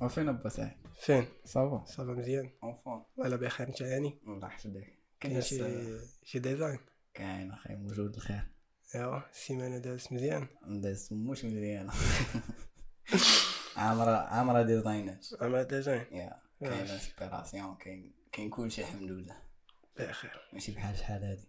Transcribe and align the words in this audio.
وفين 0.00 0.32
با 0.32 0.48
سعيد 0.48 0.72
فين؟ 1.00 1.26
ça 1.44 1.64
va 1.64 1.84
ça 1.84 1.98
va 1.98 2.12
مزيان. 2.12 2.50
en 2.62 2.74
forme 2.74 3.04
ولا 3.16 3.36
بخير 3.36 3.68
انت 3.68 3.82
هاني 3.82 4.20
الله 4.26 4.48
يحفظك 4.48 4.98
كاين 5.20 5.40
شي 5.40 5.98
شي 6.24 6.38
design 6.38 6.78
كاين 7.14 7.50
أخي 7.50 7.74
موجود 7.74 8.14
الخير. 8.14 8.46
ايوا 8.94 9.30
السيمانه 9.30 9.78
دازت 9.78 10.12
مزيان. 10.12 10.46
دازت 10.66 11.12
مش 11.12 11.44
مزيانه 11.44 11.92
عامره 13.76 14.10
عامرة 14.16 14.62
ديزاينات 14.62 15.26
عمل 15.40 15.64
design 15.64 16.06
يا. 16.12 16.42
كاين 16.60 16.86
inspiration 16.86 17.76
كاين 17.76 18.14
كاين 18.32 18.50
كلشي 18.50 18.80
الحمد 18.82 19.10
لله. 19.10 19.36
بخير 19.98 20.48
ماشي 20.52 20.72
بحال 20.72 20.98
شحال 20.98 21.24
هادي. 21.24 21.48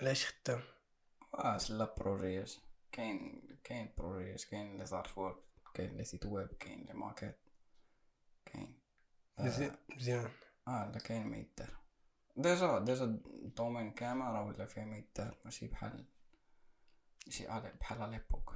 علاش 0.00 0.26
خدام؟ 0.26 0.60
واش 1.32 1.70
لا 1.70 1.94
بروجيات 1.98 2.52
كاين 2.92 3.42
كاين 3.64 3.92
بروجيات 3.98 4.44
كاين 4.44 4.78
les 4.78 4.86
artworks 4.86 5.36
كاين 5.74 5.96
les 5.96 6.04
sites 6.04 6.26
web 6.26 6.48
كاين 6.48 6.78
لي 6.80 7.14
كاين 7.16 7.32
مزيان 9.40 9.76
مزيان 9.96 10.30
آه 10.68 10.90
لا 10.92 10.98
كاين 10.98 11.26
ما 11.26 11.36
يدار 11.36 11.78
déjà 12.36 12.78
déjà 12.78 13.04
ال 13.44 13.50
domaine 13.50 13.90
كامل 13.90 14.22
راه 14.22 14.44
ولا 14.46 14.66
فيه 14.66 14.84
ما 14.84 14.96
يدار 14.96 15.38
ماشي 15.44 15.66
بحال 15.66 16.06
ماشي 17.26 17.48
على 17.48 17.72
بحال 17.80 18.02
على 18.02 18.10
l'époque 18.10 18.54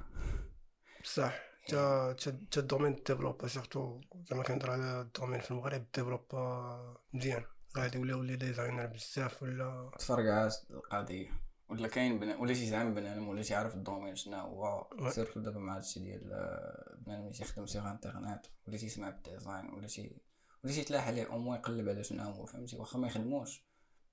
بصح 1.03 1.39
تا 1.67 2.13
تا 2.13 2.31
تا 2.51 2.61
ال 2.61 2.65
domaine 2.65 2.95
ديفلوبا 3.07 3.47
surtout 3.47 4.01
زعما 4.29 4.43
كنهضر 4.43 4.71
على 4.71 5.01
ال 5.01 5.06
domaine 5.06 5.39
في 5.39 5.51
المغرب 5.51 5.85
ديفلوبا 5.95 6.97
مزيان. 7.13 7.43
غادي 7.77 7.97
ولاو 7.97 8.21
les 8.21 8.35
designers 8.35 8.85
بزاف 8.85 9.43
ولا 9.43 9.91
تفرقعات 9.99 10.55
القضية. 10.71 11.31
ولا 11.69 11.87
كاين 11.87 12.19
بنا 12.19 12.37
ولا 12.37 12.53
شي 12.53 12.65
زعما 12.65 12.89
بنادم 12.89 13.27
ولا 13.27 13.41
تيعرف 13.41 13.75
ال 13.75 13.80
domaine 13.80 14.15
شنو 14.15 14.37
هو. 14.37 14.89
surtout 15.09 15.39
دابا 15.39 15.59
مع 15.59 15.75
هادشي 15.75 15.99
ديال 15.99 16.33
آه، 16.33 16.97
بنادم 16.97 17.21
اللي 17.21 17.33
تيخدم 17.33 17.65
sur 17.65 17.91
internet 17.91 18.45
ولا 18.67 18.77
تيسمع 18.77 19.09
بال 19.09 19.24
design 19.24 19.69
ولا 19.73 19.87
شي 19.87 20.15
ولا 20.63 20.73
تيتلاح 20.73 21.07
عليه؟ 21.07 21.25
au 21.31 21.37
moins 21.37 21.59
يقلب 21.59 21.89
على 21.89 22.03
شنو 22.03 22.23
هو 22.23 22.45
فهمتي؟ 22.45 22.77
واخا 22.77 22.99
ما 22.99 23.07
يخدموش. 23.07 23.65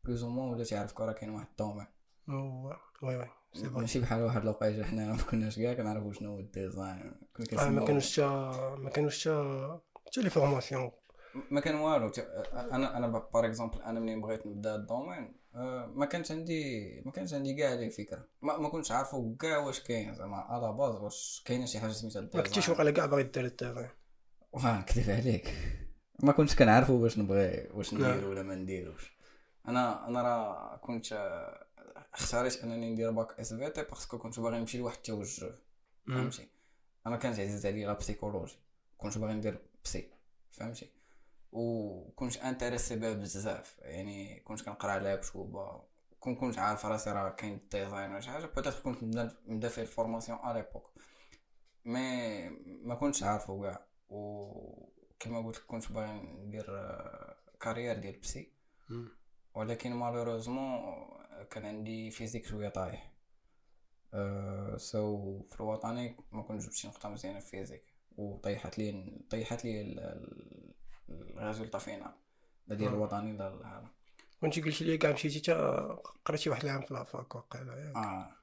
plus 0.05 0.22
ou 0.22 0.28
moins 0.30 0.48
ولا 0.51 0.65
تيعرف 0.65 0.93
كرا 0.93 1.12
كاين 1.12 1.31
واحد 1.31 1.47
ال 1.50 1.55
domaine 1.55 1.86
هو 2.31 2.77
oui 3.03 3.16
oui. 3.16 3.28
vrai 3.55 3.69
ماشي 3.69 4.01
بحال 4.01 4.23
واحد 4.23 4.43
الوقيتة 4.43 4.84
حنا 4.84 5.12
ما 5.12 5.23
كناش 5.23 5.59
كاع 5.59 5.75
كنعرفوا 5.75 6.12
شنو 6.12 6.31
هو 6.33 6.39
ال 6.39 6.48
design. 6.48 7.14
آه 7.59 7.69
ما 7.69 7.84
كانوش 7.87 8.17
تا 8.17 8.27
ما 8.78 8.91
كانوش 8.91 9.25
تا 9.25 9.81
تا 10.12 10.21
les 10.20 10.30
formations. 10.30 10.91
ما 11.51 11.61
كان 11.61 11.75
والو. 11.75 12.09
ت- 12.09 12.19
أنا 12.55 12.97
أنا 12.97 13.06
par 13.08 13.47
exemple 13.47 13.83
أنا 13.83 14.01
منين 14.01 14.21
بغيت 14.21 14.47
نبدأ 14.47 14.75
ال 14.75 14.83
domaine 14.83 15.41
آه، 15.55 15.87
ما 15.87 16.06
كانش 16.06 16.31
عندي 16.33 17.03
ما 17.06 17.12
كانش 17.12 17.34
عندي 17.34 17.55
كاع 17.55 17.75
لي 17.75 17.91
فكرة. 17.91 18.28
ما, 18.43 18.56
ما 18.59 18.69
كنتش 18.69 18.93
عارفو 18.93 19.37
كاع 19.37 19.59
واش 19.59 19.81
كاين. 19.81 20.15
زعما 20.15 20.37
à 20.36 20.48
la 20.48 20.72
base 20.72 20.94
واش 20.95 21.43
كاينة 21.47 21.67
شي 21.67 21.81
حاجة 21.81 21.91
سميتها 21.93 22.21
ما 22.23 22.28
كنتيش 22.28 22.48
ال 22.48 22.52
design 22.52 22.70
واقيلا 22.73 22.91
كاع 22.91 23.06
باغي 23.06 23.23
دير 23.23 23.45
ال 23.44 23.51
design 23.51 23.89
واه 24.53 24.78
نكذب 24.78 25.11
عليك. 25.11 25.55
ما 26.22 26.32
كنتش 26.32 26.56
كنعرفو 26.56 26.92
واش 27.02 27.18
نبغي 27.18 27.68
واش. 27.74 27.94
ندير 27.94 28.28
ولا 28.28 28.42
ما 28.42 28.54
نديروش. 28.54 29.12
أنا 29.68 30.08
أنا 30.08 30.22
راه 30.22 30.76
كنت 30.76 31.12
اختاريت 32.14 32.64
أنني 32.64 32.90
ندير 32.92 33.10
bac 33.11 33.41
SVT 33.41 33.83
parce 33.83 34.05
que 34.05 34.19
كنت 34.18 34.41
باغي 34.41 34.58
نمشي 34.58 34.78
لواحد 34.78 34.96
التوجه. 34.96 35.54
فهمتي؟ 36.06 36.48
أنا 37.06 37.16
كانت 37.16 37.41
عزيز 37.41 37.66
عليا 37.66 37.86
la 37.86 37.92
psychologie 37.92 38.56
كنت 38.98 39.18
باغي 39.18 39.32
ندير 39.32 39.58
psy 39.84 40.11
فهمتي؟ 40.52 40.91
وكنت 41.52 42.36
intéressé 42.36 42.97
بها 42.96 43.12
بزاف. 43.12 43.78
يعني 43.78 44.41
كنت 44.41 44.62
كنقرأ 44.62 44.91
عليها 44.91 45.16
كتب 45.16 45.80
كون 46.20 46.34
كنت 46.34 46.58
عارف 46.58 46.86
راسي 46.86 47.10
راه 47.10 47.28
كاين 47.28 47.54
ال 47.55 47.62
design 47.62 48.11
ولا 48.10 48.20
شي 48.20 48.30
حاجة 48.30 48.46
peut-être 48.47 48.80
كنت 48.84 49.02
نبدا 49.48 49.68
في 49.68 49.80
ال 49.80 49.86
formation 49.86 50.39
à 50.39 50.53
l'époque 50.53 50.91
mais 51.84 52.48
ما 52.82 52.94
كنتش 52.94 53.22
عارفه 53.22 53.62
كاع. 53.62 53.86
وكما 55.20 55.47
قلت 55.47 55.56
لك 55.56 55.64
كنت 55.66 55.92
باغي 55.92 56.12
ندير 56.22 56.64
آه، 56.69 57.36
carrière 57.60 57.98
ديال 57.98 58.19
psy 58.21 58.53
ولكن 59.54 59.92
malheureusement 59.93 60.81
كان 61.50 61.64
عندي 61.66 62.10
physique 62.10 62.47
شوية 62.47 62.69
طايح. 62.69 63.12
أه 64.14 64.76
so 64.76 65.41
في 65.42 65.60
الوطني 65.60 66.16
ما 66.32 66.42
كنت 66.42 66.62
جبت 66.62 66.72
شي 66.72 66.88
نقطة 66.88 67.09
مزيانة 67.09 67.41
في 67.41 67.50
physique. 67.50 67.84
وطيحت 68.16 68.78
لي 68.78 69.19
طيحت 69.30 69.64
لي 69.64 69.80
ال- 69.80 70.00
ال- 71.09 71.38
ال 71.38 71.43
résultat 71.43 71.78
final 71.78 72.12
ديال 72.69 72.88
آه. 72.91 72.94
الوطني 72.94 73.32
لا 73.36 73.48
هذا 73.48 73.88
كنتي 74.41 74.60
قلت 74.62 74.82
لي 74.82 74.98
كاع 74.98 75.12
مشيتي 75.12 75.53
قريتي 76.25 76.50
واحد 76.50 76.64
العام 76.64 76.80
في 76.80 76.94
la 76.94 77.10
fac 77.10 77.34
واقيلا 77.34 77.76
ياك. 77.76 77.97
آه. 77.97 78.36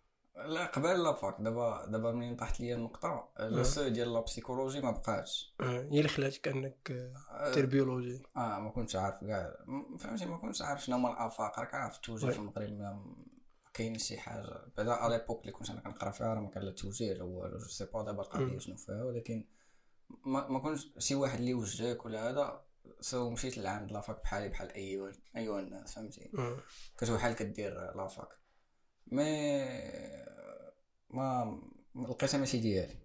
لا 0.45 0.65
قبل 0.65 1.03
la 1.03 1.13
fac. 1.13 1.35
دابا 1.41 1.85
دابا 1.85 2.11
منين 2.11 2.35
طاحت 2.35 2.59
لي 2.59 2.73
النقطة 2.73 3.29
le 3.39 3.63
seuil 3.63 3.87
ديال 3.87 4.13
la 4.13 4.19
psychologie 4.19 4.81
ما 4.81 4.91
بقاتش. 4.91 5.55
آه، 5.61 5.81
هي 5.81 5.97
اللي 5.97 6.07
خلاتك 6.07 6.47
أنك 6.47 6.91
آه، 6.91 7.13
آه، 7.31 7.53
دير 7.53 7.65
biologie 7.65 8.23
آه 8.37 8.59
ما 8.59 8.69
كنتش 8.69 8.95
عارف 8.95 9.23
كاع. 9.23 9.53
فهمتي 9.99 10.25
ما 10.25 10.37
كنتش 10.37 10.61
عارف 10.61 10.85
شنو 10.85 10.95
هما 10.95 11.11
الآفاق. 11.13 11.59
راك 11.59 11.73
عارف 11.73 11.95
التوجيه. 11.95 12.29
في 12.29 12.37
المغرب 12.39 12.69
ما 12.71 13.15
كاين 13.73 13.97
شي 13.97 14.17
حاجة. 14.17 14.65
بعدا 14.77 14.93
على 14.93 15.17
l'époque 15.17 15.41
اللي 15.41 15.51
كنت 15.51 15.69
أنا 15.69 15.81
كنقرا 15.81 16.11
فيها 16.11 16.33
راه 16.33 16.39
ما 16.41 16.49
كان 16.49 16.63
لا 16.63 16.71
توجيه 16.71 17.13
لا 17.13 17.23
والو 17.23 17.57
je 17.57 17.65
sais 17.67 17.85
pas 17.85 18.03
دابا 18.03 18.21
القضية 18.23 18.45
مم. 18.45 18.59
شنو 18.59 18.75
فيها. 18.75 19.03
ولكن 19.03 19.45
ما, 20.25 20.47
ما 20.47 20.59
كنتش 20.59 20.89
شي 20.97 21.15
واحد 21.15 21.39
اللي 21.39 21.53
وجهك 21.53 22.05
ولا 22.05 22.29
هذا 22.29 22.61
so 22.99 23.29
مشيت 23.29 23.57
لعند 23.57 23.91
la 23.91 24.03
fac 24.03 24.21
بحالي 24.23 24.49
بحال 24.49 24.71
أي 24.71 25.11
ايوا 25.35 25.59
الناس 25.59 25.95
فهمتي. 25.95 26.31
آه. 26.37 26.57
بحال 27.01 27.35
كدير 27.35 27.95
la 27.95 28.08
fac 28.08 28.27
mais 29.11 29.61
ما 31.09 31.61
لقيتها 31.95 32.37
ماشي 32.37 32.57
ديالي. 32.59 32.95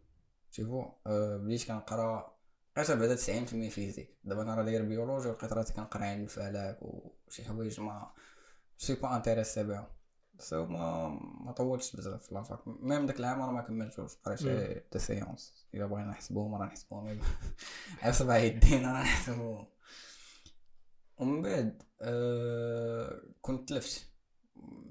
شوفو 0.50 0.84
أه 1.06 1.36
بديت 1.36 1.66
كنقرا 1.68 2.36
لقيتها 2.76 2.94
بعدا 2.94 3.16
90% 3.16 3.20
physique. 3.70 4.18
دابا 4.24 4.42
أنا 4.42 4.54
راه 4.54 4.62
داير 4.62 4.82
biologie 4.84 5.28
ولقيت 5.28 5.52
راسي 5.52 5.72
كنقرا 5.72 6.04
علم 6.04 6.22
الفلك 6.22 6.78
وشي 6.82 7.44
حوايج 7.44 7.80
ما 7.80 8.12
c'est 8.78 8.94
pas 8.94 9.16
intéressé 9.16 9.64
بهم 9.64 9.86
so 10.38 10.66
ما 10.66 11.08
ما 11.44 11.52
طولتش 11.52 11.96
بزاف 11.96 12.26
في 12.26 12.34
la 12.34 12.42
fac. 12.42 12.58
même 12.66 13.06
داك 13.06 13.20
العام 13.20 13.42
راه 13.42 13.50
ما 13.50 13.62
كملتوش. 13.62 14.16
قريت. 14.16 14.92
des 14.92 14.98
séances. 14.98 15.66
إلا 15.74 15.86
بغينا 15.86 16.08
نحسبوهم 16.08 16.54
راه 16.54 16.66
نحسبوهم 16.66 17.20
على 18.02 18.12
سبع 18.12 18.36
يدين 18.44 18.84
راه 18.84 19.02
نحسبوهم 19.02 19.66
ومن 21.18 21.42
بعد 21.42 21.82
أه 22.00 23.22
كنت 23.40 23.68
تلفت. 23.68 24.11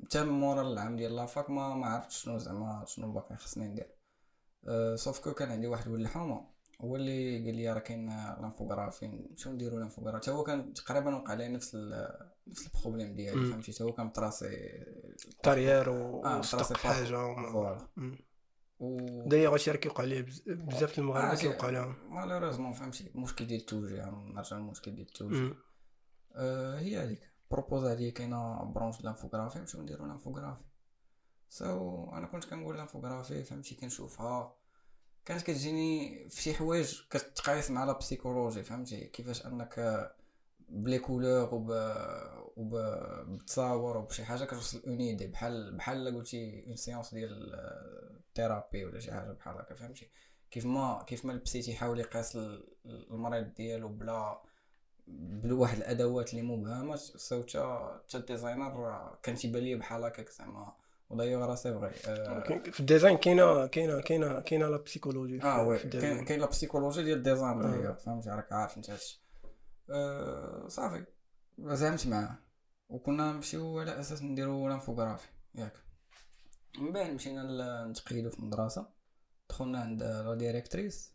حتى 0.06 0.24
مورا 0.24 0.62
العام 0.62 0.96
ديال 0.96 1.16
la 1.16 1.30
fac 1.30 1.50
ما 1.50 1.76
ما 1.76 1.86
عرفتش 1.88 2.24
شنو 2.24 2.38
زعما 2.38 2.84
شنو 2.88 3.12
باقي 3.12 3.36
خصني 3.36 3.68
ندير. 3.68 3.88
أه 4.68 4.96
sauf 4.96 5.20
que 5.20 5.34
كان 5.34 5.52
عندي 5.52 5.68
واحد 5.68 5.88
ولد 5.88 6.02
الحومه 6.02 6.52
هو 6.82 6.96
اللي 6.96 7.46
قال 7.46 7.56
لي 7.56 7.74
راه 7.74 7.80
كاين 7.80 8.10
l'infographie 8.42 9.08
نمشيو 9.08 9.52
نديرو 9.52 9.80
l'infographie 9.80 10.18
حتى 10.24 10.32
هو 10.32 10.44
كان 10.44 10.74
تقريبا 10.74 11.16
وقع 11.16 11.32
عليه 11.32 11.48
نفس 11.48 11.76
ال- 11.76 12.30
نفس 12.48 12.68
ال 12.76 12.80
problème 12.80 13.16
ديالي. 13.16 13.52
فهمتي؟ 13.52 13.72
حتى 13.74 13.84
هو 13.84 13.94
كان 13.94 14.06
م 14.06 14.13
tracé 14.13 14.50
carrière 15.44 15.90
وصدق 15.90 16.36
م 16.62 16.64
tracé 16.64 16.76
حاجة 16.76 17.06
فوالا. 17.52 17.88
و 18.80 18.98
دايوغ 19.28 19.54
هادشي 19.54 19.72
راه 19.72 19.78
كيوقع 19.78 20.04
ليه 20.04 20.22
بز- 20.22 20.44
بزاف 20.48 21.00
المغاربة 21.00 21.32
آه، 21.32 21.36
كيوقع 21.36 21.70
لهم 21.70 21.96
malheureusement 22.10 22.74
فهمتي؟ 22.74 23.12
المشكل 23.16 23.48
ديال 23.48 23.60
التوجيه 23.62 24.06
نرجع 24.06 24.58
للمشكل 24.58 24.92
ديال 24.96 25.08
التوجيه. 25.08 25.54
آه، 26.36 26.80
هي 26.80 26.98
هذيك. 27.04 27.31
propose 27.52 27.86
عليا 27.86 28.12
كاينة 28.12 28.64
branche 28.64 29.02
l'infographie 29.02 29.60
نمشيو 29.60 29.82
نديرو 29.82 30.06
l'infographie 30.06 30.64
so 31.50 32.06
أنا 32.14 32.28
كنت 32.28 32.46
كنقول 32.46 32.78
l'infographie 32.78 33.44
فهمتي 33.44 33.76
كنشوفها 33.76 34.56
كانت 35.26 35.42
كتجيني 35.42 36.30
في 36.30 36.42
شي 36.42 36.54
حوايج 36.54 37.02
كتقايس 37.10 37.72
مع 37.72 37.84
la 37.84 37.92
psychologie 37.98 38.64
فهمتي 38.64 39.06
كيفاش 39.06 39.46
انك 39.46 40.08
ب 40.70 40.77
les 40.77 41.00
couleurs 41.00 41.56
وب 41.56 41.70
وب 42.58 42.74
وبشي 43.62 44.26
حاجة 44.26 44.46
كتوصل 44.46 44.82
une 44.88 45.00
idée 45.00 45.28
بحال 45.28 45.76
بحال 45.78 46.16
قلتي 46.16 46.66
une 46.68 46.76
séance 46.76 47.14
ديال 47.14 47.56
ال 48.30 48.36
thérapie 48.36 48.86
ولا 48.86 49.00
شي 49.00 49.12
حاجة 49.12 49.32
بحال 49.32 49.58
هكا 49.58 49.76
فهمتي 49.76 50.10
كيف 50.52 50.66
ما 50.66 51.04
كيف 51.08 51.26
ما 51.26 51.34
ال 51.34 51.41
psy 51.41 51.62
تيحاول 51.62 52.00
يقيس 52.00 52.36
ال- 52.36 52.68
المريض 52.86 53.54
ديالو 53.54 53.88
بلا 53.90 54.42
بواحد 55.44 55.78
الأدوات 55.78 56.34
اللي 56.34 56.42
مبهمه 56.42 56.96
so 56.96 57.42
تا 57.42 58.02
تا 58.10 58.18
ال 58.20 58.31
designer 58.31 59.18
كان 59.24 59.36
تيبان 59.36 59.64
ليا 59.64 59.76
بحال 59.76 60.04
هكاك 60.04 60.30
زعما. 60.30 60.74
ودايوغ 61.10 61.46
راه 61.46 61.56
c'est 61.56 61.74
vrai 61.74 61.92
آه، 62.08 62.44
في 62.72 62.80
ال 62.80 62.85
design 62.85 63.18
كاينة 63.18 63.68
كاينة 63.68 64.02
كاينة 64.02 64.40
كاينة 64.40 64.68
la 64.68 64.78
psychologie 64.78 65.44
آه 65.44 65.68
oui 65.68 65.78
كاين 65.80 66.40
la 66.40 66.46
psychologie 66.46 67.04
ديال 67.04 67.18
ال 67.18 67.24
design 67.24 67.62
آه. 67.62 67.94
فهمتي 67.94 68.30
راك 68.30 68.52
عارف 68.54 68.78
انت 68.78 68.90
هادشي. 68.90 69.22
آه، 69.90 70.68
صافي. 70.68 71.06
زعمت 71.60 72.08
معاه. 72.08 72.38
وكنا 72.90 73.32
نمشيو 73.32 73.80
على 73.80 74.00
أساس 74.00 74.24
نديرو 74.24 74.68
l'infographie 74.68 75.28
ياك. 75.56 75.74
من 76.80 76.92
بعد 76.92 77.10
مشينا 77.10 77.86
نتقيدو 77.88 78.30
في 78.30 78.40
المدرسة. 78.40 78.88
دخلنا 79.50 79.80
عند 79.80 80.04
la 80.04 80.36
directrice 80.36 81.14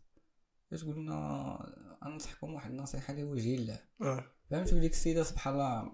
تقول 0.71 0.95
لنا 0.97 1.57
انصحكم 2.05 2.53
واحد 2.53 2.71
النصيحة 2.71 3.13
لوجه 3.13 3.55
الله 3.55 3.79
فهمتي 4.49 4.75
وديك 4.75 4.91
السيدة 4.91 5.23
سبحان 5.23 5.53
الله 5.53 5.91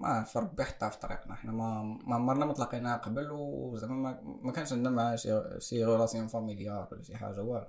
ما 0.00 0.08
عرف 0.08 0.36
ربي 0.36 0.64
حطها 0.64 0.88
في 0.88 0.98
طريقنا. 0.98 1.34
حنا 1.34 1.52
ما 1.52 1.82
ما 1.82 2.14
عمرنا 2.14 2.46
ما 2.46 2.52
تلاقيناها 2.52 2.96
قبل 2.96 3.30
وزعما 3.30 3.94
ما, 3.94 4.20
ما 4.42 4.52
كانش 4.52 4.72
عندنا 4.72 4.90
معاها 4.90 5.16
شي 5.16 5.40
شي 5.58 5.84
relation 5.84 6.26
familiale 6.26 6.88
ولا 6.92 7.02
شي 7.02 7.16
حاجة 7.16 7.42
والو. 7.42 7.66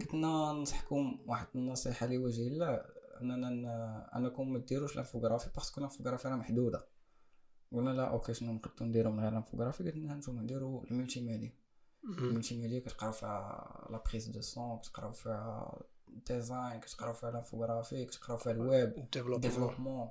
قلت 0.00 0.14
لنا 0.14 0.52
ننصحكم 0.52 1.24
واحد 1.26 1.46
النصيحة 1.54 2.06
لوجه 2.06 2.48
الله 2.48 2.84
أننا 3.20 4.16
انكم 4.16 4.52
ما 4.52 4.58
ديروش 4.58 4.96
l'infographie 4.96 5.50
parce 5.54 5.70
que 5.70 5.80
l'infographie 5.80 6.28
راه 6.28 6.36
محدودة. 6.36 6.86
قلنا 7.72 7.90
لا 7.90 8.10
OK 8.10 8.34
شنو 8.34 8.52
نقدروا 8.52 8.88
نديرو 8.88 9.10
من 9.10 9.20
غير 9.20 9.32
l'infographie 9.32 9.84
قلت 9.84 9.96
لنا 9.96 10.14
نتوما 10.14 10.42
نديرو 10.42 10.84
ال 10.84 11.20
multimédia. 11.20 11.52
ال 12.18 12.60
multimédia 12.60 12.80
كتقراو 12.80 13.12
فيها 13.12 13.88
la 13.90 14.02
prise 14.10 14.28
de 14.28 14.40
son 14.40 14.78
كتقراو 14.78 15.12
فيها 15.12 15.82
design 16.26 16.80
كتقراو 16.80 17.12
فيها 17.12 17.30
l'infographie 17.30 18.04
كتقراو 18.04 18.36
فيها 18.36 18.52
ال 18.52 18.67
web 18.67 19.10
développement 19.40 20.10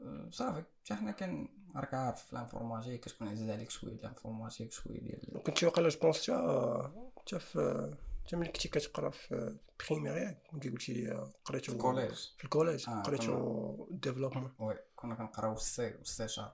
أه، 0.00 0.28
صافي 0.30 0.62
حتى 0.84 0.94
حنا 0.94 1.10
كان 1.10 1.48
راك 1.76 1.94
عارف 1.94 2.32
l'informatique 2.32 3.00
كتكون 3.00 3.28
عزيز 3.28 3.50
عليك 3.50 3.70
شوية 3.70 3.90
ديال 3.90 4.00
ال 4.00 4.06
informatique 4.06 4.72
شوية 4.72 5.00
ديال 5.00 5.42
كنت 5.42 5.64
واقيلا 5.64 5.88
je 5.88 5.99
pense 5.99 6.26
تا 6.26 7.12
تا 7.26 7.38
في 7.38 7.90
تا 8.28 8.36
ملي 8.36 8.48
كنتي 8.48 8.68
كتقرا 8.68 9.10
في 9.10 9.56
première 9.90 10.16
ياك 10.16 10.42
ملي 10.52 10.70
قلتي 10.70 10.92
لي 10.92 11.30
قريتو 11.44 11.72
ال 11.72 11.77
collège 11.77 12.14
في 12.38 12.44
ال 12.44 12.50
collège 12.50 12.88
آه، 12.88 13.02
قريتو 13.02 13.86
développement 13.90 14.52
oui 14.58 14.74
كنا 15.02 15.14
كنقراو 15.14 15.52
ال 15.52 15.73
C 15.73 15.94
وال 15.98 16.18
C 16.18 16.28
sharp 16.28 16.52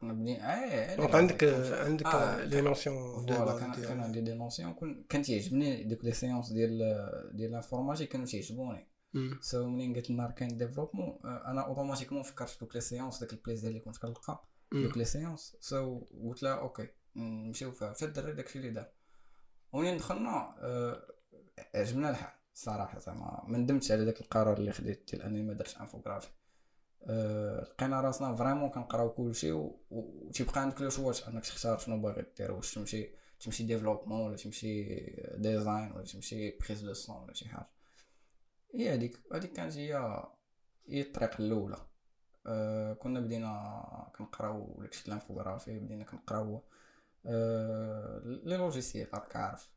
كنا 0.00 0.12
بدين 0.12 0.40
آه 0.40 0.96
donc 0.96 1.14
عندك 1.14 1.44
عندك 1.84 2.06
آه، 2.06 2.44
les 2.44 2.60
notions 2.60 3.26
voilà 3.26 3.44
base 3.44 3.60
كان 3.60 3.72
كان 3.72 4.00
عندي 4.00 4.20
des 4.20 4.34
notions 4.34 5.04
كان 5.08 5.22
تيعجبني 5.22 5.84
ديك 5.84 6.04
les 6.04 6.12
séances 6.12 6.52
ديال 6.52 6.78
ديال 7.32 7.50
l'informatique 7.52 8.08
كانوا 8.08 8.26
تيعجبوني. 8.26 8.88
so 9.40 9.66
منين 9.66 9.94
قلت 9.94 10.10
لنا 10.10 10.26
راه 10.26 10.32
كاين 10.32 10.56
développement 10.56 11.18
أنا 11.24 11.66
automatiquement 11.66 12.22
فكرت 12.22 12.48
في 12.50 12.58
دوك 12.60 12.74
les 12.74 12.80
séances 12.80 13.20
داك 13.20 13.32
ال 13.32 13.37
plaisir 13.37 13.70
اللي 13.70 13.80
كنت 13.80 13.96
كنلقى. 13.96 14.44
في. 14.70 14.82
دوك 14.82 14.98
les 14.98 15.04
séances 15.04 15.56
so 15.60 16.00
قلت 16.24 16.42
لها 16.42 16.54
OK 16.54 16.88
نمشيو 17.16 17.72
فيها. 17.72 17.90
حتى 17.90 18.04
الدري 18.04 18.32
داكشي 18.32 18.58
اللي 18.58 18.70
دار. 18.70 18.88
ومنين 19.72 19.96
دخلنا 19.96 20.54
آه، 20.58 21.02
عجبنا 21.74 22.10
الحال 22.10 22.32
الصراحه 22.54 22.98
زعما 22.98 23.44
ما 23.48 23.58
ندمتش 23.58 23.92
على 23.92 24.04
داك 24.04 24.20
القرار 24.20 24.56
اللي 24.56 24.72
خديت 24.72 25.10
ديال 25.10 25.22
أنني 25.22 25.42
ما 25.42 25.52
درتش 25.52 25.80
infographie 25.80 26.28
لقينا 27.06 28.00
راسنا 28.00 28.36
vraiment 28.36 28.70
كنقراو 28.70 29.10
كلشي 29.10 29.52
و- 29.52 29.80
وتيبقى 29.90 30.60
عندك 30.60 30.80
le 30.80 30.90
choix 30.90 31.12
انك 31.28 31.42
تختار 31.44 31.78
شنو 31.78 32.00
باغي 32.00 32.26
دير 32.38 32.52
واش 32.52 32.74
تمشي 32.74 33.10
تمشي 33.40 33.64
développement 33.64 34.20
ولا 34.26 34.36
تمشي 34.36 34.84
design 35.36 35.92
ولا 35.92 36.04
تمشي 36.04 36.58
prise 36.58 36.84
de 36.84 36.92
son 36.92 37.16
ولا 37.16 37.34
شي 37.34 37.48
حاجة. 37.48 37.68
هي 38.74 38.94
هذيك 38.94 39.20
هذيك 39.34 39.52
كانت 39.52 39.76
هي 39.76 40.22
هي 40.88 41.00
الطريق 41.00 41.40
الأولى. 41.40 41.76
أه 42.46 42.92
كنا 42.92 43.20
بدينا 43.20 44.12
كنقراو 44.18 44.78
داكشي 44.80 45.08
ال 45.08 45.14
infographie 45.14 45.78
بدينا 45.78 46.04
كنقراو 46.04 46.62
أه 47.26 48.20
les 48.24 48.56
logiciels 48.56 49.14
راك 49.14 49.36
عارف 49.36 49.70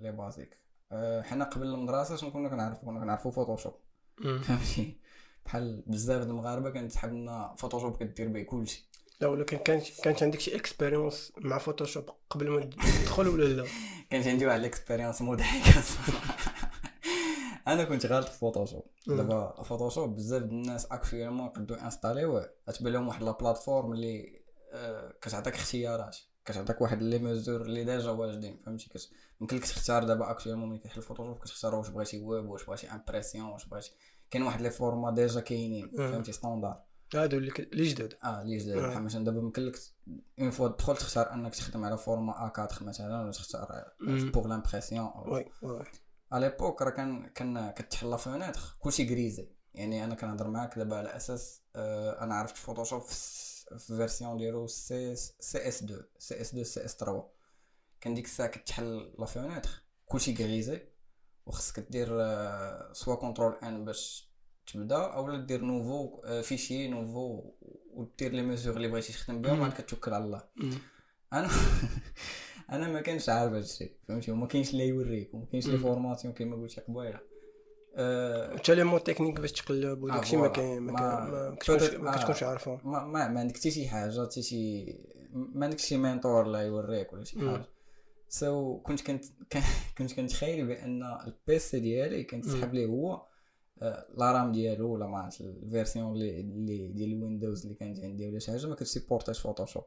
les 0.00 0.12
basiques 0.12 0.58
أه 0.92 1.22
حنا 1.22 1.44
قبل 1.44 1.66
المدرسة 1.66 2.16
شنو 2.16 2.30
كنا 2.30 2.48
كنعرفو؟ 2.48 2.86
كنا 2.86 3.00
كنعرفو 3.00 3.30
Photoshop. 3.30 3.74
فهمتي؟ 4.22 4.99
بحال 5.46 5.82
بزاف 5.86 6.22
د 6.22 6.28
المغاربه 6.28 6.70
كانت 6.70 6.90
تسحب 6.90 7.12
لنا 7.12 7.54
Photoshop 7.58 7.96
كدير 7.96 8.28
به 8.28 8.42
كلشي. 8.42 8.90
لا 9.20 9.28
ولكن 9.28 9.56
كانت 9.56 9.84
كانت 10.02 10.22
عندك 10.22 10.40
شي 10.40 10.56
expérience 10.56 11.32
مع 11.38 11.58
Photoshop 11.58 12.10
قبل 12.30 12.50
ما 12.50 12.60
تدخل 12.60 13.28
ولا 13.28 13.44
لا؟ 13.44 13.66
كانت 14.10 14.26
عندي 14.26 14.46
واحد 14.46 14.60
ال 14.60 14.66
expérience 14.66 15.22
مضحكه. 15.22 15.82
أنا 17.68 17.84
كنت 17.84 18.06
غالط 18.06 18.28
في 18.28 18.38
Photoshop. 18.38 18.84
دابا 19.06 19.62
Photoshop 19.62 20.16
بزاف 20.16 20.42
د 20.42 20.52
الناس 20.52 20.86
actuellement 20.86 21.46
يقدروا 21.46 21.84
installer 21.84 22.34
يوه 22.34 22.50
تبان 22.74 22.92
لهم 22.92 23.08
واحد 23.08 23.22
la 23.22 23.30
plateforme 23.30 23.92
اللي 23.92 24.40
آه، 24.72 25.14
كتعطيك 25.20 25.54
اختيارات. 25.54 26.16
كتعطيك 26.44 26.80
واحد 26.80 27.02
les 27.02 27.18
mesures 27.18 27.62
اللي 27.62 27.84
déjà 27.84 28.10
واجدين 28.10 28.62
فهمتي؟ 28.66 28.88
كت 28.88 29.10
يمكن 29.40 29.56
لك 29.56 29.64
تختار 29.64 30.04
دابا 30.04 30.30
actuellement 30.30 30.68
ملي 30.68 30.78
كتحل 30.78 31.02
Photoshop 31.02 31.38
كتختار 31.38 31.74
واش 31.74 31.88
بغيتي 31.88 32.18
ويب 32.18 32.48
واش 32.48 32.64
بغيتي 32.64 32.90
impression 32.92 33.46
واش 33.46 33.64
بغيتي 33.64 33.92
كاين 34.30 34.42
واحد 34.42 34.60
les 34.60 34.70
formats 34.70 35.10
déjà 35.10 35.40
كاينين. 35.40 35.90
فهمتي؟ 35.96 36.32
standard. 36.32 36.82
هادو 37.14 37.38
اللي 37.38 37.52
اللي 37.58 37.84
جداد. 37.84 38.14
آه 38.24 38.42
لي 38.42 38.56
جداد. 38.56 38.78
آه. 38.78 38.88
بحال 38.88 39.02
مثلا 39.02 39.24
دابا 39.24 39.38
يمكن 39.38 39.72
une 40.40 40.50
fois 40.50 40.68
تدخل 40.68 40.96
تختار 40.96 41.32
أنك 41.34 41.54
تخدم 41.54 41.84
على 41.84 41.98
format 41.98 42.32
A 42.32 42.52
4 42.58 42.68
مثلا 42.82 43.22
ولا 43.22 43.30
تختار. 43.30 43.92
pour 44.00 44.46
l'impression 44.46 45.10
oui 45.26 45.44
oui. 45.62 45.84
على 46.32 46.48
l'époque 46.48 46.82
راه 46.82 46.90
كان 46.90 47.26
كان 47.26 47.70
كتحل 47.70 48.10
la 48.10 48.16
fenêtre 48.16 48.60
كلشي 48.78 49.10
grisé 49.10 49.48
يعني 49.74 50.04
أنا 50.04 50.14
كنهضر 50.14 50.48
معاك 50.48 50.78
دابا 50.78 50.96
على 50.96 51.16
أساس 51.16 51.62
آه 51.76 52.24
أنا 52.24 52.34
عرفت 52.34 52.56
Photoshop 52.56 53.02
في 53.02 53.78
version 53.78 54.36
ديالو 54.36 54.66
سي 54.66 55.16
سي 55.16 55.68
اس 55.68 55.82
2 55.82 56.00
سي 56.18 56.40
اس 56.40 56.48
2 56.48 56.64
سي 56.64 56.84
اس 56.84 56.96
3 56.96 57.28
كان 58.00 58.14
ديك 58.14 58.24
الساعة 58.24 58.48
كتحل 58.48 59.14
la 59.18 59.26
fenêtre 59.26 59.82
كلشي 60.06 60.34
grisé 60.34 60.82
وخصك 61.50 61.80
دير 61.90 62.08
آه 62.22 62.92
soit 62.92 63.14
contrôle 63.14 63.54
N 63.62 63.84
باش 63.84 64.30
تبدا 64.72 64.96
اولا 64.96 65.44
دير 65.46 65.60
nouveau 65.64 66.22
آه 66.24 66.40
fichier 66.40 66.88
nouveau 66.88 67.50
ودير 67.94 68.32
les 68.32 68.42
mesures 68.42 68.76
اللي 68.76 68.88
بغيتي 68.88 69.12
تخدم 69.12 69.42
بهم 69.42 69.54
مم. 69.54 69.60
وعاد 69.60 69.72
كتوكل 69.72 70.14
على 70.14 70.24
الله. 70.24 70.42
أنا 71.32 71.48
أنا 72.72 72.88
ما 72.88 73.00
كانش 73.00 73.28
عارف 73.28 73.52
هادشي 73.52 73.92
فهمتي 74.08 74.30
وما 74.32 74.46
كاينش 74.46 74.70
اللي 74.70 74.88
يوريك 74.88 75.34
وما 75.34 75.46
كاينش 75.46 75.66
لي. 75.66 75.78
formation 75.78 76.34
كيما 76.34 76.56
قلت 76.56 76.80
قبيلة 76.80 77.20
أه 77.96 78.56
حتى 78.56 78.74
les 78.74 78.84
mots 78.84 78.98
techniques 78.98 79.40
باش 79.40 79.52
تقلب 79.52 80.02
وداكشي 80.02 80.36
ما. 80.36 80.48
كاين 80.48 80.82
ما 80.82 80.92
ما- 80.92 80.98
كاين- 80.98 81.50
ما 81.50 81.54
كتكونش 81.54 81.82
peut-être- 81.82 81.94
ما 82.00 83.04
آه. 83.04 83.06
ما, 83.06 83.40
عندك 83.40 83.56
حتى 83.56 83.70
شي 83.70 83.88
حاجة 83.88 84.22
حتى 84.26 84.42
شي 84.42 84.84
ما 85.32 85.64
عندك 85.66 85.78
شي 85.78 85.96
mentor 85.96 86.46
لا 86.46 86.60
يوريك 86.60 87.12
ولا 87.12 87.24
شي. 87.24 87.38
حاجة 87.40 87.64
سو 88.32 88.78
so, 88.78 88.82
كنت 88.82 89.00
كنت 89.00 89.24
كنت 89.98 90.12
كنتخيل 90.12 90.66
بأن 90.66 91.02
ال 91.26 91.44
PC 91.44 91.80
ديالي 91.80 92.24
كنت. 92.24 92.44
سحب 92.46 92.74
ليه 92.74 92.86
هو 92.86 93.26
آه، 93.82 94.06
la 94.18 94.32
RAM 94.32 94.52
ديالو 94.52 94.92
ولا 94.92 95.06
ما 95.06 95.18
عرفت 95.18 95.40
ال 95.40 95.49
version 95.49 96.12
اللي 96.12 96.40
اللي 96.40 96.88
ديال 96.88 97.12
ال 97.12 97.18
Windows 97.18 97.62
اللي 97.62 97.74
كانت 97.74 98.00
عندي 98.00 98.28
ولا 98.28 98.38
شي 98.38 98.50
حاجة 98.50 98.66
ما 98.66 98.74
كت 98.74 98.84
supporter 98.84 99.30
اش 99.30 99.40
Photoshop. 99.40 99.84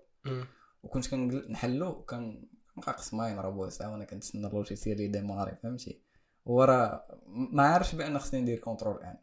وكنت 0.84 1.08
كنحلو 1.08 1.90
وكان 1.90 2.48
نقص 2.78 3.14
ماين 3.14 3.38
راه 3.40 3.50
بوس 3.50 3.82
وأنا 3.82 4.06
كنتسنى 4.06 4.48
ال 4.48 4.53
logiciel 4.53 5.00
ي 5.02 5.08
démarrer 5.08 5.56
فهمتي 5.64 6.02
وراه 6.46 7.06
ما 7.28 7.64
عارفش 7.64 7.96
بأن 7.96 8.20
خصني 8.20 8.42
ندير 8.42 8.60
contrôle 8.60 9.04
N 9.04 9.18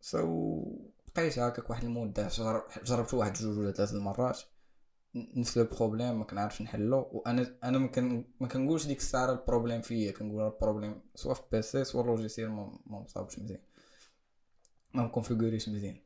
so 0.00 0.62
بقيت 1.16 1.38
هكاك 1.38 1.70
واحد 1.70 1.84
المدة 1.84 2.28
جرب- 2.28 2.64
جربت 2.84 3.14
واحد 3.14 3.32
جوج 3.32 3.58
ولا 3.58 3.72
ثلاث 3.72 3.92
المرات 3.92 4.40
نفس 5.14 5.58
le 5.58 5.64
problème 5.64 6.18
ما 6.18 6.24
كنعرفش 6.24 6.62
نحلو 6.62 7.08
وأنا 7.12 7.56
أنا 7.64 7.78
ما 7.78 7.86
كن 7.88 8.24
ما 8.40 8.48
كنقولش 8.48 8.86
ديك 8.86 8.98
الساعة 8.98 9.32
ال 9.32 9.37
problème 9.37 9.80
فيا 9.82 10.12
كنقول 10.12 10.46
ال 10.46 10.52
problème 10.52 11.02
soit 11.14 11.34
في 11.34 11.42
PC 11.52 11.84
soit 11.84 12.02
ال 12.02 12.07
logiciel 12.07 12.50
ما 12.50 12.78
ما 12.86 13.00
مصاوبش 13.00 13.38
مزيان. 13.38 13.60
ما 14.94 15.02
م 15.02 15.07
configuré 15.07 15.57
ش 15.57 15.68
مزيان. 15.68 16.00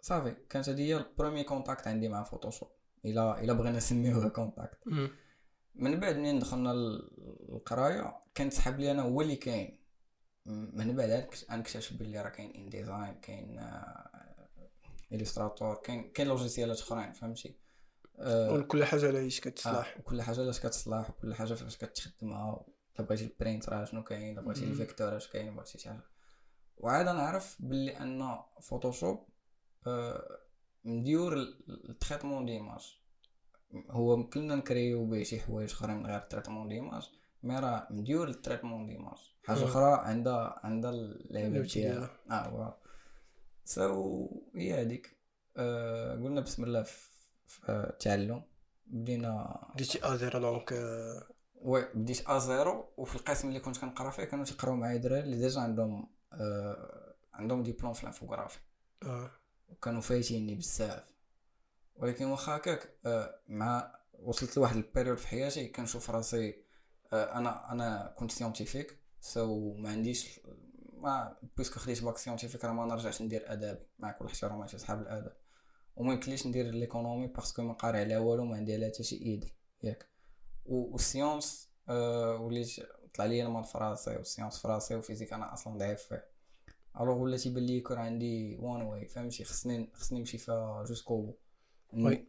صافي 0.00 0.36
كانت 0.48 0.68
هذه 0.68 0.80
هي 0.80 0.96
ال 0.96 1.02
premier 1.02 1.44
contact 1.44 1.88
عندي 1.88 2.08
مع 2.08 2.22
Photoshop 2.24 2.68
إلا 3.04 3.40
إلا 3.44 3.52
بغينا 3.52 3.76
نسميوها 3.76 4.28
contact. 4.28 4.78
من 5.74 6.00
بعد 6.00 6.16
منين 6.16 6.38
دخلنا 6.38 6.72
ال- 6.72 7.10
القراية 7.52 8.16
كان 8.34 8.50
سحب 8.50 8.80
لي 8.80 8.90
أنا 8.90 9.02
هو 9.02 9.20
اللي 9.20 9.36
كاين. 9.36 9.80
من 10.46 10.96
بعد 10.96 11.26
غنكتشف 11.50 11.96
بلي 11.96 12.20
راه 12.22 12.28
كاين 12.28 12.50
InDesign 12.50 13.14
كاين 13.14 13.60
Illustrator 15.12 15.74
كاين 15.74 16.10
كاين 16.12 16.28
logiciel 16.28 16.72
ات 16.72 16.78
أخرين 16.80 17.12
فهمتي؟ 17.12 17.48
آه، 17.48 17.54
وكل 18.22 18.84
حاجة 18.84 19.24
آه، 19.24 19.28
كتصلح. 19.28 19.96
وكل 19.98 20.22
حاجة 20.22 20.40
لاش 20.40 20.60
كتصلح 20.60 21.10
وكل 21.10 21.34
حاجة 21.34 21.54
فاش 21.54 21.76
كتخدمها 21.76 22.64
إلا 22.98 23.06
بغيتي 23.06 23.24
ال 23.24 23.31
print 23.31 23.68
راه 23.68 23.84
شنو 23.84 24.02
كاين 24.02 24.34
بغيتي. 24.34 24.64
ال 24.64 24.70
vecteur 24.70 25.16
اش 25.16 25.28
كاين 25.28 25.56
بغيتي 25.56 25.78
شي 25.78 25.88
حاجة. 25.88 26.04
وعاد 26.76 27.08
أنا 27.08 27.22
عارف 27.22 27.56
بلي 27.60 27.98
أن 27.98 28.38
Photoshop 28.62 29.28
آه، 29.86 30.38
مديور 30.84 31.36
ال 31.88 31.93
traitement 31.93 32.46
d'image 32.46 33.00
هو 33.90 34.28
كلنا 34.28 34.54
ن 34.54 34.61
créer 34.61 34.99
و 34.99 35.06
به 35.06 35.22
شي 35.22 35.40
حوايج 35.40 35.70
أخرين 35.72 35.96
من 35.96 36.06
غير 36.06 36.18
ال 36.18 36.22
traitement 36.22 36.68
d'image 36.68 37.10
mais 37.42 37.58
راه 37.58 37.86
مديور 37.90 38.28
ال 38.28 38.33
traitement 38.33 38.86
d'image 38.86 39.18
حاجة. 39.44 39.64
أخرى 39.64 40.00
عندها 40.04 40.60
عندها 40.64 40.90
اللعيبه 40.90 41.60
ديالها. 41.60 42.10
آه 42.30 42.54
waouh. 42.54 42.72
so 43.64 44.28
هي 44.56 44.80
هذيك 44.80 45.16
آه 45.56 46.14
قلنا 46.14 46.40
بسم 46.40 46.64
الله. 46.64 46.82
في 46.82 47.09
في 47.50 47.68
التعلم 47.68 48.42
بدينا 48.86 49.60
ديتي 49.76 50.14
à 50.14 50.19
zéro 50.19 50.38
donc 50.38 50.72
آه، 50.72 51.28
oui 51.54 51.88
بديت 51.94 52.28
à 52.28 52.38
zéro 52.38 52.92
وفي 52.96 53.16
القسم 53.16 53.48
اللي 53.48 53.60
كنت 53.60 53.78
كنقرا 53.78 54.10
فيه 54.10 54.24
كانوا 54.24 54.44
تيقراو 54.44 54.76
معايا 54.76 54.96
دراري 54.96 55.20
اللي 55.20 55.36
déjà 55.36 55.60
عندهم 55.60 56.10
آه 56.32 57.14
عندهم 57.34 57.62
ديبلوم 57.62 57.92
في 57.92 58.02
ال 58.02 58.06
infographie. 58.06 58.58
آه. 59.02 59.30
وكانوا 59.68 60.00
فايتيني 60.00 60.54
بزاف. 60.54 61.04
ولكن 61.96 62.24
واخا 62.24 62.56
هكاك 62.56 62.98
آه، 63.06 63.40
مع 63.48 64.00
وصلت 64.12 64.56
لواحد 64.56 64.76
ال 64.76 64.81
période 64.81 65.18
في 65.18 65.28
حياتي 65.28 65.68
كنشوف 65.68 66.10
راسي 66.10 66.64
آه، 67.12 67.38
أنا 67.38 67.72
أنا 67.72 68.14
كنت 68.18 68.30
scientifique 68.32 68.98
so 69.20 69.74
ما 69.74 69.90
عنديش 69.90 70.40
ما 70.92 71.36
puisque 71.56 71.80
خديت 71.80 72.02
bac 72.04 72.18
scientifique 72.18 72.64
راه 72.64 72.72
ما 72.72 72.86
نرجعش 72.86 73.22
ندير 73.22 73.52
أدبي 73.52 73.86
مع 73.98 74.12
كل 74.12 74.24
احترام 74.26 74.66
شي 74.66 74.78
صحاب 74.78 75.00
الأدب. 75.02 75.32
وما 75.96 76.12
يمكنليش 76.12 76.46
ندير 76.46 76.66
l'économie 76.66 77.26
parce 77.26 77.49
que 77.49 77.62
ما 77.62 77.72
قاري 77.72 77.98
عليها 77.98 78.18
والو 78.18 78.44
ما 78.44 78.56
عندي 78.56 78.74
عليها 78.74 78.88
حتى 78.88 79.02
شي 79.02 79.16
idée 79.16 79.54
ياك. 79.82 80.06
و- 80.66 80.92
وال 80.92 81.09
science 81.09 81.70
آه 81.88 82.36
وليت 82.36 82.68
طلع 83.14 83.24
لي 83.26 83.42
ال 83.46 83.49
maths 83.49 83.66
فراسي 83.66 84.16
وال 84.16 84.25
science 84.25 84.58
فراسي 84.58 84.94
و 84.94 84.98
physique 84.98 85.32
أنا 85.32 85.52
أصلا 85.52 85.78
ضعيف. 85.78 86.00
فيه 86.02 86.24
alors 87.00 87.18
ولا 87.18 87.36
تيبان 87.36 87.66
لي 87.66 87.76
يكون 87.76 87.98
عندي 87.98 88.56
one 88.60 88.82
way 88.82 89.08
فهمتي؟ 89.08 89.44
خصني 89.44 89.90
خصني 89.94 90.18
نمشي 90.18 90.38
فيها 90.38 90.84
jusque. 90.88 91.34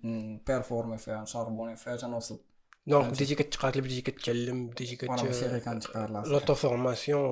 نبيرفورمي 0.03 0.97
فيها 0.97 1.21
نشاربوني 1.21 1.75
فيها 1.75 1.95
تنوصل 1.95 2.39
donc. 2.87 3.13
بديتي 3.13 3.35
كتقاتل 3.35 3.81
بديتي 3.81 4.11
كتعلم 4.11 4.67
بديتي 4.67 5.05
وأنا 5.05 5.23
ماشي 5.23 5.45
غير 5.45 5.59
كت 5.59 5.65
كنتقال 5.69 6.13
l'auto-formation 6.29 7.25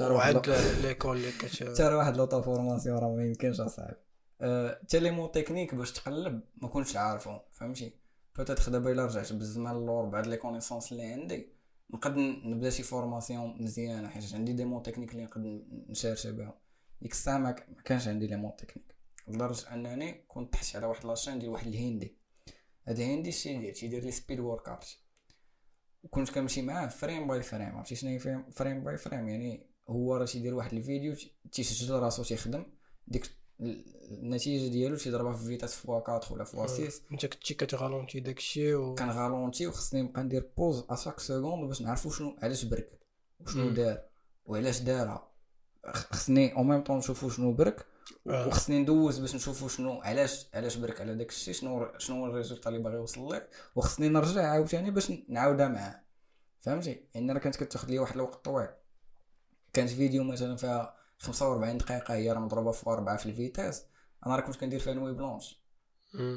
وعاد 0.00 0.48
l'école 0.82 1.16
اللي 1.16 1.32
كت 1.32 1.64
حتى 1.68 1.94
واحد 1.94 2.16
l'auto-formation 2.16 2.98
راه 2.98 3.08
ما 3.08 3.24
يمكنش 3.24 3.60
أصاحبي. 3.60 3.96
حتى 4.40 4.98
les 5.00 5.10
mots 5.10 5.26
techniques 5.26 5.74
باش 5.74 5.92
تقلب 5.92 6.40
ما 6.56 6.68
كنتش 6.68 6.96
عارفهم 6.96 7.40
فهمتي؟ 7.52 7.92
peut-être 8.36 8.72
دابا 8.72 8.92
إلا 8.92 9.04
رجعت 9.06 9.32
بالزمان 9.32 9.76
اللور 9.76 10.04
بعد 10.04 10.26
les 10.26 10.36
connaissances 10.36 10.92
اللي 10.92 11.02
عندي 11.04 11.48
نقد 11.90 12.16
نبدا 12.18 12.70
شي 12.70 12.82
formation 12.82 13.62
مزيانة 13.62 14.08
حيت 14.08 14.34
عندي 14.34 14.52
des 14.52 14.64
mots 14.64 14.80
techniques 14.82 15.12
اللي 15.12 15.24
نقد 15.24 15.40
ن- 15.40 15.86
نشارشي 15.88 16.32
بهم 16.32 16.52
ديك 17.02 17.12
الساعة 17.12 17.38
ما 17.38 17.50
كانش 17.84 18.08
عندي 18.08 18.26
les 18.26 18.36
mots 18.36 18.50
techniques 18.58 18.94
لدرجة 19.28 19.74
أنني 19.74 20.24
كنت 20.28 20.52
تحت 20.52 20.76
على 20.76 20.86
واحد 20.86 21.06
la 21.06 21.14
chaîne 21.14 21.38
ديال 21.38 21.50
واحد 21.50 21.66
الهندي. 21.66 22.16
هاد 22.88 22.98
الهندي 22.98 23.32
شي 23.32 23.58
دير 23.58 23.72
تيدير 23.74 24.04
les 24.04 24.10
speed 24.10 24.40
work 24.40 24.75
ات 24.75 24.84
وكنت 26.02 26.30
كنمشي 26.30 26.62
معاه 26.62 26.86
frame 26.86 27.26
by 27.26 27.42
frame 27.42 27.76
عرفتي 27.76 27.94
شنو 27.94 28.18
frame- 28.50 28.84
by 28.84 28.96
frame 28.96 29.28
يعني 29.28 29.66
هو 29.88 30.16
راه 30.16 30.24
تيدير 30.26 30.54
واحد 30.54 30.72
الفيديو 30.72 31.14
تي- 31.14 31.34
تيسجل 31.52 31.94
راسو 31.94 32.22
تيخدم. 32.22 32.66
ديك 33.06 33.30
النتيجة 33.60 34.72
ديالو 34.72 34.96
تيضربها 34.96 35.32
في 35.32 35.44
vitesse 35.44 35.74
fois 35.74 35.96
4 35.96 36.20
ولا 36.30 36.44
fois 36.44 36.66
6 36.66 37.02
أنت 37.12 37.26
كنتي 37.26 37.54
كتغالونتي 37.54 38.20
داكشي 38.20 38.74
و 38.74 38.94
كان 38.94 39.10
غالونتي 39.10 39.66
وخصني 39.66 40.02
نبقى 40.02 40.22
ندير 40.22 40.50
pause 40.56 40.84
à 40.90 40.94
chaque 40.94 41.20
seconde 41.20 41.68
باش 41.68 41.82
نعرفو 41.82 42.10
شنو 42.10 42.36
علاش 42.42 42.64
برك؟ 42.64 43.00
وشنو. 43.40 43.70
دار؟ 43.70 44.02
وعلاش 44.44 44.80
دارها؟ 44.80 45.30
خصني 45.86 46.56
أو 46.56 46.62
ميم 46.62 46.82
طون 46.82 46.98
نشوفو 46.98 47.28
شنو 47.28 47.52
برك 47.52 47.86
آه. 48.28 48.46
وخصني 48.46 48.78
ندوز 48.78 49.18
باش 49.18 49.34
نشوفو 49.34 49.68
شنو 49.68 50.00
علاش 50.00 50.46
علاش 50.54 50.76
برك 50.76 51.00
على 51.00 51.14
داك 51.14 51.28
الشيء 51.28 51.54
شنو 51.54 51.88
شنو 51.98 52.16
هو 52.16 52.26
ال 52.26 52.31
résultat 52.31 52.68
اللي 52.68 52.80
باغي 52.80 52.96
يوصل 52.96 53.32
ليه 53.32 53.48
وخصني 53.76 54.08
نرجع 54.08 54.46
عاوتاني 54.46 54.90
باش 54.90 55.12
نعاودها 55.28 55.68
معاه. 55.68 56.00
فهمتي؟ 56.60 57.04
يعني 57.14 57.32
راه 57.32 57.38
كانت 57.38 57.56
كتاخد 57.56 57.90
لي 57.90 57.98
واحد 57.98 58.14
الوقت 58.14 58.44
طويل. 58.44 58.68
كانت 59.72 59.90
فيديو 59.90 60.24
مثلا 60.24 60.56
فيها 60.56 60.99
45 61.20 61.78
دقيقة 61.78 62.14
هي 62.14 62.32
راه 62.32 62.38
مضروبة 62.40 62.72
في 62.72 62.90
4 62.90 63.16
في 63.16 63.26
ال 63.26 63.33
vitesse 63.33 63.84
أنا 64.26 64.36
راه 64.36 64.40
كنت 64.40 64.56
كندير 64.56 64.80
فيها 64.80 64.94
nuit 64.94 65.12
blanche. 65.14 65.60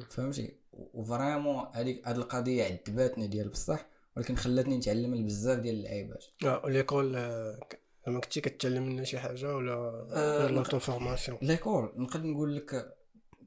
فهمتي؟ 0.10 0.58
و 0.72 0.82
vraiment 0.82 1.66
هذيك 1.74 2.08
هاد 2.08 2.18
القضية 2.18 2.64
عذباتني 2.64 3.28
ديال 3.28 3.50
بصح 3.50 3.86
ولكن 4.18 4.36
خلاتني 4.36 4.78
نتعلم 4.78 5.26
بزاف 5.26 5.60
ديال 5.60 5.76
اللعيبات. 5.76 6.26
آه 6.46 6.62
و 6.66 6.72
l'école 6.72 7.16
آه، 7.16 7.60
ك- 7.70 7.80
زعما 8.06 8.20
كنتي 8.20 8.42
كتعلم 8.42 8.84
منها 8.84 9.04
شي 9.04 9.20
حاجة 9.20 9.56
ولا 9.56 9.74
آه، 10.14 10.48
l'auto-formation؟ 10.48 11.38
l'école 11.42 11.94
نقدر 11.96 12.28
نقول 12.28 12.56
لك 12.56 12.96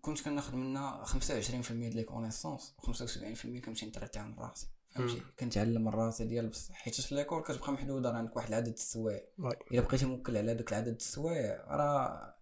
كنت 0.01 0.21
كناخذ 0.25 0.57
منها 0.57 1.05
25% 1.05 1.73
ديال 1.73 1.97
les 1.97 2.03
connaissances 2.05 2.75
و75% 2.83 3.47
كنمشي 3.65 3.87
نترتع 3.87 4.25
من 4.27 4.35
راسي. 4.39 4.67
فهمتي. 4.97 5.23
كنتعلم 5.39 5.85
من 5.85 5.89
راسي 5.89 6.25
ديال 6.25 6.49
بصح 6.49 6.75
حيت 6.75 7.01
في 7.01 7.15
l'école 7.15 7.43
كتبقى 7.43 7.73
محدوده 7.73 8.11
راه 8.11 8.17
عندك 8.17 8.37
واحد 8.37 8.49
العدد 8.49 8.73
السوايع 8.73 9.23
oui. 9.39 9.53
إلا 9.73 9.81
بقيتي 9.81 10.07
موكل 10.07 10.37
على 10.37 10.55
داك 10.55 10.69
العدد 10.69 10.95
السوايع 10.95 11.65
راه 11.69 12.35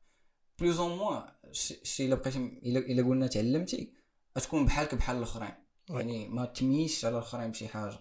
plus 0.61 0.79
ou 0.79 0.97
moins 0.97 1.23
شي 1.53 2.07
إلا 2.07 2.15
بقيتي 2.15 2.39
إلا 2.39 2.79
إلا 2.79 3.03
قلنا 3.03 3.27
تعلمتي 3.27 3.93
غتكون 4.39 4.67
بحالك 4.67 4.95
بحال 4.95 5.17
الأخرين 5.17 5.55
oui. 5.91 5.97
يعني 5.97 6.29
ما 6.29 6.45
تميزش 6.45 7.05
على 7.05 7.15
الأخرين 7.15 7.51
بشي 7.51 7.69
حاجة. 7.69 7.99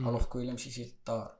alors 0.00 0.24
que 0.24 0.40
إلا 0.40 0.52
مشيتي 0.52 0.84
للدار 0.84 1.38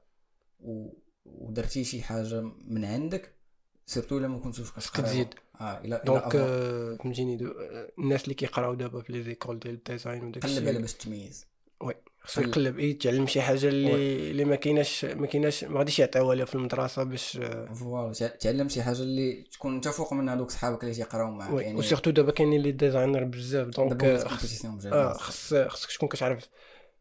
و... 0.59 0.89
ودرتي 1.25 1.83
شي 1.83 2.03
حاجة 2.03 2.41
من 2.67 2.85
عندك 2.85 3.35
surtout 3.85 4.17
إلا 4.17 4.27
ما 4.27 4.39
كنتوش 4.39 4.71
كتقراو 4.71 5.05
كتزيد. 5.05 5.27
آه 5.61 5.81
إلا 5.85 6.03
donc 6.05 6.35
آه، 6.35 6.95
فهمتيني 6.95 7.45
آه، 7.45 7.91
الناس 7.99 8.23
اللي 8.23 8.35
كيقراو 8.35 8.73
دابا 8.73 9.01
في 9.01 9.13
les 9.13 9.23
écoles 9.23 9.59
ديال 9.59 9.73
ال 9.73 9.80
design 9.80 10.23
وداك 10.23 10.43
قلب 10.43 10.57
على 10.57 10.69
الشيء 10.69 10.81
باش 10.81 10.93
تميز 10.93 11.45
خصو 12.25 12.41
قلب. 12.41 12.49
يقلب 12.49 12.79
يتعلم 12.79 13.27
شي 13.27 13.41
حاجة 13.41 13.67
اللي 13.67 14.31
اللي 14.31 14.45
ما 14.45 14.55
كايناش 14.55 15.05
ما 15.05 15.27
كايناش 15.27 15.63
ما 15.63 15.79
غاديش 15.79 15.99
يعطيوها 15.99 16.35
ليه 16.35 16.43
في 16.43 16.55
المدرسة 16.55 17.03
باش 17.03 17.37
آه، 17.37 17.73
voilà 17.73 18.13
تع- 18.13 18.27
تعلم 18.27 18.69
شي 18.69 18.83
حاجة 18.83 18.99
اللي 18.99 19.43
تكون 19.51 19.75
أنت 19.75 19.87
فوق 19.87 20.13
من 20.13 20.29
هذوك 20.29 20.51
صحابك 20.51 20.83
اللي 20.83 20.95
تيقراو 20.95 21.31
معاك 21.31 21.61
يعني 21.61 21.77
و 21.79 21.83
surtout 21.83 22.11
دابا 22.11 22.31
كاينين 22.31 22.61
les 22.61 22.71
designers 22.71 23.23
بزاف 23.23 23.67
donc 23.67 24.03
آه، 24.03 24.23
آه 24.93 25.13
خص 25.13 25.53
خصك 25.53 25.91
تكون 25.91 26.09
كتعرف 26.09 26.49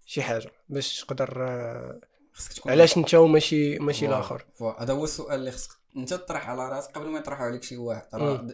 شي 0.06 0.22
حاجة 0.22 0.50
باش 0.68 1.00
تقدر 1.04 1.44
آه، 1.48 2.00
خصك 2.32 2.52
تكون 2.52 2.72
علاش 2.72 2.96
أنت 2.98 3.14
وماشي 3.14 3.78
ماشي. 3.78 4.06
الآخر. 4.06 4.44
هذا 4.78 4.92
هو 4.92 5.04
السؤال 5.04 5.38
اللي 5.40 5.50
خصك 5.50 5.70
أنت 5.96 6.14
تطرح 6.14 6.48
على 6.50 6.68
راسك 6.68 6.90
قبل 6.90 7.06
ما 7.08 7.18
يطرحوا 7.18 7.46
عليك 7.46 7.62
شي 7.62 7.76
واحد 7.76 8.02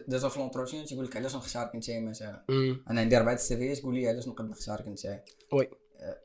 déjà 0.07 0.29
في 0.29 0.39
l'entretien 0.39 0.85
تيقول 0.85 1.05
لك 1.05 1.17
علاش 1.17 1.35
نختارك 1.35 1.71
انت 1.75 1.85
مثلا. 1.89 2.43
أنا 2.89 3.01
عندي 3.01 3.17
أربعة 3.17 3.33
ال 3.33 3.44
CV 3.44 3.66
ات 3.66 3.77
تقول 3.77 3.95
لي 3.95 4.07
علاش 4.07 4.27
نقدر 4.27 4.47
نختارك 4.49 4.87
انت 4.87 4.99
oui. 5.53 5.69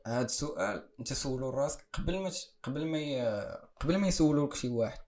هذا 0.07 0.25
السؤال 0.25 0.89
انت 0.99 1.13
سولو 1.13 1.49
لراسك 1.49 1.85
قبل 1.93 2.19
ما 2.19 2.31
قبل 2.63 2.85
ما 2.85 2.97
ي... 2.97 3.21
قبل 3.79 3.97
ما 3.97 4.07
يسولوك 4.07 4.53
شي 4.55 4.69
واحد 4.69 4.99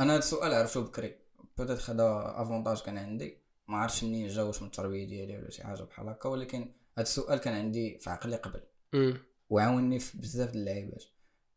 أنا 0.00 0.12
هذا 0.12 0.18
السؤال 0.18 0.54
عرفتو 0.54 0.82
بكري. 0.82 1.18
peut-être 1.58 1.90
هذا 1.90 2.34
avantage 2.36 2.82
كان 2.82 2.98
عندي. 2.98 3.38
ما 3.68 3.76
عرفتش 3.76 4.04
منين 4.04 4.28
جا 4.28 4.42
واش 4.42 4.62
من 4.62 4.66
التربية 4.66 5.04
ديالي 5.04 5.38
ولا 5.38 5.50
شي 5.50 5.62
حاجة 5.62 5.82
بحال 5.82 6.08
هكا 6.08 6.28
ولكن 6.28 6.60
هذا 6.98 7.02
السؤال 7.02 7.38
كان 7.38 7.54
عندي 7.54 7.98
في 7.98 8.10
عقلي 8.10 8.36
قبل. 8.36 8.60
مم. 8.92 9.16
وعاونني 9.50 9.98
في 9.98 10.18
بزاف 10.18 10.50
د 10.50 10.56
اللعيبات. 10.56 11.04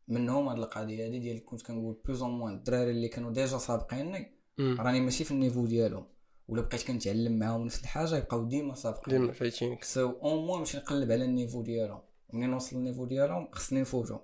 منهم 0.08 0.48
هاد 0.48 0.58
القضية 0.58 1.06
هادي 1.06 1.18
ديال 1.18 1.44
كنت 1.44 1.62
كنقول 1.62 2.00
plus 2.04 2.22
ou 2.22 2.30
moins 2.30 2.54
الدراري 2.54 2.90
اللي 2.90 3.08
كانوا 3.08 3.30
déjà 3.30 3.58
سابقيني. 3.58 4.34
راني 4.60 5.00
ماشي 5.00 5.24
في 5.24 5.30
ال 5.30 5.35
niveau 5.35 5.66
ديالهم. 5.66 6.06
ولا 6.48 6.62
بقيت 6.62 6.86
كنتعلم 6.86 7.38
معاهم 7.38 7.64
نفس 7.64 7.80
الحاجة 7.80 8.16
يبقاو 8.16 8.44
ديما 8.44 8.74
سابقين 8.74 9.20
ديما 9.20 9.32
فايتينك 9.32 9.84
so 9.84 10.10
au 10.10 10.46
moins 10.46 10.58
نمشي 10.58 10.76
نقلب 10.78 11.12
على 11.12 11.24
ال 11.24 11.29
niveau 11.29 11.62
ديالهم. 11.62 12.00
ومنين 12.28 12.50
نوصل 12.50 12.76
لل 12.76 12.83
niveau 12.83 13.04
ديالهم 13.04 13.48
خصني 13.52 13.80
نفوتهم 13.80 14.20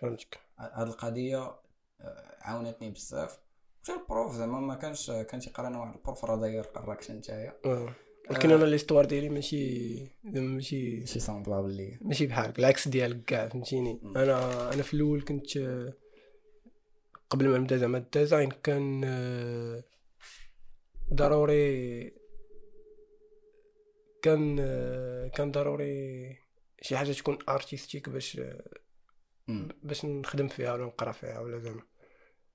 فهمتك. 0.00 0.38
هاد 0.58 0.86
القضية 0.86 1.38
آه، 2.00 2.36
عاونتني 2.40 2.90
بزاف. 2.90 3.38
حتى 3.82 3.92
ال 3.92 4.00
prof 4.00 4.34
زعما 4.34 4.60
ما 4.60 4.74
كانش 4.74 5.10
كان 5.10 5.40
تيقرانا 5.40 5.78
واحد 5.78 5.94
ال 5.94 6.00
prof 6.00 6.24
راه 6.24 6.36
داير 6.36 6.62
قراك 6.62 7.10
نتايا. 7.10 7.54
آه. 7.64 7.94
ولكن 8.30 8.50
أنا 8.50 8.64
l'histoire 8.64 9.04
ديالي 9.04 9.28
ماشي 9.28 9.96
زعما 10.24 10.48
ماشي 10.48 11.06
شي 11.06 11.20
semblable 11.20 11.70
ليا. 11.70 11.98
ماشي 12.00 12.26
بحالك 12.26 12.58
العكس 12.58 12.88
ديالك 12.88 13.24
كاع 13.24 13.48
فهمتيني. 13.48 14.00
أنا 14.16 14.72
أنا 14.74 14.82
في 14.82 14.94
الأول 14.94 15.22
كنت 15.22 15.56
آه، 15.56 15.92
قبل 17.30 17.48
ما 17.48 17.58
نبدأ 17.58 17.76
زعما 17.76 17.98
ال 17.98 18.05
design 18.05 18.50
كان 18.50 19.04
ضروري 21.14 22.12
كان 24.22 24.56
كان 25.28 25.52
ضروري 25.52 26.36
شي 26.82 26.96
حاجة 26.96 27.12
تكون 27.12 27.38
artistique 27.48 28.08
باش. 28.08 28.40
باش 29.82 30.04
نخدم 30.04 30.48
فيها 30.48 30.72
ولا 30.72 30.84
نقرا 30.84 31.12
فيها 31.12 31.40
ولا 31.40 31.58
زعما 31.58 31.82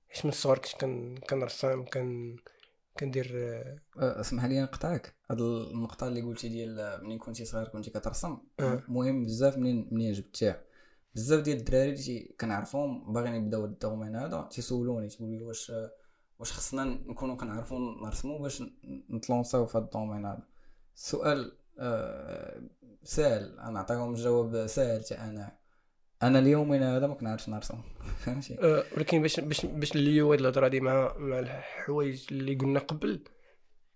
حيت 0.08 0.24
من 0.24 0.30
الصغر 0.30 0.58
كنت 0.58 0.80
كن 0.80 1.16
كنرسم 1.30 1.84
كان 1.84 2.36
كندير 2.98 3.30
أه، 3.98 4.20
اسمح 4.20 4.44
لي 4.44 4.60
نقطعك 4.60 5.14
هاد 5.30 5.40
النقطة 5.40 6.08
اللي 6.08 6.22
قلتي 6.22 6.48
ديال 6.48 7.00
منين 7.04 7.18
كنتي 7.18 7.44
صغير 7.44 7.68
كنتي 7.68 7.90
كترسم 7.90 8.38
أه. 8.60 8.82
مهم 8.88 9.24
بزاف 9.24 9.58
منين 9.58 9.88
منين 9.92 10.12
جبتيها 10.12 10.62
بزاف 11.14 11.40
ديال 11.40 11.56
الدراري 11.56 11.92
اللي 11.92 12.34
كنعرفهم 12.40 13.12
باغيين 13.12 13.34
يبداو 13.34 13.64
ال 13.64 13.71
domaine 13.71 14.16
هذا 14.16 14.48
تيسولوني 14.50 15.08
تيقولوا 15.08 15.38
لي 15.38 15.44
واش 15.44 15.72
واش 16.38 16.52
خصنا 16.52 16.84
نكونوا 16.84 17.36
كنعرفوا 17.36 17.78
نرسموا 17.78 18.38
باش 18.38 18.62
نتلونساو 19.10 19.66
في 19.66 19.78
هاد 19.78 19.84
ال 19.84 19.89
domaine 19.89 20.26
هذا. 20.26 20.42
السؤال 20.96 21.58
أه 21.78 22.62
سهل. 23.02 23.58
أنا 23.58 23.70
نعطيهم 23.70 24.10
الجواب 24.10 24.66
سهل 24.66 25.00
حتى 25.04 25.14
أنا. 25.14 25.58
أنا 26.22 26.38
اليومين 26.38 26.82
هذا 26.82 27.06
ما 27.06 27.14
كنعرفش 27.14 27.48
نرسم 27.48 27.80
فهمتي؟ 28.24 28.56
آه، 28.60 28.84
ولكن 28.96 29.22
باش 29.22 29.40
باش 29.40 29.66
باش 29.66 29.96
نليو 29.96 30.32
هاد 30.32 30.40
الهضرة 30.40 30.64
هادي 30.66 30.80
مع 30.80 31.14
مع 31.18 31.38
الحوايج 31.38 32.26
اللي 32.30 32.54
قلنا 32.54 32.80
قبل 32.80 33.24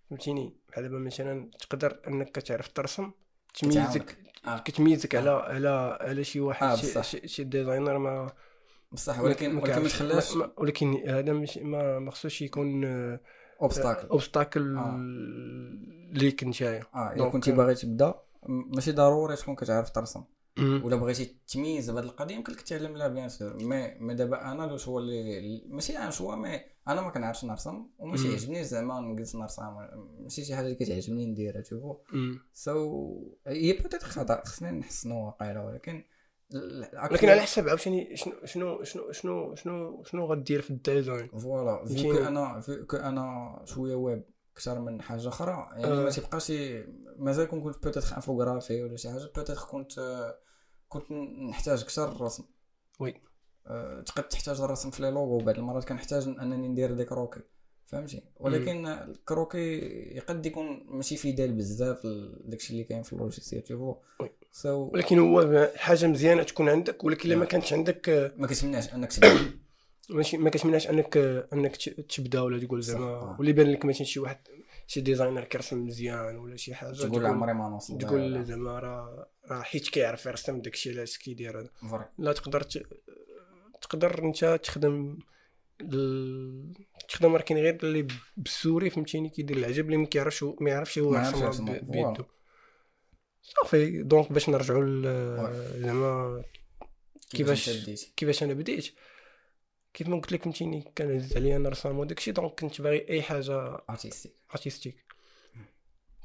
فهمتيني؟ 0.09 0.57
بحال 0.69 0.83
دابا 0.83 0.99
مثلا 0.99 1.51
تقدر 1.59 1.99
أنك 2.07 2.31
كتعرف 2.31 2.67
ترسم 2.67 3.11
تميزك. 3.53 4.17
آه. 4.45 4.57
كتميزك 4.57 5.15
على 5.15 5.29
على 5.29 5.97
على 6.01 6.23
شي 6.23 6.39
واحد 6.39 6.67
آه، 6.67 7.01
شي 7.01 7.43
designer 7.43 7.97
ما 7.97 8.31
بصح 8.91 9.19
ولكن 9.19 9.55
ولكن 9.57 9.81
ما 9.81 9.87
تخلاش 9.87 10.33
ولكن 10.57 11.09
هذا 11.09 11.33
مش 11.33 11.57
ما 11.57 12.11
خصوش 12.11 12.41
يكون 12.41 12.85
obstacle 13.61 14.07
obstacle 14.07 14.77
آه. 14.77 14.97
ليك 16.13 16.43
نتايا 16.43 16.83
آه 16.95 17.07
إلا 17.13 17.17
دونك- 17.17 17.31
كنتي 17.31 17.51
باغي 17.51 17.75
تبدا 17.75 18.13
ماشي 18.47 18.91
ضروري 18.91 19.35
تكون 19.35 19.55
كتعرف 19.55 19.89
ترسم. 19.89 20.23
ولا 20.59 20.95
بغيتي 20.95 21.35
تميز 21.47 21.89
بهاد 21.91 22.03
القضية 22.03 22.35
يمكن 22.35 22.53
لك 22.53 22.61
تعلم 22.61 22.97
لها 22.97 23.07
بيان 23.07 23.29
سور 23.29 23.53
مي 23.63 23.95
مي 23.99 24.13
دابا 24.13 24.51
أنا 24.51 24.63
لو 24.63 24.77
شوا 24.77 24.99
اللي 25.01 25.63
ماشي 25.69 25.97
أنا 25.97 26.09
شوا 26.09 26.35
مي 26.35 26.61
أنا 26.87 27.01
ما 27.01 27.09
كنعرفش 27.09 27.45
نرسم 27.45 27.85
وماشي. 27.99 28.29
يعجبني 28.31 28.63
زعما 28.63 28.99
نجلس 28.99 29.35
نرسم 29.35 29.63
ماشي 30.19 30.45
شي 30.45 30.55
حاجة 30.55 30.65
اللي 30.65 30.75
كتعجبني 30.75 31.25
نديرها 31.25 31.61
تشوفو. 31.61 31.95
سو 32.53 33.37
هي 33.47 33.73
بوتيت 33.73 34.03
خطأ 34.03 34.41
خصنا 34.45 34.71
نحسنو 34.71 35.25
واقيلا 35.25 35.61
ولكن 35.65 36.03
ولكن 36.53 37.29
على 37.29 37.41
حسب 37.41 37.69
عاوتاني 37.69 38.15
شنو 38.15 38.33
شنو 38.45 38.83
شنو 38.83 39.11
شنو 39.11 39.55
شنو 39.55 40.03
شنو 40.03 40.25
غدير 40.25 40.61
في 40.61 40.69
الديزاين؟ 40.69 41.27
فوالا 41.27 41.85
كو 42.01 42.11
أنا 42.11 42.59
فيو 42.59 42.85
كو 42.85 42.97
أنا 42.97 43.61
شوية 43.65 43.95
ويب 43.95 44.23
أكثر 44.53 44.79
من 44.79 45.01
حاجة 45.01 45.27
أخرى. 45.27 45.67
يعني 45.71 45.85
آه. 45.85 46.03
ما 46.03 46.09
تيبقاش 46.09 46.53
مازال 47.17 47.47
كون 47.47 47.63
كنت 47.63 47.83
peut-être 47.83 48.15
infographie 48.15 48.83
ولا 48.83 48.97
شي 48.97 49.09
حاجة 49.09 49.23
peut-être 49.23 49.55
كنت 49.55 49.91
كنت 50.87 51.11
نحتاج 51.49 51.81
أكثر 51.81 52.11
الرسم. 52.11 52.43
oui. 52.99 53.21
آه، 53.67 54.01
تقد 54.01 54.23
تحتاج 54.23 54.61
الرسم 54.61 54.89
في 54.89 55.01
les 55.01 55.11
logos 55.11 55.37
بعض 55.37 55.57
المرات 55.57 55.83
كنحتاج 55.83 56.27
أنني 56.27 56.67
ندير 56.67 56.93
des 56.93 57.05
croquis 57.05 57.41
فهمتي؟ 57.85 58.23
ولكن 58.35 58.87
ال 58.87 58.98
croquis 58.98 59.77
يقد 60.15 60.45
يكون 60.45 60.85
ماشي 60.87 61.17
fidèle 61.17 61.53
بزاف 61.53 62.07
داكشي 62.45 62.73
اللي 62.73 62.83
كاين 62.83 63.03
في 63.03 63.13
ال 63.13 63.19
logiciel 63.19 63.63
تيفو 63.63 63.95
سو 64.51 64.89
ولكن 64.93 65.19
هو 65.19 65.69
حاجة 65.75 66.07
مزيانة 66.07 66.43
تكون 66.43 66.69
عندك 66.69 67.03
ولكن 67.03 67.29
إلا 67.29 67.35
ما 67.37 67.43
آه. 67.43 67.47
كانتش 67.47 67.73
عندك 67.73 68.09
آه، 68.09 68.33
ما 68.37 68.47
كتمناش 68.47 68.93
أنك 68.93 69.13
تبدأ. 69.13 69.51
ماشي 70.09 70.37
ما 70.37 70.49
كتمنعش 70.49 70.87
أنك 70.89 71.17
أنك 71.53 71.75
ت- 71.77 71.89
تبدأ 71.89 72.41
ولا 72.41 72.59
تقول 72.65 72.81
زعما 72.83 73.05
آه. 73.05 73.37
ولا 73.39 73.49
يبان 73.49 73.71
لك 73.71 73.85
مثلا 73.85 74.03
شي 74.03 74.19
واحد 74.19 74.37
شي 74.87 75.01
designer 75.01 75.43
كيرسم 75.43 75.85
مزيان 75.85 76.35
ولا 76.37 76.55
شي 76.55 76.73
حاجة 76.75 76.91
تقول 76.93 77.25
عمري 77.25 77.53
ما 77.53 77.69
نوصل. 77.69 77.97
تقول 77.97 78.43
زعما 78.43 78.79
راه 78.79 79.27
راه 79.51 79.61
حيت 79.61 79.89
كيعرف 79.89 80.25
يرسم 80.25 80.61
داكشي 80.61 80.91
علاش 80.91 81.17
كيدير 81.17 81.59
هذا. 81.59 81.69
لا 82.17 82.33
تقدر 82.33 82.61
ت... 82.61 82.83
تقدر 83.81 84.23
أنت 84.23 84.59
تخدم 84.63 85.19
ال... 85.81 86.73
تخدم 87.09 87.37
كاين 87.37 87.59
غير 87.59 87.77
اللي 87.83 88.07
بال 88.37 88.50
souris 88.50 88.89
فهمتيني؟ 88.89 89.29
كيدير 89.29 89.57
العجب 89.57 89.85
اللي 89.85 89.97
ما 89.97 90.05
كيعرفش 90.05 90.43
ما 90.43 90.69
يعرفش 90.69 90.99
هو 90.99 91.15
يرسم. 91.15 91.65
بيدو. 91.65 92.23
صافي 93.41 94.03
donc 94.03 94.31
باش 94.31 94.49
نرجعوا 94.49 94.85
زعما 95.79 96.43
كيفاش 97.29 97.89
كيفاش 98.17 98.43
أنا 98.43 98.53
بديت؟ 98.53 98.93
كيف 99.93 100.07
ما 100.07 100.15
قلت 100.15 100.31
لك 100.31 100.43
فهمتيني 100.43 100.91
كان 100.95 101.15
عزيز 101.15 101.37
عليا 101.37 101.55
أنا 101.55 101.69
رسام 101.69 101.99
وداكشي 101.99 102.31
donc 102.31 102.59
كنت 102.59 102.81
باغي 102.81 103.09
أي 103.09 103.21
حاجة 103.21 103.81
artistique 103.89 104.33
artistique 104.51 105.05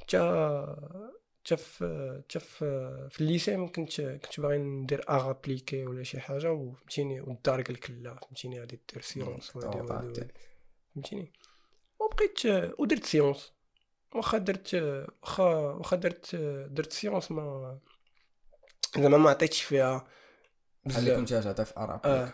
تا 0.09 1.11
تا 1.45 1.57
في 1.57 2.23
تا 2.29 2.39
في 2.39 3.21
ال 3.21 3.27
lycée 3.27 3.57
ما 3.57 3.69
كنت 3.69 4.01
كنت 4.01 4.41
باغي 4.41 4.59
ندير 4.59 5.05
arts 5.11 5.31
appliqués 5.31 5.87
ولا 5.87 6.03
شي 6.03 6.21
حاجة 6.21 6.53
وفهمتيني 6.53 7.21
والدار 7.21 7.63
قال 7.63 7.75
لك 7.75 7.91
لا 7.91 8.15
فهمتيني 8.15 8.61
غادي 8.61 8.81
دير 8.93 9.03
sciences. 9.03 9.51
فهمتيني. 10.95 11.33
وبقيت 12.01 12.47
ودرت 12.79 13.05
sciences 13.05 13.53
واخا 14.15 14.39
درت 14.39 14.75
واخا 14.75 15.45
واخا 15.55 15.97
درت 15.97 16.37
درت 16.71 16.93
sciences 16.93 17.31
ما 17.31 17.79
زعما 18.99 19.19
ما 19.19 19.31
عطيتش 19.31 19.63
فيها 19.63 20.07
بحال 20.85 21.09
اللي 21.09 21.23
بزاف 21.23 21.45
كنت 21.45 21.57
تعطي 21.57 21.65
في 21.65 21.81
اراب 21.81 22.01
آه. 22.05 22.33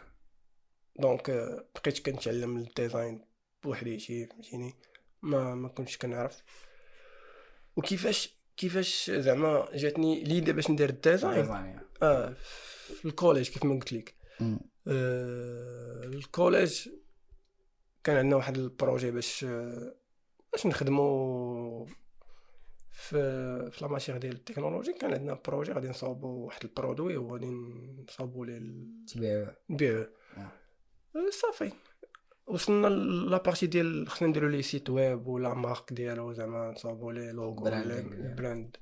donc 0.97 1.31
بقيت 1.75 2.07
كنتعلم 2.07 2.57
ال 2.57 2.66
design 2.66 3.25
بوحدي 3.63 3.99
شي 3.99 4.27
فهمتيني؟ 4.27 4.75
ما 5.23 5.55
ما 5.55 5.69
كنتش 5.69 5.99
كنعرف. 5.99 6.43
وكيفاش 7.77 8.37
كيفاش 8.57 9.11
زعما 9.11 9.69
جاتني 9.75 10.25
l'idée 10.25 10.53
باش 10.53 10.71
ندير 10.71 10.89
ال 10.89 10.95
design؟ 10.95 11.41
design 11.41 11.81
آه 12.03 12.35
في 12.95 13.05
ال 13.05 13.10
collège 13.10 13.49
كيف 13.49 13.65
ما 13.65 13.75
قلت 13.75 13.93
لك. 13.93 14.15
آه 14.41 16.05
ال 16.05 16.15
collège 16.15 16.89
كان 18.05 18.17
عندنا 18.17 18.37
واحد 18.37 18.57
ال 18.57 18.64
projet 18.64 19.11
باش 19.11 19.45
باش 20.53 20.67
نخدمو 20.67 21.60
في 23.01 23.71
في 23.71 23.85
la 23.85 23.91
matière 23.91 24.17
ديال 24.17 24.33
التكنولوجي 24.33 24.93
كان 24.93 25.13
عندنا 25.13 25.39
projet 25.49 25.73
غادي 25.73 25.89
نصاوبو 25.89 26.29
واحد 26.29 26.65
ال 26.65 26.71
produit 26.71 27.17
وغادي 27.17 27.47
نصاوبو 28.09 28.45
ليه 28.45 28.57
ال- 28.59 29.05
تبيع. 29.09 29.51
نبيعوه 29.71 30.11
آه. 30.37 30.41
أه، 31.17 31.31
صافي. 31.31 31.73
وصلنا 32.47 32.87
la 32.87 33.07
partie 33.07 33.67
ديال 33.67 34.09
خصنا 34.09 34.29
نديرو 34.29 34.49
le 34.49 34.63
site 34.63 34.91
web 34.91 35.27
ولا 35.27 35.55
marque 35.55 35.93
ديالو 35.93 36.33
زعما 36.33 36.71
نصاوبو 36.71 37.11
le 37.11 37.33
logo 37.33 37.65
ولا 37.65 37.71
branding 37.85 38.15
ديالو. 38.17 38.35
brand 38.37 38.77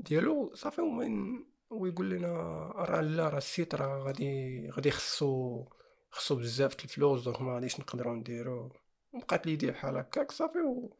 ديالو. 0.00 0.54
صافي 0.54 0.80
ومن 0.80 1.44
ويقول 1.70 2.10
لنا 2.10 2.28
راه 2.76 3.00
لا 3.00 3.28
راه 3.28 3.38
ال 3.38 3.45
site 3.45 3.74
راه 3.74 3.98
غادي 4.02 4.70
غادي 4.70 4.90
خصو 4.90 5.64
خصو 6.10 6.36
بزاف 6.36 6.76
د 6.76 6.80
الفلوس 6.84 7.22
donc 7.24 7.40
ما 7.42 7.54
غاديش 7.54 7.80
نقدروا 7.80 8.14
نديرو. 8.14 8.72
وبقات 9.12 9.46
l'idée 9.46 9.70
بحال 9.70 9.96
هكاك 9.96 10.32
صافي 10.32 10.58
و 10.58 10.96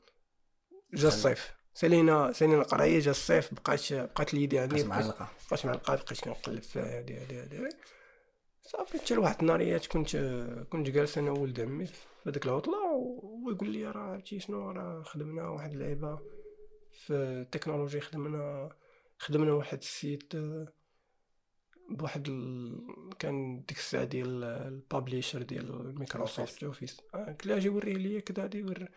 جا 0.94 1.08
الصيف. 1.08 1.55
سالينا 1.76 2.32
سالينا 2.32 2.58
القرايه 2.62 3.00
جا 3.00 3.10
الصيف 3.10 3.54
بقات 3.54 3.92
بقات 3.92 4.34
l'idée 4.34 4.58
عندي 4.58 4.74
بقات 4.74 4.86
بقات 4.86 5.04
معلقة. 5.04 5.28
بقيت 5.50 5.66
معلقة 5.66 5.94
بقيت 5.94 6.24
كنقلب 6.24 6.62
فيها 6.62 6.98
هادي 6.98 7.16
هادي 7.16 7.40
هادي 7.40 7.68
صافي 8.62 8.98
حتى 8.98 9.14
لواحد 9.14 9.36
النهاريات 9.40 9.86
كنت 9.86 10.16
كنت 10.70 10.90
جالس 10.90 11.18
أنا 11.18 11.30
وولد 11.30 11.60
عمي 11.60 11.86
في 11.86 12.06
هذيك 12.26 12.46
العطلة 12.46 12.78
ويقول 13.46 13.70
لي 13.70 13.84
راه 13.90 14.00
عرفتي 14.00 14.40
شنو؟ 14.40 14.70
راه 14.70 15.02
خدمنا 15.02 15.48
واحد 15.48 15.72
اللعيبة 15.72 16.18
في 16.92 17.12
التكنولوجي 17.12 18.00
خدمنا 18.00 18.68
خدمنا 19.18 19.52
واحد 19.52 19.78
ال 19.78 19.89
site 19.89 20.34
آه، 20.34 20.68
بواحد 21.90 22.28
ال... 22.28 23.10
كان 23.18 23.64
ديك 23.68 23.78
الساعة 23.78 24.04
ديال 24.04 24.44
ال 24.44 24.54
Publisher 24.54 25.42
ديال 25.42 25.94
Microsoft 25.98 26.64
Office 26.64 27.00
قلت 27.14 27.46
له 27.46 27.56
أجي 27.56 27.68
وريه 27.68 27.94
ليا 27.96 28.20
كذا 28.20 28.42
غادي 28.42 28.62
ور 28.62 28.88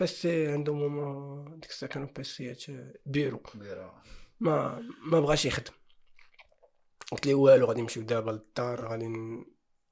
PC 0.00 0.52
عندهم 0.52 0.82
هما 0.82 1.56
ديك 1.56 1.70
الساعة 1.70 1.92
كانوا 1.92 2.08
PC 2.16 2.48
ات 2.48 2.64
bureau. 3.06 3.38
كبيره 3.38 4.02
ما 4.40 4.82
ما 5.02 5.20
بغاش 5.20 5.46
يخدم. 5.46 5.72
قلت 7.12 7.26
لي 7.26 7.34
والو 7.34 7.66
غادي 7.66 7.80
نمشيو 7.82 8.02
دابا 8.02 8.30
للدار 8.30 8.88
غادي 8.88 9.08
ن... 9.08 9.44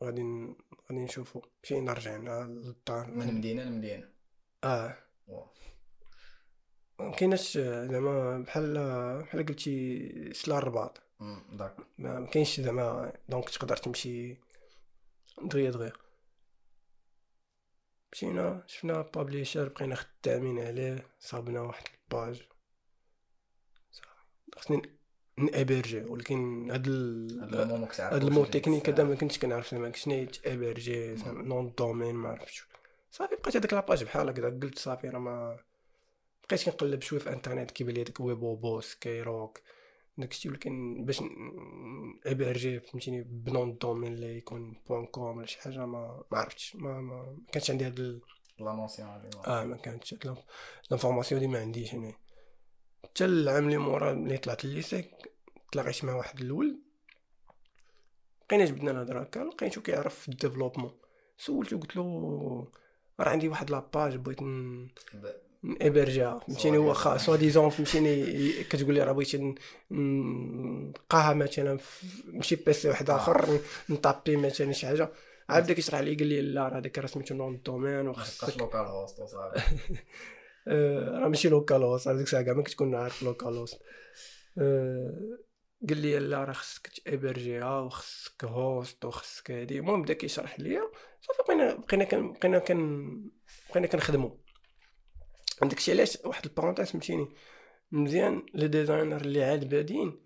غادي 0.04 0.22
ن... 0.22 0.56
غادي 0.90 1.04
نشوفو. 1.04 1.42
مشينا 1.62 1.92
رجعنا 1.92 2.44
للدار. 2.44 3.10
من 3.10 3.34
مدينة 3.34 3.62
لمدينة. 3.64 4.08
آه. 4.64 4.96
مكايناش 7.00 7.58
زعما 7.58 8.38
بحال 8.38 8.74
بحال 9.22 9.46
قلتي 9.46 10.32
سلا 10.32 10.58
الرباط. 10.58 11.02
d'accord. 11.52 11.86
ما 11.98 12.20
مكاينش 12.20 12.60
زعما 12.60 13.12
donc 13.28 13.50
تقدر 13.50 13.76
تمشي 13.76 14.36
دغيا 15.42 15.70
دغيا. 15.70 15.92
مشينا 18.12 18.64
شفنا 18.66 19.02
Publisher 19.02 19.68
بقينا 19.68 19.94
خدامين 19.94 20.58
عليه 20.58 21.06
صابنا 21.20 21.60
واحد 21.60 21.84
ال 21.94 22.02
page. 22.02 22.42
خصني 24.56 24.82
ن 25.36 25.43
héberger 25.43 26.00
ولكن 26.00 26.70
هاد. 26.70 26.88
هاد 28.00 28.24
ال 28.24 28.29
mot 28.29 28.44
technique 28.44 28.88
هذا 28.88 29.04
ما 29.04 29.14
كنتش 29.14 29.38
كنعرف 29.38 29.70
زعما 29.70 29.92
شنو 29.92 30.14
هي 30.14 30.28
héberger 30.46 31.14
nom 31.26 31.74
de 31.78 31.86
domaine 31.86 32.14
ما 32.14 32.28
عرفتش. 32.28 32.68
صافي 33.10 33.36
بقيت 33.36 33.56
هذيك 33.56 33.72
la 33.72 33.83
page 33.83 34.04
بحال 34.04 34.28
هكذا. 34.28 34.48
قلت 34.48 34.78
صافي 34.78 35.08
راه 35.08 35.18
ما 35.18 35.58
بقيت 36.48 36.64
كنقلب 36.64 37.02
شوية 37.02 37.20
في 37.20 37.30
انترنت 37.32 37.70
كيبان 37.70 37.94
لي 37.94 38.02
هذاك 38.02 38.20
ويبو 38.20 38.56
بوس 38.56 38.94
كايروك 38.94 39.60
داكشي 40.18 40.48
ولكن 40.48 41.04
باش 41.04 41.22
ابرجي 42.26 42.80
فهمتيني 42.80 43.22
بنون 43.22 43.78
دومين 43.78 44.12
اللي 44.12 44.36
يكون 44.38 44.80
بوان 44.88 45.06
كوم 45.06 45.36
ولا 45.36 45.46
شي 45.46 45.60
حاجة 45.60 45.86
ما 45.86 46.22
ما 46.32 46.38
عرفتش 46.38 46.76
ما 46.76 47.00
ما, 47.00 47.36
كانش 47.52 47.70
عندي 47.70 47.84
هاد 47.86 47.98
ال... 48.00 48.20
لا 48.60 48.72
نوسيون 48.72 49.08
هادي 49.08 49.28
آه 49.46 49.64
ما 49.64 49.76
كانتش 49.76 50.14
الانفورماسيون 50.90 51.40
دي 51.40 51.46
ما 51.46 51.60
عنديش 51.60 51.94
أنا 51.94 52.12
حتى 53.04 53.24
العام 53.24 53.64
اللي 53.66 53.78
مورا 53.78 54.12
ملي 54.12 54.38
طلعت 54.38 54.64
الليسي 54.64 55.04
تلاقيت 55.72 56.04
مع 56.04 56.14
واحد 56.14 56.40
الولد 56.40 56.78
بقينا 58.48 58.64
جبدنا 58.64 58.90
الهضره 58.90 59.20
هكا 59.20 59.38
لقيتو 59.40 59.80
كيعرف 59.82 60.14
في 60.18 60.28
الديفلوبمون. 60.28 60.98
سولتو 61.38 61.78
قلت 61.78 61.96
له 61.96 62.04
راه 63.20 63.28
عندي 63.28 63.48
واحد 63.48 63.70
la 63.70 63.85
page 63.85 64.16
بغيت 64.16 64.42
ن- 64.42 64.88
ن 65.62 65.70
héberger 65.70 66.31
ها 66.31 66.38
فهمتيني 66.38 66.78
disons. 66.78 67.18
soit 67.18 67.36
disons 67.36 67.70
فهمتيني 67.70 68.50
كتقول 68.62 68.94
لي 68.94 69.02
راه 69.02 69.12
بغيت 69.12 69.36
ن- 69.36 69.54
نلقاها 69.90 71.34
مثلا 71.34 71.76
في 71.78 72.06
شي 72.40 72.56
PC 72.56 72.88
واحد 72.88 73.10
آه. 73.10 73.16
اخر 73.16 73.58
ن 73.90 73.98
taper 73.98 74.36
مثلا 74.36 74.72
شي 74.72 74.86
حاجة. 74.86 75.12
عاد 75.48 75.64
بدا 75.64 75.72
كيشرح 75.74 76.00
لي 76.00 76.14
قال 76.14 76.26
لي 76.26 76.40
لا 76.42 76.68
راه 76.68 76.78
هذاك 76.78 76.98
راه 76.98 77.06
سميتو 77.06 77.34
nom 77.34 77.62
de 77.66 77.75
domaine 77.75 78.08
وخصك 78.08 78.58
localhost 78.58 79.20
وصافي 79.20 79.60
آه، 80.68 81.18
راه 81.18 81.28
ماشي 81.28 81.48
localhost 81.48 82.08
هذيك 82.08 82.22
الساعة 82.26 82.42
كاع 82.42 82.54
ما 82.54 82.62
كتكون 82.62 82.94
عارف 82.94 83.22
localhost 83.22 83.80
آه، 84.58 85.38
قال 85.88 85.98
لي 85.98 86.18
لا 86.18 86.44
راه 86.44 86.52
خصك 86.52 86.86
ت 87.04 87.12
héberger 87.12 87.73
ها 87.73 87.80
وخصك 87.80 88.44
host 88.44 89.04
وخصك 89.04 89.50
هادي. 89.50 89.78
المهم 89.78 90.02
بدا 90.02 90.14
كيشرح 90.14 90.60
ليا 90.60 90.82
صافي 91.20 91.42
بقينا 91.48 91.74
بقينا 91.74 92.04
بقينا 92.32 92.58
بقينا 93.70 93.86
كنخدمو. 93.86 94.40
عندك 95.62 95.78
شي 95.78 95.92
علاش 95.92 96.18
واحد 96.24 96.44
ال 96.44 96.48
parenthèse 96.48 96.90
فهمتيني. 96.90 97.28
مزيان 97.92 98.46
les 98.54 98.68
designers 98.68 99.20
اللي 99.20 99.44
عاد 99.44 99.68
بادين 99.68 100.20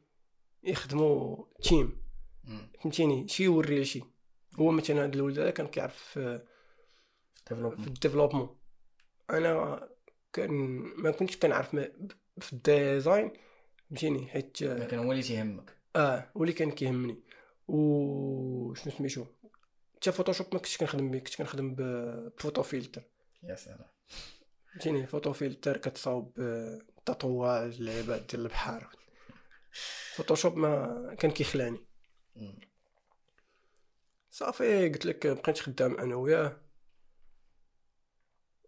يخدموا 0.64 1.44
team. 1.62 2.02
فهمتيني؟ 2.80 3.28
شي 3.28 3.44
يوري 3.44 3.80
لشي. 3.80 4.02
هو 4.60 4.70
مثلا 4.70 5.04
هاد 5.04 5.14
الولد 5.14 5.38
هذا 5.38 5.50
كان 5.50 5.66
كيعرف 5.66 5.96
في 5.96 6.46
في 7.46 7.54
développement 7.54 7.86
ال 7.86 7.91
développement. 7.91 8.56
أنا 9.30 9.88
كان 10.32 10.50
ما 10.96 11.10
كنتش 11.10 11.36
كنعرف 11.36 11.76
في 12.40 12.52
ال 12.52 12.64
design 12.64 13.32
فهمتيني؟ 13.90 14.26
حيت 14.26 14.62
لكن 14.62 14.98
هو 14.98 15.12
اللي 15.12 15.22
تيهمك. 15.22 15.76
آه 15.96 16.30
واللي 16.34 16.52
كان 16.52 16.70
كيهمني. 16.70 17.22
و 17.68 18.74
شنو 18.74 18.92
سميتو؟ 18.92 19.24
حتى 19.96 20.12
Photoshop 20.12 20.46
ما 20.52 20.58
كنتش 20.58 20.76
كنخدم 20.76 21.10
به 21.10 21.18
كنت 21.18 21.36
كنخدم 21.36 21.74
ب 21.74 22.62
PhotoFiltre 22.62 23.02
يا 23.42 23.54
سلام. 23.54 23.88
فهمتيني 24.72 25.06
PhotoFiltre 25.06 25.76
كتصاوب 25.76 26.40
آه، 26.40 26.80
تطواج 27.06 27.82
لعبات 27.82 28.30
ديال 28.30 28.42
البحر. 28.42 28.96
Photoshop 30.14 30.56
ما 30.56 31.14
كان 31.18 31.30
كيخلاني. 31.30 31.80
صافي 34.30 34.88
قلت 34.88 35.06
لك 35.06 35.26
بقيت 35.26 35.58
خدام 35.58 35.96
أنا 35.96 36.14
وياه. 36.16 36.60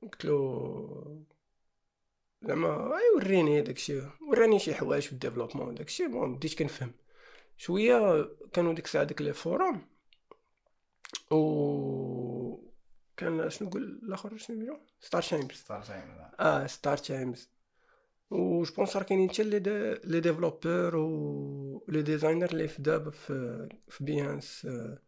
قلت 0.02 0.24
له 0.24 1.24
زعما 2.42 2.96
اي 2.96 3.02
وريني 3.16 3.60
داكشي 3.60 4.02
وراني 4.30 4.58
شي 4.58 4.74
حوايج 4.74 5.02
في 5.02 5.12
ال 5.12 5.17
développement 5.17 5.74
داكشي 5.74 6.06
bon 6.07 6.37
بديت 6.36 6.58
كنفهم. 6.58 6.92
شوية 7.56 8.28
كانوا 8.52 8.72
ديك 8.72 8.84
الساعة 8.84 9.04
ديك 9.04 9.22
les 9.22 9.33
forums 9.33 9.88
و 11.30 11.36
كان 13.16 13.50
شنو 13.50 13.68
نقول 13.68 13.83
الآخر؟ 13.83 14.37
شنو 14.37 14.57
نقولو 14.57 14.79
ستار 15.00 15.22
تايمز 15.22 15.53
ستار 15.53 15.83
تايم 15.83 16.09
لا. 16.09 16.37
آه 16.40 16.66
ستار 16.66 16.96
تايمز 16.96 17.48
و 18.31 18.62
je 18.62 18.74
pense 18.74 18.96
راه 18.96 19.03
كاينين 19.03 19.31
حتى 19.31 19.42
les 19.42 19.59
dé- 19.59 19.94
les 20.04 20.20
développeurs 20.20 20.96
و 20.96 21.85
les 21.88 22.02
designers 22.02 22.50
اللي 22.50 22.68
في 22.68 22.83
دابا 22.83 23.11
في 23.11 23.68
في 23.88 24.05
Behance 24.04 24.66
آه، 24.66 24.98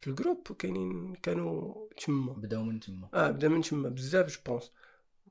في 0.00 0.10
ال 0.10 0.16
groupe 0.16 0.52
كاينين 0.58 1.14
كانوا 1.14 1.74
تما. 2.04 2.32
بداو 2.32 2.62
من 2.62 2.80
تما. 2.80 3.08
آه 3.14 3.30
بدا 3.30 3.48
من 3.48 3.60
تما 3.62 3.88
بزاف 3.88 4.26
je 4.28 4.40
pense 4.46 4.72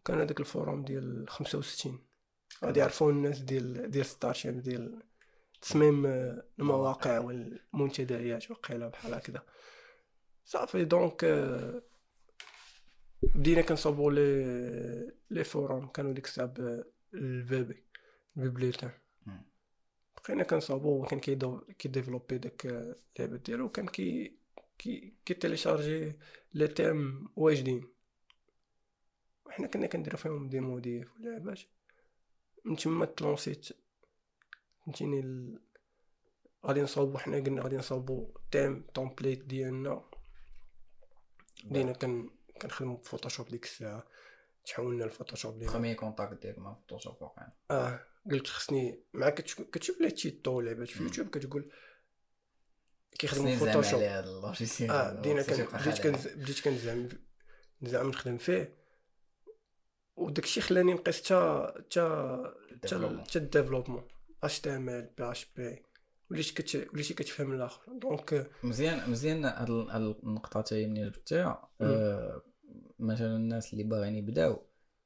كان 0.05 0.19
هذاك 0.21 0.39
ال 0.39 0.46
forum 0.46 0.83
ديال 0.83 1.25
65 1.29 1.99
غادي 2.65 2.79
يعرفوا 2.79 3.11
الناس 3.11 3.39
ديال 3.39 3.91
ديال 3.91 4.05
ستار 4.05 4.33
تايمز 4.33 4.61
ديال 4.63 5.03
تصميم 5.61 6.05
آه، 6.05 6.43
المواقع 6.59 7.19
والمنتديات 7.19 8.51
وقيلة 8.51 8.87
بحال 8.87 9.13
هكذا. 9.13 9.43
صافي 10.45 10.85
donc 10.85 11.23
آه، 11.23 11.81
بدينا 13.35 13.61
كنصاوبو 13.61 14.09
les 14.09 15.13
les 15.29 15.43
forums 15.43 15.87
كانوا 15.87 16.11
ديك 16.13 16.25
الساعة 16.25 16.47
ب- 16.47 16.83
ال 17.13 17.83
vBulletin 18.37 18.91
مم. 19.25 19.41
بقينا 20.17 20.43
كنصاوبو 20.43 21.01
وكان 21.03 21.19
كي 21.79 21.89
développer 21.89 22.37
داك 22.37 22.65
اللعبة 22.65 23.37
ديالو 23.37 23.65
وكان 23.65 23.87
كي 23.87 24.37
كي 24.77 25.13
كي 25.25 25.39
télécharger 25.39 26.13
les 26.53 26.67
thèmes 26.67 27.27
واجدين. 27.35 27.87
وحنا 29.45 29.67
كنا 29.67 29.87
كنديرو 29.87 30.17
فيهم 30.17 30.49
des 30.49 30.59
modifs 30.59 31.07
ولعبات 31.19 31.59
من 32.65 32.75
تما 32.75 33.05
تلونسيت 33.05 33.69
فهمتيني 34.85 35.19
ال... 35.19 35.59
غادي 36.65 36.81
نصاوبو 36.81 37.17
حنا 37.17 37.37
قلنا 37.37 37.61
غادي 37.61 37.77
نصاوبو 37.77 38.37
thème 38.51 38.81
template 38.93 39.43
ديالنا. 39.45 40.03
بدينا 41.63 41.91
كن 41.93 42.29
كنخدمو 42.63 42.95
بفوتوشوب 42.97 43.47
ديك 43.47 43.63
الساعة. 43.65 44.03
تحولنا 44.65 45.03
لفوتوشوب 45.03 45.53
ديالنا 45.53 45.71
premier 45.71 45.95
contact 45.95 46.41
ديالك 46.41 46.59
مع 46.59 46.73
فوتوشوب 46.73 47.21
واقع 47.21 47.47
آه 47.71 47.99
قلت 48.31 48.47
خصني 48.47 49.03
مع 49.13 49.29
كتش- 49.29 49.61
كتشوف 49.61 50.01
les 50.01 50.11
tutos 50.11 50.61
لعبات 50.61 50.87
في. 50.87 51.03
يوتيوب 51.03 51.27
كتقول 51.29 51.71
كيخدموا 53.19 53.55
فوتوشوب 53.55 53.99
آه 54.91 55.13
بدينا 55.13 55.41
بديت 55.41 56.07
بديت 56.37 56.59
كنزعم 56.63 57.09
نزعم 57.81 58.09
نخدم 58.09 58.37
فيه. 58.37 58.77
وداك 60.15 60.43
الشيء 60.43 60.63
خلاني 60.63 60.93
نقيس 60.93 61.21
تا 61.21 61.73
développement. 62.85 63.31
تا 63.31 63.39
الديفلوبمون 63.39 64.07
اش 64.43 64.59
تي 64.59 64.75
ام 64.75 64.89
ال 64.89 65.09
بي 65.17 65.31
اش 65.31 65.45
بي 65.57 65.83
وليت 66.31 66.51
كت 66.61 66.87
وليتي 66.93 67.13
كتفهم 67.13 67.51
الآخر. 67.53 67.93
donc 67.93 68.51
مزيان 68.63 69.09
مزيان 69.11 69.45
هاد 69.45 69.69
ال- 69.69 69.89
هاد 69.91 70.01
النقطة 70.23 70.61
تاهي 70.61 70.85
منين 70.87 71.11
جبتيها 71.11 71.69
مثلا 73.03 73.35
الناس 73.35 73.73
اللي 73.73 73.83
باغيين 73.83 74.15
يبداو 74.15 74.57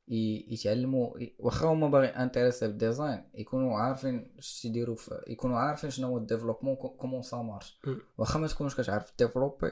يتعلموا 0.07 1.13
واخا 1.39 1.67
هما 1.67 1.87
باغي 1.87 2.07
intéressé 2.07 2.67
بال 2.67 2.81
design 2.81 3.23
يكونوا 3.33 3.77
عارفين 3.77 4.31
اش 4.39 4.65
يديروا 4.65 4.95
يكونوا 5.27 5.57
عارفين 5.57 5.89
شنو 5.89 6.07
هو 6.07 6.17
ال 6.17 6.21
développement 6.21 6.75
comment 6.75 7.21
ça 7.21 7.37
marche. 7.37 7.79
واخا 8.17 8.39
ما 8.39 8.47
تكونش 8.47 8.75
كتعرف 8.81 9.13
développer 9.19 9.71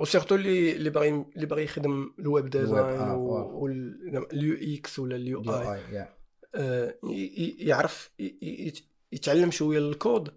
و 0.00 0.04
surtout 0.04 0.34
اللي 0.34 0.72
اللي 0.72 0.90
باغي 0.90 1.24
اللي 1.36 1.46
باغي 1.46 1.64
يخدم 1.64 2.12
ال 2.18 2.26
web 2.26 2.50
design 2.50 2.84
آه، 2.84 3.16
وال 3.54 4.76
UX 4.76 4.98
ولا 4.98 5.16
ال 5.16 5.40
UI 5.74 5.80
آه، 6.54 6.94
يعرف 7.58 8.10
يتعلم 9.12 9.50
شوية 9.50 9.78
ال 9.78 9.87
code. 9.87 10.30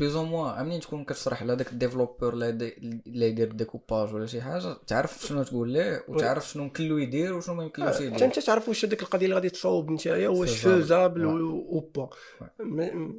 plus 0.00 0.16
ou 0.16 0.24
moins 0.24 0.64
منين 0.66 0.80
تكون 0.80 1.04
كتشرح 1.04 1.42
لهذاك 1.42 1.72
ال 1.72 1.77
développeur 1.77 2.32
اللي 2.32 2.46
يدي- 2.48 2.74
اللي 3.06 3.26
يدير 3.26 3.52
ديكوباج 3.52 4.14
ولا 4.14 4.26
شي 4.26 4.40
حاجة 4.42 4.74
تعرف 4.86 5.26
شنو 5.26 5.42
تقول 5.42 5.70
ليه 5.72 6.04
وتعرف 6.08 6.48
شنو 6.48 6.62
يمكن 6.62 6.88
له 6.88 7.00
يدير 7.00 7.34
وشنو 7.34 7.54
ما 7.54 7.62
يمكنلوش 7.62 7.94
حتى 7.94 8.04
يدير 8.06 8.24
انت 8.24 8.38
تعرف 8.38 8.68
واش 8.68 8.84
هذيك 8.84 9.02
القضية 9.02 9.24
اللي 9.24 9.34
غادي 9.36 9.50
تصاوب 9.50 9.90
نتايا 9.90 10.28
واش. 10.28 10.50
faisable 10.58 11.22
Ouais. 11.24 11.74
و 11.74 11.80
با 11.94 12.10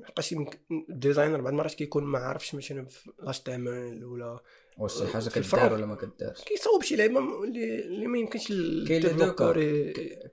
حقاش 0.04 0.36
ال 0.90 0.96
designer 0.96 1.42
بعض 1.42 1.54
المرات 1.54 1.74
كيكون 1.74 2.04
ما 2.04 2.20
عارفش 2.20 2.56
مثلا 2.56 2.86
في 2.86 3.10
l'HTML 3.24 4.06
ولا 4.06 4.40
واش 4.78 4.94
شي 4.94 5.08
حاجة 5.08 5.30
كدار. 5.30 5.74
ولا 5.74 5.86
ما 5.86 5.96
كدارش 5.96 6.44
كيصاوب 6.44 6.84
شي 6.84 6.96
لعبه 6.96 7.20
م- 7.20 7.44
اللي 7.44 7.80
اللي 7.80 8.08
ما 8.08 8.18
يمكنش 8.18 8.48
كاين 8.88 9.02
les 9.02 9.10
deux 9.14 9.37
cas 9.37 9.54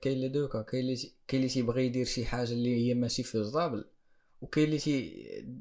كاين 0.01 0.17
les 0.21 0.27
deux 0.29 0.47
cas 0.47 0.61
كاين 0.61 0.83
اللي 0.83 0.95
كاين 1.27 1.41
اللي 1.41 1.53
تيبغي 1.53 1.85
يدير 1.85 2.05
شي 2.05 2.25
حاجة 2.25 2.51
اللي 2.51 2.75
هي 2.89 2.93
ماشي 2.93 3.23
faisable 3.23 3.85
وكاين 4.41 4.65
اللي 4.65 4.77
تي 4.77 5.09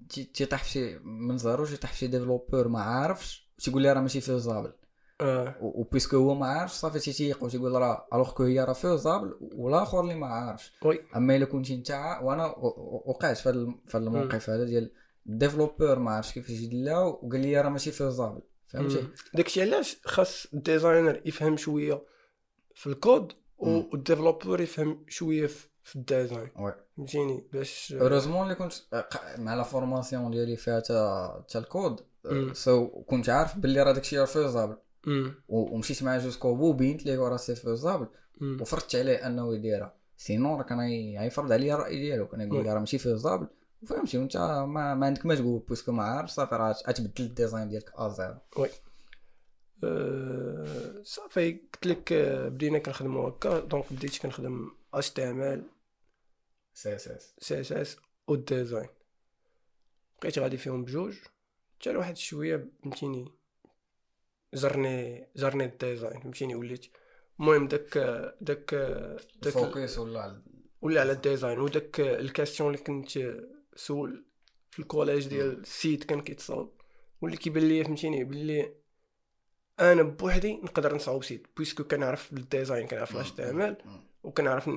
تي- 0.08 0.24
تيطيح 0.24 0.64
في 0.64 0.70
شي 0.70 0.98
من 0.98 1.38
زهرو 1.38 1.64
تيطيح 1.66 1.92
في 1.92 1.98
شي 1.98 2.06
développeur 2.06 2.68
ما 2.68 2.80
عارفش 2.80 3.48
تيقول 3.58 3.82
لي 3.82 3.92
راه 3.92 4.00
ماشي 4.00 4.20
faisable 4.20 4.72
آه. 5.20 5.56
و 5.60 5.67
puisque 5.67 6.16
هو 6.16 6.34
ما 6.34 6.46
عارفش 6.46 6.74
صافي 6.74 6.98
تيتيق 6.98 7.44
وتيقول 7.44 7.72
راه 7.72 8.06
alors 8.12 8.30
que 8.32 8.42
هي 8.44 8.64
راه 8.64 8.72
faisable 8.72 9.34
والآخر 9.40 10.00
اللي 10.00 10.14
ما 10.14 10.26
عارفش. 10.26 10.72
Oui. 10.84 11.00
أما 11.16 11.36
إلا 11.36 11.44
كنتي 11.44 11.74
أنت 11.74 11.90
وأنا 12.22 12.46
وقعت 13.06 13.36
في 13.36 13.48
هذا 13.48 13.74
الموقف 13.94 14.50
هذا 14.50 14.64
ديال 14.64 14.90
ال 15.26 15.32
développeur 15.32 15.98
ما 15.98 16.10
عرفش 16.10 16.32
كيفاش 16.32 16.50
يدلا 16.50 16.98
وقال 16.98 17.40
لي 17.40 17.60
راه 17.60 17.68
ماشي 17.68 17.90
faisable 17.90 18.40
فهمتي. 18.66 19.08
داكشي 19.34 19.62
علاش 19.62 19.96
خاص 20.04 20.46
ال 20.54 20.62
designer 20.62 21.22
يفهم 21.26 21.56
شوية 21.56 22.02
في 22.74 22.86
الكود 22.86 23.32
مم. 23.62 23.88
وال 23.92 24.03
développeur 24.03 24.60
يفهم 24.60 25.04
شوية 25.08 25.46
في 25.46 25.67
في 25.88 25.96
ال 25.96 26.04
design 26.04 26.48
oui 26.56 26.72
فهمتيني 26.96 27.44
باش 27.52 27.92
heureusement 28.00 28.42
اللي 28.42 28.54
كنت 28.54 28.72
ق- 28.94 29.38
مع 29.38 29.54
la 29.54 29.62
formation 29.62 30.30
ديالي 30.30 30.56
فيها 30.56 30.80
تا 30.80 31.44
تا 31.48 31.58
الكود. 31.58 32.00
سو 32.52 32.88
كنت 32.88 33.28
عارف 33.28 33.58
باللي 33.58 33.82
راه 33.82 33.92
داكشي 33.92 34.18
راه 34.18 34.24
faisable 34.24 34.76
ومشيت 35.48 36.02
معاه 36.02 36.18
jusqu'au 36.18 36.54
bout 36.54 36.72
بينت 36.72 37.06
ليه 37.06 37.18
راه 37.18 37.36
c'est 37.36 37.54
faisable. 37.54 38.06
وفرضت 38.42 38.96
عليه 38.96 39.26
انه 39.26 39.54
يديرها 39.54 39.94
sinon 40.16 40.56
راه 40.56 40.62
كان 40.62 40.80
غي- 40.80 41.18
غيفرض 41.18 41.52
عليا 41.52 41.74
الراي 41.74 41.98
ديالو. 42.00 42.26
كان 42.28 42.40
يقول 42.40 42.64
لي 42.64 42.72
راه 42.72 42.78
ماشي 42.80 42.98
faisable 42.98 43.46
فهمتي 43.86 44.18
وأنت 44.18 44.36
ما, 44.36 44.94
ما 44.94 45.06
عندك 45.06 45.26
ما 45.26 45.34
تقول 45.34 45.58
puisque 45.68 45.92
ما 45.92 46.02
عارف 46.02 46.30
صافي 46.30 46.54
راه 46.54 46.76
غتبدل 46.88 47.24
ال 47.24 47.31
design 47.31 47.68
ديالك 47.68 47.92
à 47.98 48.08
zéro 48.08 48.34
آه، 49.84 51.02
صافي 51.04 51.52
قلت 51.52 51.86
لك 51.86 52.12
آه، 52.12 52.48
بدينا 52.48 52.78
كنخدمو 52.78 53.26
هكا. 53.26 53.60
donc 53.60 53.84
بديت 53.90 54.18
كنخدم 54.18 54.70
اش 54.94 55.10
تي 55.10 55.30
ام 55.30 55.42
ال 55.42 55.62
سي 56.78 56.96
اس 56.96 57.08
اس 57.08 57.34
سي 57.38 57.60
اس 57.60 57.72
اس 57.72 57.96
والديزاين 58.26 58.88
بقيت 60.22 60.38
غادي 60.38 60.56
فيهم 60.56 60.84
بجوج. 60.84 61.14
حتى 61.80 61.92
لواحد 61.92 62.16
شوية 62.16 62.68
فهمتيني 62.82 63.32
زرني 64.52 65.28
زرني 65.34 65.64
ال 65.64 65.72
design 65.72 66.20
فهمتيني 66.20 66.54
وليت. 66.54 66.86
المهم 67.40 67.68
داك 67.68 67.98
داك 68.40 68.74
داك 69.42 69.52
focus 69.52 69.98
ولا 69.98 70.20
على 70.20 70.42
ولا 70.80 71.00
على 71.00 71.12
ال 71.12 71.18
design. 71.18 71.58
وداك 71.58 72.00
ال 72.00 72.09
question 72.09 72.74
اللي 72.74 72.84
كنت 72.84 73.38
سول 73.76 74.24
في 74.70 74.78
ال 74.78 74.85
collège 74.85 75.28
ديال 75.28 75.60
ال 75.60 75.69
site 75.69 76.04
كان 76.04 76.20
كيتصاوب. 76.20 76.80
واللي 77.20 77.36
كيبان 77.36 77.68
لي 77.68 77.84
فهمتيني 77.84 78.24
باللي 78.24 78.74
أنا 79.80 80.02
بوحدي 80.02 80.56
نقدر 80.56 80.94
نصاوب 80.94 81.24
site 81.24 81.46
puisque 81.56 81.84
كنعرف 81.84 82.32
ال 82.32 82.40
design 82.40 82.86
كنعرف 82.86 83.14
l'HTML. 83.14 83.76
وكنعرف 84.22 84.70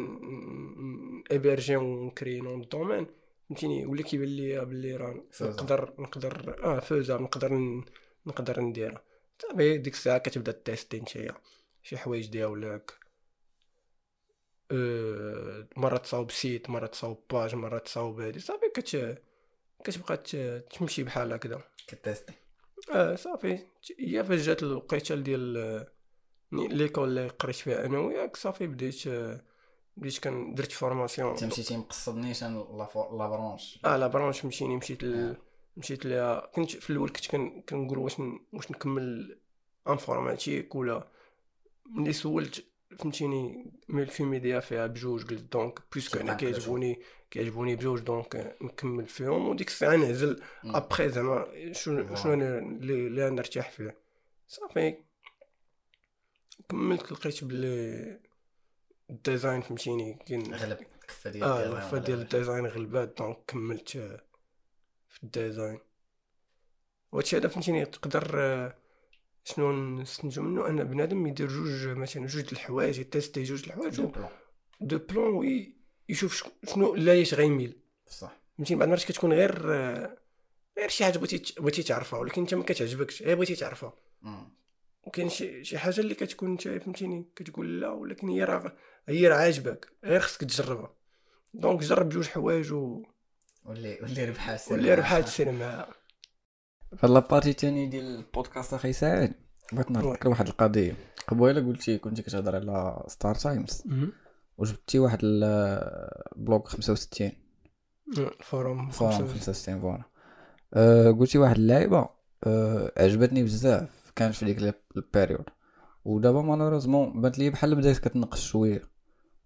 héberger 1.32 1.76
ونكري 1.76 2.42
nom 2.42 2.62
domaine 2.62 3.08
فهمتيني؟ 3.50 3.86
ولا 3.86 4.04
كيبان 4.04 4.28
لي 4.28 4.66
باللي 4.66 4.96
راه. 4.96 5.24
نقدر 5.42 5.94
نقدر 6.00 6.64
آه 6.64 6.80
فوزا 6.80 7.18
نقدر 7.18 7.82
نقدر 8.26 8.60
نديرها. 8.62 9.04
صافي 9.42 9.78
ديك 9.78 9.94
الساعة 9.94 10.18
كتبدا 10.18 10.52
tester 10.52 11.00
نتايا. 11.00 11.36
شي 11.84 11.98
حوايج 11.98 12.28
ديالك 12.30 12.94
أه 14.72 15.68
مرة 15.78 15.98
تصاوب 15.98 16.32
site 16.32 16.70
مرة 16.70 16.88
تصاوب 16.88 17.24
page 17.32 17.56
مرة 17.56 17.78
تصاوب 17.78 18.20
هادي. 18.20 18.40
صافي 18.40 18.70
كت 18.76 19.22
كتبقى 19.84 20.18
تمشي 20.72 21.04
بحال 21.04 21.34
هكذا. 21.34 21.62
كت 21.88 21.98
tester. 21.98 22.34
آه 22.92 23.16
صافي. 23.16 23.60
هي 24.00 24.24
فاش 24.24 24.40
جات 24.42 24.64
الوقيتة 24.64 25.16
ديال 25.16 25.58
آه، 25.58 25.88
l'école 26.52 27.10
اللي 27.10 27.28
قريت 27.28 27.56
فيها 27.56 27.86
أنا 27.86 28.00
وياك 28.00 28.36
صافي 28.36 28.68
بديت 28.68 29.04
بديت 29.98 30.18
كان 30.18 30.54
درت 30.56 30.72
formation. 30.72 31.30
أنت 31.32 31.44
مشيتي 31.44 31.78
مقصد 31.78 32.16
نيشان 32.18 32.56
la 32.58 33.28
branche 33.28 33.80
آه 33.86 33.98
la 33.98 34.08
branche 34.08 34.46
مشيني 34.46 34.76
مشيت 34.76 35.04
ل... 35.04 35.14
آه. 35.16 35.38
مشيت 35.78 36.06
لها 36.06 36.50
كنت 36.56 36.72
في 36.72 36.90
الأول 36.90 37.10
كنت 37.10 37.28
كن- 37.28 37.62
كنقول 37.70 37.98
واش 37.98 38.20
ن- 38.20 38.40
واش 38.54 38.72
نكمل 38.72 39.40
informatique 39.90 40.76
ولا. 40.76 41.08
ملي 41.86 42.14
سولت 42.14 42.64
فهمتيني 43.00 43.72
ميديا 44.20 44.60
فيها 44.60 44.88
بجوج 44.88 45.24
قلت 45.26 45.52
donc 45.54 45.80
puisque 45.94 46.20
أنا 46.20 46.34
كيعجبوني 46.34 47.00
كيعجبوني 47.32 47.76
بجوج 47.76 48.00
donc 48.02 48.58
نكمل 48.62 49.08
فيهم. 49.08 49.48
وديك 49.50 49.68
الساعة 49.68 49.96
نعزل. 49.96 50.42
ابخي 50.66 51.10
زعما 51.10 51.48
شنو 51.72 52.16
شنو 52.16 52.34
اللي 52.34 53.28
أنا 53.28 53.36
نرتاح 53.36 53.70
فيه. 53.72 53.98
صافي. 54.48 54.98
كملت 56.70 57.12
لقيت 57.12 57.44
بلي 57.44 58.20
ال 59.10 59.17
design 59.17 59.62
فهمتيني 59.62 60.14
كاين 60.28 60.54
غلب 60.54 60.82
الكفه 60.82 61.30
ديال 61.30 61.44
آه 61.44 61.98
ديال. 62.00 62.22
ال 62.22 62.28
design 62.28 62.66
غلبات 62.66 63.18
donc 63.18 63.38
كملت 63.48 63.90
في 65.10 65.24
ال 65.24 65.32
design 65.32 65.80
وهادشي 67.12 67.38
هذا 67.38 67.48
فهمتيني 67.48 67.86
تقدر 67.86 68.32
آه، 68.36 68.76
شنو 69.44 69.72
نستنتجو 70.02 70.42
منه 70.42 70.68
أن 70.68 70.84
بنادم 70.84 71.28
يدير 71.28 71.48
جوج 71.48 71.88
مثلا 71.88 72.28
جوج 72.28 72.46
الحوايج 72.52 73.00
ي 73.00 73.06
tester 73.06 73.44
جوج 73.44 73.64
الحوايج 73.66 73.96
deux 73.96 74.08
plans. 74.08 74.30
deux 74.82 74.98
plans 74.98 75.34
oui 75.34 75.76
يشوف 76.10 76.44
شنو 76.68 76.96
لايش 76.96 77.34
غيميل 77.34 77.80
بصح 78.08 78.42
فهمتيني 78.58 78.80
بعض 78.80 78.88
المرات 78.88 79.04
كتكون 79.04 79.34
غير 79.34 79.74
آه، 79.74 80.18
غير 80.78 80.90
شي 80.90 81.04
حاجة 81.04 81.18
بغيتي 81.18 81.62
بغيتي 81.62 81.84
تعرفها 81.84 82.20
ولكن 82.20 82.42
انت 82.42 82.54
ما 82.54 82.64
كتعجبكش 82.64 83.24
غير 83.24 83.36
بغيتي 83.36 83.56
تعرفها. 83.56 83.94
وكاين 85.04 85.30
شي 85.30 85.64
شي 85.64 85.78
حاجة 85.78 86.00
اللي 86.00 86.16
كتكون 86.16 86.52
انت 86.52 86.68
فهمتيني؟ 86.68 87.26
كتقول 87.36 87.82
لا 87.82 87.90
ولكن 87.90 88.30
هي 88.30 88.44
راه 88.44 88.74
هي 89.08 89.28
راه 89.28 89.36
عاجبك 89.36 89.88
غير 90.04 90.20
خصك 90.20 90.40
تجربها. 90.42 90.94
donc 91.54 91.80
جرب 91.80 92.10
جوج 92.10 92.28
حوايج 92.28 92.74
و... 92.74 93.04
واللي 93.66 94.00
واللي 94.02 94.26
ربحها 94.26 94.56
السير 94.56 94.74
واللي 94.74 94.88
معاها. 94.88 95.00
ربحها 95.00 95.22
تسير 95.22 95.52
معاها 95.52 95.88
في 96.98 97.08
la 97.08 97.18
partie 97.18 97.50
الثاني 97.50 97.88
ديال 97.88 98.06
البودكاست 98.16 98.74
أخي 98.74 98.94
سعيد. 98.94 99.34
بغيت 99.74 99.92
نهضرك 99.92 100.26
لواحد 100.26 100.48
القضية. 100.48 100.96
قبيله 101.28 101.62
قلتي 101.68 101.98
كنتي 101.98 102.22
كتهضر 102.22 102.56
على 102.56 103.04
ستار 103.08 103.36
تايمز 103.36 103.84
وجبتي 104.58 105.00
واحد 105.00 105.20
البلوك 105.24 106.68
65 106.68 107.32
الفوروم 108.18 108.90
فورم 108.90 109.12
خمسة- 109.12 109.32
65 109.32 109.82
فوالا 109.82 110.04
أه 110.74 111.12
قلتي 111.12 111.38
واحد 111.38 111.56
اللعيبة 111.56 112.10
أه 112.44 112.92
عجبتني 112.98 113.44
بزاف. 113.44 114.01
كانت 114.16 114.36
في 114.36 114.46
ديك 114.46 114.58
ال- 114.58 114.74
ال 114.98 115.04
période 115.04 115.46
ودابا 116.06 116.42
malheureusement 116.42 117.22
بانت 117.22 117.40
لي 117.40 117.50
بحال 117.50 117.76
بدات 117.76 117.98
كتنقص 117.98 118.42
شوية 118.42 118.82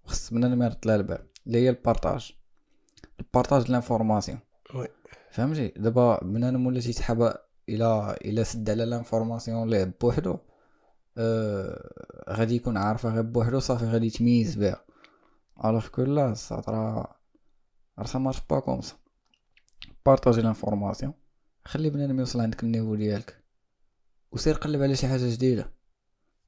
وخص 0.05 0.33
مننا 0.33 0.55
ما 0.55 0.65
يرد 0.65 0.85
لها 0.85 0.95
البال 0.95 1.27
اللي 1.47 1.57
هي 1.57 1.69
ال 1.69 1.77
partage 1.77 2.35
ال 3.19 3.25
partage 3.25 3.63
د 3.63 3.69
l'information 3.69 4.39
oui. 4.75 4.87
فهمتي؟ 5.31 5.67
دابا 5.67 6.19
بنادم 6.23 6.67
ولا 6.67 6.79
تيتحابى 6.79 7.33
إلى 7.69 8.15
إلى 8.25 8.43
سد 8.43 8.69
على 8.69 8.85
l'information 8.85 9.69
ليه 9.69 9.93
بوحدو 10.01 10.37
أه 11.17 12.23
غادي 12.29 12.55
يكون 12.55 12.77
عارفة 12.77 13.09
غير 13.09 13.21
بوحدو 13.21 13.59
صافي 13.59 13.85
غادي 13.85 14.05
يتميز 14.05 14.55
بها. 14.55 14.85
alors 15.65 15.87
que 15.87 16.01
لا 16.01 16.35
راه 16.51 17.15
راه 17.99 18.05
ça 18.05 18.19
marche 18.19 18.41
pas 18.49 18.59
comme 18.59 18.81
ça 18.81 18.95
partager 20.05 20.41
l'information 20.41 21.13
خلي 21.65 21.89
بنادم 21.89 22.19
يوصل 22.19 22.41
عندك 22.41 22.63
ال 22.63 22.68
niveau 22.68 22.95
ديالك. 22.95 23.44
وسير 24.35 24.55
قلب 24.55 24.81
على 24.81 24.95
شي 24.95 25.07
حاجة 25.07 25.33
جديدة. 25.33 25.71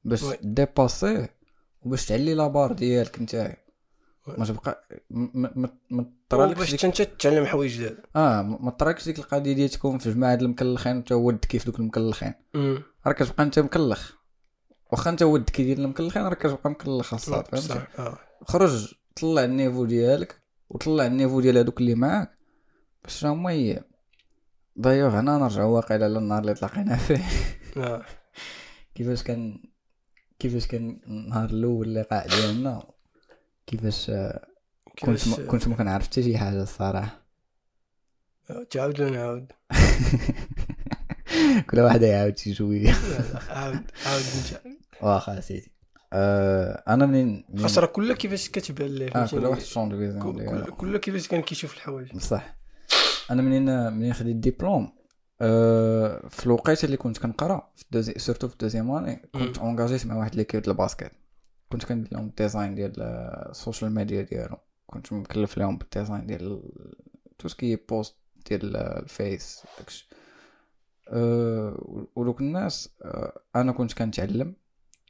باش. 0.04 0.24
dépasser 0.42 1.38
وباش 1.82 2.06
تعلي 2.06 2.34
la 2.34 2.45
barre 2.45 2.72
ديالك 2.72 3.22
نتايا 3.22 3.56
oui. 4.26 4.34
ما 4.38 4.44
تبقى 4.46 4.88
ما 5.90 6.12
طرالكش 6.28 6.70
باش 6.70 6.84
انت 6.84 7.02
تتعلم 7.02 7.46
حوايج 7.46 7.78
جداد. 7.80 7.98
آه 8.16 8.42
ما 8.42 8.70
طرالكش 8.70 9.04
ديك 9.04 9.18
القضية 9.18 9.52
ديال 9.52 9.68
تكون 9.68 9.98
في 9.98 10.12
جماعة 10.12 10.34
المكلخين 10.34 10.96
وانت 10.96 11.12
odd 11.12 11.44
كيف 11.44 11.66
دوك 11.66 11.78
المكلخين. 11.78 12.34
راه 13.06 13.12
كتبقى 13.12 13.42
انت 13.42 13.58
مكلخ. 13.58 14.12
واخا 14.92 15.10
انت 15.10 15.22
odd 15.22 15.50
كي 15.50 15.64
ديال 15.64 15.80
المكلخين 15.80 16.22
راه 16.22 16.34
كتبقى 16.34 16.70
مكلخ 16.70 17.14
الصاد 17.14 17.46
فهمتي؟ 17.48 17.86
آه. 17.98 18.18
خرج 18.46 18.94
طلع 19.20 19.44
ال 19.44 19.50
niveau 19.50 19.84
ديالك 19.84 20.42
وطلع 20.68 21.06
ال 21.06 21.11
niveau 21.11 21.40
ديال 21.40 21.56
هادوك 21.56 21.80
اللي 21.80 21.94
معاك. 21.94 22.38
باش 23.04 23.24
راه 23.24 23.30
هما 23.32 23.80
دايوغ 24.76 25.20
هنا 25.20 25.38
نرجعو 25.38 25.76
واقيلا 25.76 26.08
للنهار 26.08 26.40
اللي 26.40 26.54
تلاقينا 26.54 26.96
فيه. 26.96 27.24
كيفاش 28.94 29.22
كان 29.22 29.62
كيفاش 30.38 30.66
كان 30.66 31.00
النهار 31.06 31.50
الأول 31.50 31.88
اللقاء 31.88 32.28
ديالنا؟ 32.28 32.82
كيفاش 33.66 34.10
آه، 34.10 34.46
كنت 35.02 35.28
ما 35.28 35.36
كنت 35.46 35.68
ما 35.68 35.74
كنعرف 35.76 36.04
حتى 36.04 36.22
شي 36.22 36.38
حاجة 36.38 36.62
الصراحة. 36.62 37.24
آه، 38.50 38.62
تعاود 38.70 39.00
ولا 39.00 39.10
نعاود؟ 39.10 39.52
كل 41.70 41.80
واحد 41.80 42.02
يعاود 42.02 42.38
شي 42.38 42.54
شوية. 42.54 42.92
عاود 43.48 43.82
عاود 44.06 44.22
انت 44.36 44.60
واخا 45.02 45.40
سيدي 45.40 45.72
آه 46.12 46.82
أنا 46.88 47.06
منين 47.06 47.44
منين- 47.48 47.62
خاص 47.62 47.78
راه 47.78 47.86
كل 47.86 48.12
كيفاش 48.12 48.48
كتبان 48.48 48.88
ليه 48.90 49.10
فهمتيني؟ 49.10 49.42
كل 49.42 49.48
واحد 49.48 49.62
شون 49.62 49.90
كل- 49.90 49.96
vision 49.98 50.22
كل 50.32 50.38
ديالو 50.38 50.76
كل 50.76 50.96
كيفاش 50.96 51.28
كان 51.28 51.42
كيشوف 51.42 51.74
الحوايج. 51.74 52.12
بصح 52.12 52.56
أنا 53.30 53.42
منين 53.42 53.92
منين 53.92 54.12
خديت 54.14 54.34
الدبلوم؟ 54.34 54.92
في 56.28 56.42
الوقيته 56.46 56.86
اللي 56.86 56.96
كنت 56.96 57.18
كنقرا 57.18 57.70
في 57.76 57.82
ال 57.82 57.87
deuxi 57.87 58.14
surtout 58.16 58.48
في 58.48 58.52
ال 58.54 58.58
deuxième 58.58 58.90
année 58.90 59.16
كنت 59.34 59.58
engagé-ت 59.58 60.06
مع 60.06 60.16
واحد 60.16 60.34
l'équipe 60.34 60.62
ديال 60.62 60.72
ال 60.72 60.77
basket 60.77 61.10
كنت 61.72 61.84
كندير 61.84 62.12
لهم 62.12 62.26
ال 62.26 62.33
design 62.33 62.74
ديال 62.74 63.00
آه، 63.02 63.48
ال 63.50 63.56
social 63.56 63.90
media 63.94 64.22
ديالهم 64.22 64.58
كنت 64.86 65.12
مكلف 65.12 65.58
لهم 65.58 65.78
بال 65.78 65.90
design 65.90 66.26
ديال 66.26 66.62
tout 67.38 67.48
ce 67.48 67.59
qui 67.59 67.76
poste 67.76 68.16
ديال 68.48 68.76
آه، 68.76 68.98
ال 68.98 69.11
Face 69.11 69.62
داكشي. 69.78 70.08
أه 71.08 72.08
ودوك 72.16 72.40
الناس 72.40 72.90
أه 73.02 73.40
أنا 73.56 73.72
كنت 73.72 73.92
كنتعلم 73.92 74.56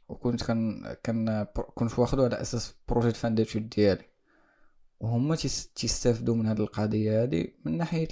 وكنت 0.09 0.43
كان 0.45 0.95
كان 1.03 1.47
كنت 1.75 1.99
واخدو 1.99 2.25
على 2.25 2.41
أساس 2.41 2.75
projet 2.89 3.11
fin 3.11 3.35
d'études 3.35 3.69
ديالي. 3.69 4.05
وهما 5.01 5.37
تيس- 5.37 5.69
تيستافدوا 5.75 6.35
من 6.35 6.47
هذه 6.47 6.59
القضية 6.61 7.23
هذه 7.23 7.49
من 7.65 7.77
ناحية 7.77 8.09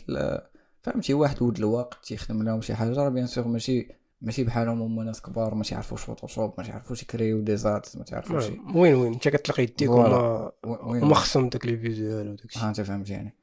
فهمتي؟ 0.86 1.14
واحد 1.14 1.42
ود 1.42 1.58
الوقت 1.58 2.04
تيخدم 2.04 2.42
لهم 2.42 2.60
شي 2.60 2.74
حاجة 2.74 2.92
راه 2.92 3.08
bien 3.08 3.26
sûr 3.26 3.48
ماشي 3.48 3.88
ماشي 4.20 4.44
بحالهم 4.44 4.82
هما 4.82 5.04
ناس 5.04 5.22
كبار 5.22 5.54
ما 5.54 5.62
تيعرفوش 5.62 6.02
Photoshop 6.02 6.54
ما 6.58 6.64
تيعرفوش 6.64 7.02
يكريو 7.02 7.40
des 7.40 7.56
arts 7.56 7.96
ما 7.96 8.04
تيعرفوش 8.04 8.44
وين 8.74 8.94
وين؟ 8.94 9.12
انت 9.12 9.28
كتلقى 9.28 9.62
يديك. 9.62 9.88
هما 9.88 10.52
هما 10.64 11.14
خصهم 11.14 11.48
داك 11.48 11.66
les 11.66 11.78
visuels 11.78 12.28
وداك 12.28 12.40
ها 12.40 12.46
الشيء 12.46 12.64
انت 12.68 12.80
فهمتيني 12.80 13.34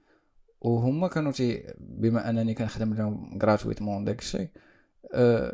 وهما 0.61 1.07
كانوا 1.07 1.31
تي 1.31 1.63
بما 1.79 2.29
انني 2.29 2.53
كنخدم 2.53 2.93
لهم 2.93 3.39
gratuitement 3.43 4.03
داك 4.05 4.19
الشيء 4.19 4.49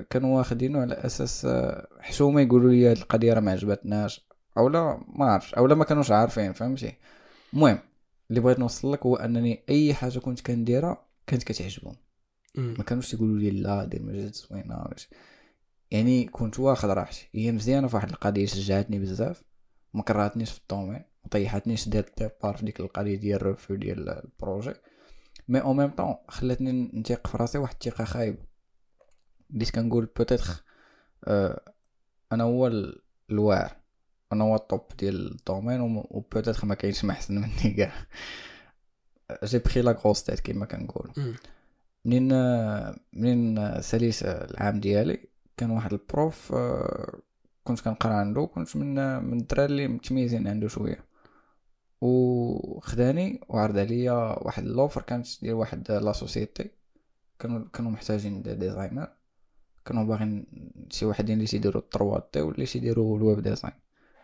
كانوا 0.10 0.38
واخدينه 0.38 0.82
على 0.82 0.94
أساس 0.94 1.46
آه 1.46 1.88
حشومة 2.00 2.42
يقولوا 2.42 2.72
لي 2.72 2.92
هاد 2.92 2.98
القضية 2.98 3.34
راه 3.34 3.40
ما 3.40 3.52
عجبتناش 3.52 4.28
أو 4.58 4.70
لا 4.70 5.00
ما 5.16 5.26
عرفتش 5.26 5.54
أو 5.54 5.68
لا 5.68 5.76
ما 5.76 5.84
كانوش 5.86 6.12
عارفين 6.12 6.54
فهمتي؟ 6.54 6.94
المهم 7.54 7.80
اللي 8.30 8.42
بغيت 8.42 8.60
نوصل 8.60 8.94
لك 8.94 9.06
هو 9.06 9.16
أنني 9.16 9.64
أي 9.70 9.94
حاجة 9.94 10.20
كنت 10.20 10.42
كنديرها 10.42 11.09
كانت 11.30 11.44
كتعجبهم. 11.44 11.96
ما 12.78 12.84
كانوش 12.84 13.14
يقولوا 13.14 13.40
لي 13.40 13.50
لا 13.52 13.86
دير 13.86 14.04
ماجال 14.04 14.32
زوينة 14.32 14.86
يعني 15.92 16.26
كنت 16.26 16.60
واخد 16.60 16.90
راحتي. 16.90 17.30
هي 17.34 17.52
مزيانة 17.52 17.88
في 17.88 17.96
واحد 17.96 18.10
القضية 18.10 18.46
شجعتني 18.46 19.00
بزاف. 19.00 19.44
ما 19.94 20.04
كرهتنيش 20.04 20.52
في 20.52 20.60
ال 20.60 20.65
domaine 20.65 21.04
ما 21.24 21.30
طيحتنيش 21.32 21.90
درت 21.90 22.24
départ 22.24 22.58
في 22.58 22.66
ديك 22.66 22.80
القضية 22.80 23.16
ديال 23.16 23.36
ال 23.42 23.46
review 23.46 23.76
ديال 23.76 24.10
ال 24.10 24.19
projet 24.19 24.74
مي 25.48 25.62
أو 25.62 25.74
ميم 25.74 25.90
طون 25.90 26.16
خلاتني 26.28 26.72
نتيق 26.72 27.28
في 27.28 27.38
راسي 27.38 27.58
واحد 27.58 27.76
الثقة 27.86 28.04
خايبة. 28.04 28.44
بديت 29.50 29.70
كنقول 29.70 30.06
peut-être 30.06 30.64
آه 31.26 31.74
أنا 32.32 32.44
هو 32.44 32.68
ال- 32.68 33.02
الواعر. 33.30 33.76
أنا 34.34 34.44
هو 34.44 34.56
ال 34.56 34.64
top 34.64 34.88
ديال 35.00 35.32
ال 35.32 35.38
domaine 35.38 35.82
و 35.82 35.90
peut-être 35.90 36.66
ما 36.66 36.76
كاينش 36.76 37.06
ما 37.06 37.12
احسن 37.14 37.36
مني 37.36 37.74
كاع. 37.78 37.94
j'ai 39.44 39.60
pris 39.60 39.82
la 39.82 39.92
grosse 39.92 40.24
tête 40.24 40.40
كيما 40.40 40.66
كنقول. 40.66 41.12
منين 42.06 42.34
منين 43.14 43.82
ساليت 43.82 44.24
العام 44.24 44.80
ديالي 44.80 45.20
كان 45.58 45.72
واحد 45.72 45.94
ال 45.94 46.06
prof 46.06 46.54
آه، 46.54 47.20
كنت 47.64 47.80
كنقرا 47.80 48.14
عنده 48.14 48.46
كنت 48.46 48.76
من 48.78 49.24
من 49.24 49.40
الدراري 49.40 49.66
اللي 49.72 49.88
متميزين 49.88 50.48
عنده 50.48 50.68
شوية. 50.68 51.06
وخداني 52.02 53.42
وعرض 53.50 53.78
عليا 53.78 54.14
واحد 54.14 54.64
ال 54.64 54.68
l'offre 54.68 55.02
كانت 55.02 55.28
ديال 55.42 55.54
واحد 55.54 55.92
la 55.92 56.12
société. 56.12 56.72
كانوا 57.40 57.66
كانوا 57.74 57.92
محتاجين 57.92 58.42
des 58.42 58.56
designers. 58.56 59.08
كانوا 59.86 60.04
باغيين 60.04 60.46
شي 60.90 61.06
وحدين 61.06 61.36
اللي 61.36 61.48
تيديروا 61.48 61.82
ال 61.82 61.90
trois 61.90 62.30
D 62.34 62.42
واللي 62.42 62.66
تيديروا 62.66 63.18
ال 63.18 63.23
web 63.23 63.40
design. 63.40 63.74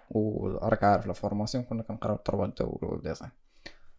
وراك 0.10 0.84
عارف 0.84 1.08
la 1.08 1.14
formation 1.14 1.64
كنا 1.64 1.84
كنقراو 1.84 2.16
ال 2.16 2.22
trois 2.22 2.54
D 2.58 2.64
وال 2.64 2.79
web 2.79 3.02
design. 3.02 3.32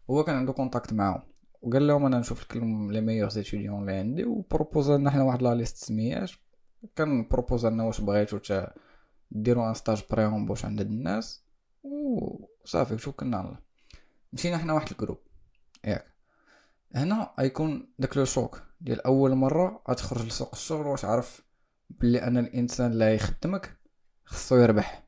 هو 0.09 0.23
كان 0.23 0.35
عنده 0.35 0.53
contact 0.53 0.93
معاهم. 0.93 1.21
وقال 1.61 1.87
لهم 1.87 2.05
أنا 2.05 2.19
نشوف 2.19 2.55
les 2.55 3.01
meilleurs 3.01 3.29
étudiants 3.29 3.81
اللي 3.81 3.93
عندي 3.93 4.25
و 4.25 4.34
proposa 4.34 4.97
لنا 4.97 5.11
حنا 5.11 5.23
واحد 5.23 5.41
la 5.41 5.55
liste 5.55 5.77
سميات 5.77 6.31
كان 6.95 7.27
proposa 7.27 7.69
لنا 7.69 7.83
واش 7.83 8.01
بغيتو 8.01 8.37
تا 8.37 8.73
ديروا 9.31 9.69
un 9.69 9.73
stage 9.73 10.03
pré-embauche 10.11 10.65
عند 10.65 10.79
هاد 10.79 10.91
الناس. 10.91 11.43
وصافي 11.83 12.93
وتوكلنا 12.93 13.37
على 13.37 13.47
الله 13.47 13.59
مشينا 14.33 14.57
حنا 14.57 14.73
واحد 14.73 14.91
ال 14.91 14.95
groupe 14.95 15.17
ياك. 15.85 16.05
هنا 16.95 17.33
غيكون 17.39 17.93
داك 17.99 18.17
le 18.17 18.25
choc 18.25 18.61
ديال 18.81 19.01
أول 19.01 19.35
مرة 19.35 19.83
غتخرج 19.89 20.25
لسوق 20.25 20.49
الشغل 20.53 20.87
واش 20.87 21.05
عارف 21.05 21.41
بلي 21.89 22.23
ان 22.23 22.37
الإنسان 22.37 22.91
اللي 22.91 23.15
يخدمك 23.15 23.77
خصو 24.25 24.55
يربح. 24.55 25.07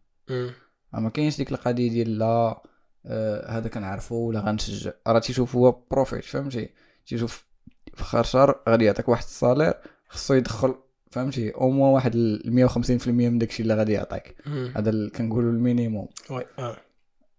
ما 0.93 1.09
كاينش 1.09 1.37
ديك 1.37 1.51
القضية 1.51 1.89
ديال 1.89 2.17
لا 2.17 2.63
آه 3.05 3.51
هذا 3.57 3.67
كنعرفو 3.69 4.15
ولا 4.15 4.39
غنشجع 4.39 4.91
راه 5.07 5.19
تيشوف 5.19 5.55
هو 5.55 5.71
profit 5.91 6.23
فهمتي؟ 6.23 6.69
تيشوف 7.07 7.49
في 7.93 8.23
شهر 8.23 8.59
غادي 8.69 8.85
يعطيك 8.85 9.09
واحد 9.09 9.23
ال 9.23 9.29
salaire 9.29 9.73
خصو 10.09 10.33
يدخل 10.33 10.75
فهمتي؟ 11.11 11.51
au 11.51 11.69
moins 11.69 11.93
واحد 11.93 12.15
ال 12.15 12.69
150% 12.69 13.07
من 13.07 13.37
داكشي 13.37 13.63
اللي 13.63 13.73
غادي 13.75 13.91
يعطيك. 13.93 14.35
هذا 14.75 14.89
ال- 14.89 15.11
كنقولوا 15.11 15.51
ال 15.51 15.57
minimum. 15.57 16.07
Oui 16.31 16.43
آه. 16.59 16.77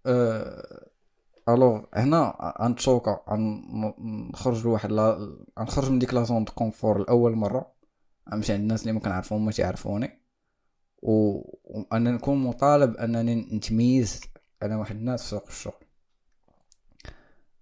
أه... 0.06 0.86
alors 1.48 1.80
هنا 1.94 2.54
غنتشوكا 2.60 3.20
غن- 3.30 3.94
نخرج 4.32 4.64
لواحد 4.64 4.92
لا 4.92 5.36
غنخرج 5.58 5.90
من 5.90 5.98
ديك 5.98 6.14
la 6.14 6.22
zone 6.22 6.44
de 6.44 6.52
confort 6.52 6.98
لأول 6.98 7.32
مرة. 7.36 7.72
غنمشي 8.32 8.52
عند 8.52 8.62
الناس 8.62 8.80
اللي 8.82 8.92
ما 8.92 9.00
كنعرفهم 9.00 9.44
ما 9.44 9.50
تيعرفوني. 9.52 10.20
و... 11.02 11.40
وأنا 11.64 12.10
نكون 12.10 12.36
مطالب 12.38 12.96
أنني 12.96 13.34
نتميز 13.34 14.20
أنا 14.62 14.76
واحد 14.76 14.96
الناس 14.96 15.22
في 15.22 15.28
سوق 15.28 15.46
الشغل. 15.48 15.84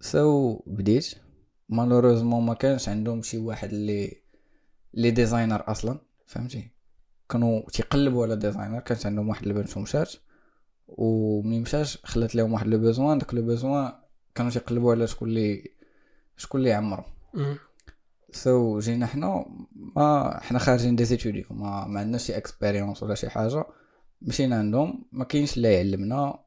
so 0.00 0.56
so, 0.56 0.62
بديت. 0.66 1.14
malheureusement 1.68 2.46
ما 2.46 2.54
كانش 2.54 2.88
عندهم 2.88 3.22
شي 3.22 3.38
واحد 3.38 3.68
اللي 3.72 4.22
اللي 4.94 5.10
designer 5.10 5.64
أصلا 5.66 5.98
فهمتي؟ 6.26 6.70
كانوا 7.28 7.70
تيقلبوا 7.70 8.24
على 8.24 8.36
designer 8.36 8.80
كانت 8.80 9.06
عندهم 9.06 9.28
واحد 9.28 9.46
البنت 9.46 9.76
ومشات. 9.76 10.14
ومني 10.88 11.60
مشاش 11.60 11.98
خلات 12.04 12.34
لهم 12.34 12.52
واحد 12.52 12.66
le 12.66 12.78
besoin. 12.78 13.18
داك 13.18 13.34
le 13.34 13.42
besoin 13.42 13.92
كانوا 14.34 14.50
تيقلبوا 14.50 14.92
على 14.92 15.06
شكون 15.06 15.28
اللي 15.28 15.70
شكون 16.36 16.60
اللي 16.60 16.70
يعمرو. 16.70 17.04
so 18.32 18.78
جينا 18.78 19.06
حنا 19.06 19.46
ما 19.72 20.40
حنا 20.42 20.58
خارجين 20.58 20.96
des 20.96 21.04
études 21.04 21.46
ما 21.50 21.86
ما 21.86 22.00
عندناش 22.00 22.26
شي 22.26 22.36
expérience 22.36 23.02
ولا 23.02 23.14
شي 23.14 23.28
حاجة. 23.30 23.64
مشينا 24.22 24.58
عندهم 24.58 25.04
ما 25.12 25.24
كاينش 25.24 25.56
اللي 25.56 25.74
يعلمنا 25.74 26.38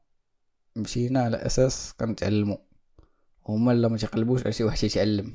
مشينا 0.76 1.22
على 1.22 1.36
أساس 1.36 1.94
كنتعلموا 2.00 2.56
هما 3.48 3.72
لا 3.72 3.88
ما 3.88 3.96
تيقلبوش 3.96 4.42
على 4.42 4.52
شي 4.52 4.64
واحد 4.64 4.78
تيتعلم 4.78 5.34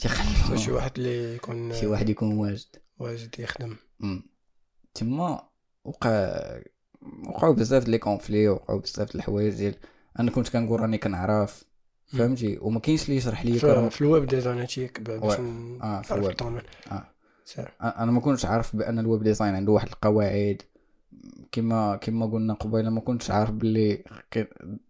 تيقلبوا. 0.00 0.56
شي 0.56 0.70
واحد 0.72 0.90
اللي 0.96 1.34
يكون 1.34 1.74
شي 1.74 1.86
واحد 1.86 2.08
يكون 2.08 2.38
واجد. 2.38 2.76
واجد 2.98 3.40
يخدم. 3.40 3.76
تما 4.94 5.48
وقع 5.84 6.40
وقعوا 7.28 7.54
بزاف 7.54 7.88
les 7.88 7.98
conflits 7.98 8.48
وقعوا 8.48 8.80
بزاف 8.80 9.12
د 9.12 9.16
الحوايج 9.16 9.54
ديال 9.54 9.74
أنا 10.18 10.30
كنت 10.30 10.48
كنقول 10.48 10.80
راني 10.80 10.98
كنعرف 10.98 11.64
فهمتي؟ 12.06 12.58
وما 12.60 12.80
كاينش 12.80 13.04
اللي 13.04 13.16
يشرح 13.16 13.44
لي 13.44 13.58
في, 13.58 14.00
ال 14.00 14.07
web 14.07 14.26
design 14.26 14.58
هادشي 14.58 14.86
باش 14.86 15.38
آه، 15.82 16.02
في 16.02 16.14
الويب. 16.14 16.36
آه. 16.90 17.06
أنا 17.82 18.12
ما 18.12 18.20
كنتش 18.20 18.44
عارف 18.44 18.76
بأن 18.76 18.98
ال 18.98 19.04
web 19.04 19.22
design 19.22 19.54
عنده 19.54 19.72
واحد 19.72 19.88
القواعد. 19.88 20.62
كما 21.52 21.96
كما 21.96 22.26
قلنا 22.26 22.54
قبيلة 22.54 22.90
ما 22.90 23.00
كنتش 23.00 23.30
عارف 23.30 23.50
باللي 23.50 24.04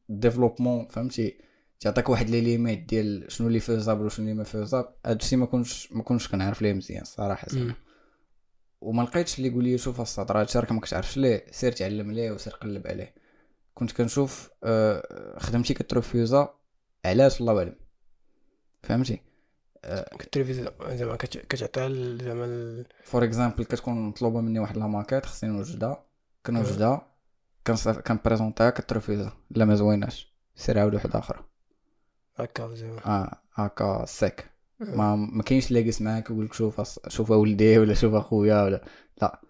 développement 0.08 0.86
فهمتي؟ 0.86 1.38
تعطيك 1.80 2.08
واحد 2.08 2.30
les 2.30 2.40
limites 2.40 2.88
ديال 2.88 3.32
شنو 3.32 3.48
اللي 3.48 3.60
faisable 3.60 4.04
وشنو 4.04 4.24
اللي 4.26 4.36
ما 4.36 4.44
faisable 4.44 4.88
هادشي 5.06 5.36
ما 5.36 5.46
كنتش 5.46 5.92
ما 5.92 6.02
كنتش 6.02 6.28
كنعرف 6.28 6.62
ليه 6.62 6.72
مزيان 6.72 7.02
الصراحه. 7.02 7.46
وما 8.80 9.02
لقيتش 9.02 9.38
اللي 9.38 9.48
يقول 9.48 9.64
لي 9.64 9.78
شوف 9.78 10.00
السطر 10.00 10.40
هادشي 10.40 10.58
راك 10.58 10.72
ما 10.72 10.80
كتعرفش 10.80 11.16
ليه 11.16 11.44
سير 11.50 11.72
تعلم 11.72 12.12
ليه 12.12 12.30
وسير 12.30 12.52
قلب 12.52 12.86
عليه. 12.86 13.14
كنت 13.74 13.92
كنشوف 13.92 14.50
آه، 14.64 15.38
خدمتي 15.38 15.74
كت 15.74 15.94
refusa 15.94 16.54
علاش 17.04 17.40
الله 17.40 17.58
اعلم 17.58 17.74
فهمتي؟ 18.82 19.20
كت 20.18 20.32
refusa 20.32 20.72
زعما 20.90 21.16
كت- 21.16 21.46
كتعطيها 21.46 21.88
زعما 22.24 22.84
for 23.04 23.24
example 23.24 23.64
كتكون 23.64 23.94
مطلوبة 24.08 24.40
مني 24.40 24.58
واحد 24.58 24.76
la 24.78 24.86
maquette 24.86 25.26
خصني 25.26 25.50
نوجدها. 25.50 26.04
كنوجدها 26.46 27.06
كنصيف 27.66 27.98
كن 27.98 28.10
présenter 28.10 28.64
ها 28.64 28.70
كت 28.70 28.86
refusa 28.86 29.32
لا 29.50 29.64
ما 29.64 29.74
زويناش. 29.74 30.34
سير 30.56 30.78
عاود 30.78 30.94
واحدة 30.94 31.18
أخرى 31.18 31.44
هكا 32.36 32.74
زعما 32.74 33.06
آه 33.06 33.38
هكا 33.54 34.04
سيك 34.04 34.50
ما 34.80 35.16
ما 35.16 35.42
كاينش 35.42 35.68
اللي 35.68 35.80
يجلس 35.80 36.02
معاك 36.02 36.30
ويقول 36.30 36.44
لك 36.44 36.52
شوف 36.52 36.98
شوف 37.08 37.30
ولدي 37.30 37.78
ولا 37.78 37.94
شوف 37.94 38.14
أخويا 38.14 38.62
ولا. 38.64 38.84
لا. 39.22 39.40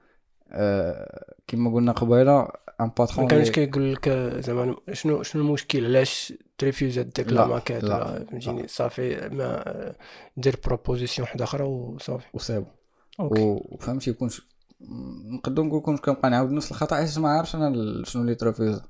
آه 0.53 1.35
كما 1.46 1.74
قلنا 1.74 1.92
قبيلة 1.92 2.40
ان 2.42 2.50
ما 2.87 2.92
patron 2.99 3.29
كانش 3.29 3.50
كيقول 3.50 3.92
لك 3.94 4.09
زعما 4.38 4.76
شنو 4.92 5.22
شنو 5.22 5.42
المشكل؟ 5.42 5.85
علاش 5.85 6.33
ت 6.59 6.65
refusa 6.65 7.03
ديك 7.03 7.33
la, 7.33 7.46
maquette 7.46 7.85
لا، 7.85 7.96
ولا 8.11 8.24
فهمتيني. 8.24 8.68
صافي 8.68 9.29
ما 9.29 9.64
دير 10.37 10.57
proposition 10.66 11.27
واحدة 11.29 11.44
أخرى 11.44 11.62
وصافي. 11.64 12.26
وصايبو 12.35 12.66
okay. 13.20 13.42
و- 13.42 13.66
وفهمتي 13.70 14.12
كنت 14.12 14.33
نقدر 14.81 15.62
نقول 15.62 15.83
كنت 15.83 16.01
كنبقى 16.01 16.31
نعاود 16.31 16.51
نفس 16.51 16.71
الخطأ 16.71 16.97
حيت 16.97 17.19
ما 17.19 17.29
عارفش 17.29 17.55
أنا 17.55 18.05
شنو 18.05 18.23
اللي 18.23 18.35
ت 18.35 18.41
refusa 18.41 18.83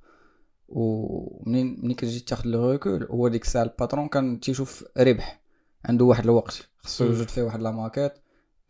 ومنين 0.69 1.81
ملي 1.83 1.95
كتجي 1.95 2.21
تاخد 2.21 2.47
le 2.47 2.71
recul 2.71 3.05
هو 3.05 3.29
ديك 3.29 3.45
الساعة 3.45 3.63
ال 3.63 3.69
patron 3.69 4.09
كان 4.09 4.41
تيشوف 4.41 4.85
ربح. 4.99 5.41
عنده 5.85 6.05
واحد 6.05 6.25
الوقت 6.25 6.69
خصو. 6.79 7.05
يوجد 7.05 7.29
فيه 7.29 7.43
واحد 7.43 7.61
la 7.61 7.71
maquette. 7.71 8.13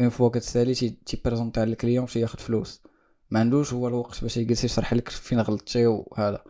une 0.01 0.09
fois 0.09 0.29
كتسالي 0.29 0.75
تي 0.75 0.99
تي 1.07 1.17
présenter 1.17 1.61
على 1.61 1.73
ال 1.73 1.78
client 1.78 2.05
باش 2.05 2.17
ياخد 2.17 2.41
فلوس. 2.41 2.83
ما 3.31 3.41
عندوش 3.41 3.73
هو 3.73 3.89
الوقت 3.89 4.23
باش 4.23 4.37
يجلس 4.37 4.65
يشرح 4.65 4.95
لك 4.95 5.09
فين 5.09 5.41
غلطتي 5.41 5.87
وهذا. 5.87 6.45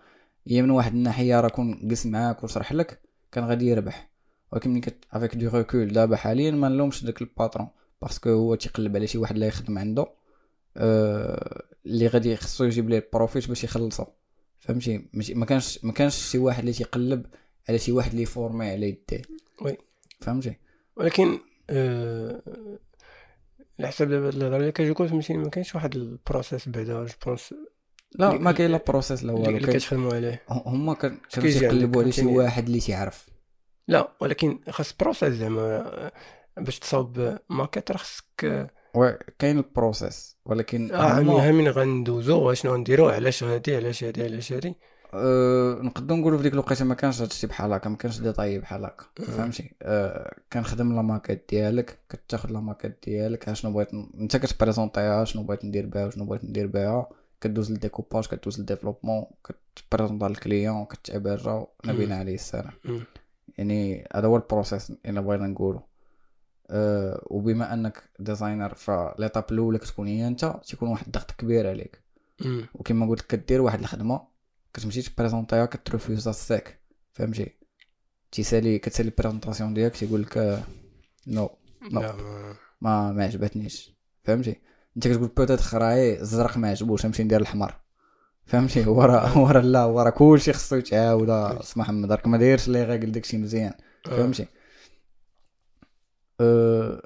هي 0.47 0.63
من 0.63 0.71
واحد 0.71 0.95
الناحية 0.95 1.41
راه 1.41 1.49
كون 1.49 1.89
جلس 1.89 2.07
معاك 2.07 2.45
وشرح 2.45 2.73
لك 2.73 3.01
كان 3.33 3.45
غادي 3.45 3.67
يربح. 3.67 4.11
ولكن 4.53 4.71
ملي 4.71 4.81
كت 4.81 5.05
avec 5.13 5.37
du 5.37 5.51
recul 5.55 5.93
دابا 5.93 6.17
حاليا 6.17 6.51
ما 6.51 6.69
نلومش 6.69 7.05
داك 7.05 7.23
ال 7.23 7.29
patron 7.29 7.69
parce 8.03 8.20
que 8.20 8.31
هو 8.31 8.55
تيقلب 8.55 8.97
على 8.97 9.07
شي 9.07 9.19
واحد 9.19 9.35
اللي 9.35 9.47
يخدم 9.47 9.79
عنده. 9.79 10.20
اللي 10.77 12.07
غادي 12.07 12.37
خصو 12.37 12.65
يجيب 12.65 12.89
ليه 12.91 12.99
ال 12.99 13.06
profit 13.06 13.49
باش 13.49 13.65
يخلصو 13.65 14.05
فهمتي؟ 14.61 15.09
ماشي- 15.13 15.35
ما 15.35 15.47
كانش 15.47 15.85
ما 15.85 15.93
كانش 15.93 16.15
شي 16.31 16.39
واحد 16.39 16.59
اللي 16.61 16.73
تيقلب 16.73 17.27
على 17.69 17.79
شي 17.79 17.93
واحد 17.93 18.11
اللي 18.11 18.25
يفورمي 18.25 18.71
على 18.71 18.89
يديه. 18.89 19.23
oui. 19.63 19.77
فهمتي؟ 20.21 20.57
ولكن 20.97 21.39
آه، 21.71 22.43
على 23.79 23.89
حسب 23.89 24.09
دابا 24.09 24.29
الهضرة 24.29 24.57
اللي 24.57 24.73
كتقول 24.73 25.09
فهمتيني 25.09 25.39
ما 25.39 25.51
كاينش 25.51 25.75
واحد 25.75 25.97
ال 25.97 26.06
process 26.06 26.69
بعدا 26.69 27.05
je 27.05 27.13
pense. 27.27 27.55
لا 28.15 28.31
ما 28.39 28.53
كاين 28.53 28.71
لا 28.71 28.81
process 28.89 29.25
لا 29.25 29.33
والو 29.33 29.57
اللي 29.57 29.73
كتخدموا 29.73 30.15
عليه. 30.15 30.43
هما 30.49 30.95
كان 30.95 31.19
كانوا 31.31 31.51
تيقلبوا 31.51 32.03
على 32.03 32.13
شي. 32.13 32.25
واحد 32.27 32.67
اللي 32.67 32.81
تيعرف 32.81 33.29
لا 33.89 34.13
ولكن 34.21 34.61
خاص 34.71 34.95
process 35.01 35.35
زعما 35.35 35.61
آه، 35.63 36.13
باش 36.57 36.79
تصاوب 36.79 37.39
ماكيت 37.51 37.91
راه 37.91 37.97
خصك 37.99 38.71
آه، 38.95 38.99
oui 38.99 39.19
كاين 39.39 39.59
ال 39.59 39.68
process 39.69 40.37
ولكن 40.47 40.93
آه 40.93 41.21
هما- 41.21 41.49
ها 41.49 41.53
من 41.53 41.69
غندوزو 41.69 42.53
شنو 42.55 42.77
نديرو 42.77 43.09
علاش 43.09 43.45
هادي؟ 43.45 43.77
علاش 43.77 44.05
هادي؟ 44.05 44.23
علاش 44.25 44.53
هادي؟ 44.53 44.75
أه 45.15 45.79
نقدر 45.83 46.15
نقولوا 46.15 46.39
في 46.39 46.43
ديك 46.45 46.53
الوقيته 46.53 46.85
ما 46.85 46.95
كانش 46.95 47.21
هادشي 47.23 47.47
بحال 47.47 47.73
هكا 47.73 47.91
ما 47.91 47.97
كانش 47.97 48.21
ديتاي 48.21 48.59
بحال 48.59 48.85
هكا 48.85 49.05
فهمتي؟ 49.25 49.75
أه 49.83 50.35
كنخدم 50.53 50.97
la 50.97 51.03
maquette 51.03 51.45
ديالك 51.51 51.99
كتاخد 52.09 52.51
la 52.51 52.61
maquette 52.61 52.99
ديالك 53.07 53.53
شنو 53.53 53.73
بغيت 53.73 53.89
انت 53.95 54.37
كت 54.37 54.51
présenter 54.51 55.17
ها 55.17 55.25
شنو 55.25 55.43
بغيت 55.43 55.65
ندير 55.65 55.87
بها 55.87 56.07
وشنو 56.07 56.25
بغيت 56.25 56.45
ندير 56.45 56.67
بها 56.67 57.09
كدوز 57.41 57.73
للديكوباج 57.73 58.27
كدوز 58.27 58.59
لل 58.61 58.69
développement 58.69 59.25
كت 59.77 59.87
présenta 59.87 60.29
لل 60.29 60.43
client 60.43 60.85
كتعبرها 60.85 61.67
نبينا 61.87 62.17
عليه 62.17 62.35
السلام 62.35 62.73
مم. 62.85 63.01
يعني 63.59 64.09
هذا 64.15 64.27
هو 64.27 64.37
ال 64.37 64.44
process 64.44 64.93
الا 65.07 65.21
بغينا 65.21 65.47
نقولوا 65.47 65.81
أه 66.71 67.23
وبما 67.27 67.75
أنك 67.75 68.03
designer 68.19 68.75
ف 68.75 68.83
l'étape 68.84 69.45
الاولى 69.53 69.79
كتكون 69.79 70.07
هي 70.07 70.27
أنت 70.27 70.55
تيكون 70.67 70.89
واحد 70.89 71.07
الضغط 71.07 71.31
كبير 71.31 71.69
عليك. 71.69 72.01
وكما 72.75 73.07
قلت 73.09 73.23
كدير 73.23 73.61
واحد 73.61 73.81
الخدمة 73.81 74.21
كتمشي 74.75 75.03
ت 75.03 75.09
présenter 75.09 75.67
ها 75.67 75.74
كت 75.74 75.88
refusa 75.88 76.31
الساك 76.31 76.81
فهمتي؟ 77.13 77.51
تيسالي 78.33 78.79
كتسالي 78.79 79.09
ال 79.09 79.14
présentation 79.14 79.75
ديالك 79.75 79.97
تيقول 79.97 80.23
لك 80.23 80.39
آه، 80.39 80.63
non 81.27 81.51
لا. 81.91 82.01
لا 82.01 82.15
ما- 82.81 83.13
ما 83.13 83.25
عجبتنيش. 83.25 83.95
فهمتي؟ 84.25 84.57
أنت 84.97 85.09
كتقول 85.09 85.29
بوتيت 85.29 85.61
خراي 85.61 86.21
الزرق 86.21 86.57
ما 86.59 86.69
عجبوش 86.69 87.07
نمشي 87.07 87.23
ندير 87.25 87.41
الحمر 87.41 87.75
فهمتي؟ 88.45 88.85
ورا 88.99 89.39
ورا 89.39 89.61
لا 89.61 89.85
ورا 89.85 90.11
كلشي 90.11 90.53
خصو 90.53 90.77
يتعاود. 90.77 91.31
اسمح 91.31 91.85
محمد 91.89 92.13
راك 92.13 92.27
ما 92.27 92.39
دايرش 92.39 92.69
لي 92.69 92.85
غاكل 92.85 93.13
داكشي 93.13 93.39
مزيان. 93.39 93.73
آه. 94.07 94.11
فهمتي؟ 94.11 94.47
أه 96.41 97.03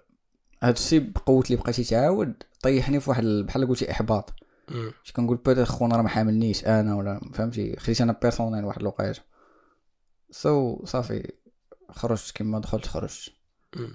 هادشي 0.63 0.99
بقوة 0.99 1.45
اللي 1.47 1.57
بقيتي 1.57 1.85
تعاود 1.85 2.35
طيحني 2.63 3.01
في 3.01 3.11
واحد 3.11 3.25
ال- 3.25 3.43
بحال 3.45 3.69
قلتي 3.69 3.91
إحباط. 3.91 4.31
مش 5.05 5.13
كنقول 5.13 5.37
بيتيت 5.37 5.69
خونا 5.69 5.97
راه 5.97 6.03
ما 6.03 6.09
حاملنيش 6.09 6.65
أنا 6.67 6.95
ولا 6.97 7.21
فهمتي؟ 7.35 7.77
خديت 7.77 8.01
أنا 8.01 8.17
بيرسونيل 8.23 8.65
واحد 8.65 8.81
الوقيتة. 8.81 9.21
سو 10.31 10.85
صافي 10.85 11.33
خرجت 11.91 12.31
كما 12.35 12.59
دخلت 12.59 12.87
خرجت. 12.87 13.33
مم. 13.77 13.95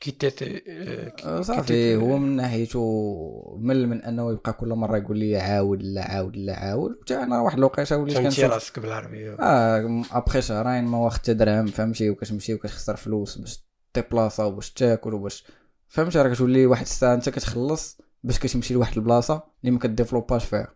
كيتيت 0.00 0.42
آه، 0.42 1.12
أه 1.24 1.40
صافي 1.42 1.60
كيتيت- 1.60 2.02
هو 2.02 2.18
من 2.18 2.36
ناحيته 2.36 3.56
مل 3.60 3.86
من 3.86 4.02
أنه 4.02 4.32
يبقى 4.32 4.52
كل 4.52 4.68
مرة 4.68 4.96
يقول 4.96 5.18
لي 5.18 5.36
عاود 5.36 5.82
لا 5.82 6.10
عاود 6.10 6.36
لا 6.36 6.56
عاود. 6.56 6.98
حتى 7.04 7.14
أنا 7.22 7.40
واحد 7.40 7.58
الوقيتة 7.58 7.96
وليت 7.96 8.18
كنشوف 8.18 8.44
راسك 8.44 8.78
بالعربية. 8.78 9.34
آه 9.40 10.02
ابخي 10.12 10.42
شهرين 10.42 10.84
ما 10.84 10.98
واخد 10.98 11.22
درهم 11.30 11.66
فهمتي؟ 11.66 12.10
وكتمشي 12.10 12.54
وكتخسر 12.54 12.96
فلوس 12.96 13.38
باش 13.38 13.64
تيبلاصا 13.94 14.44
وباش 14.44 14.70
تاكل 14.70 15.14
وباش 15.14 15.44
فهمتي 15.88 16.18
راه 16.18 16.34
كتولي 16.34 16.66
واحد 16.66 16.82
الساعة 16.82 17.14
انت 17.14 17.28
كتخلص 17.28 17.98
باش 18.24 18.38
كتمشي 18.38 18.74
لواحد 18.74 18.96
البلاصة 18.96 19.42
اللي 19.60 19.70
ما 19.70 19.78
كديفلوباش 19.78 20.44
فيها. 20.44 20.74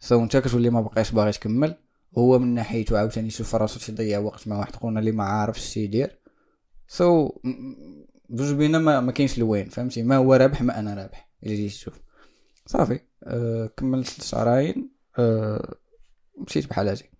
سو 0.00 0.22
انت 0.22 0.36
كتولي 0.36 0.70
ما 0.70 0.80
بقاش 0.80 1.12
باغي 1.12 1.32
تكمل. 1.32 1.74
هو 2.18 2.38
من 2.38 2.54
ناحيته 2.54 2.98
عاوتاني 2.98 3.26
يشوف 3.26 3.54
راسو 3.54 3.80
تيضيع 3.80 4.18
وقت 4.18 4.48
مع 4.48 4.58
واحد 4.58 4.76
خونا 4.76 5.00
اللي 5.00 5.12
ما 5.12 5.24
عارفش 5.24 5.60
اش 5.60 5.76
يدير. 5.76 6.18
so 6.88 7.30
بجوج 8.28 8.54
بينا 8.54 8.78
ما, 8.78 9.00
ما 9.00 9.12
كاينش 9.12 9.38
ال 9.38 9.45
win 9.45 9.68
فهمتي؟ 9.68 10.02
ما 10.02 10.16
هو 10.16 10.34
رابح 10.34 10.62
ما 10.62 10.78
أنا 10.78 10.94
رابح 10.94 11.28
الا 11.42 11.54
جيت 11.54 11.70
تشوف 11.72 12.00
صافي 12.66 13.00
أه 13.24 13.70
كملت 13.76 14.22
شهرين 14.22 14.90
أه 15.18 15.74
مشيت 16.38 16.66
بحال 16.66 16.88
هادي 16.88 17.10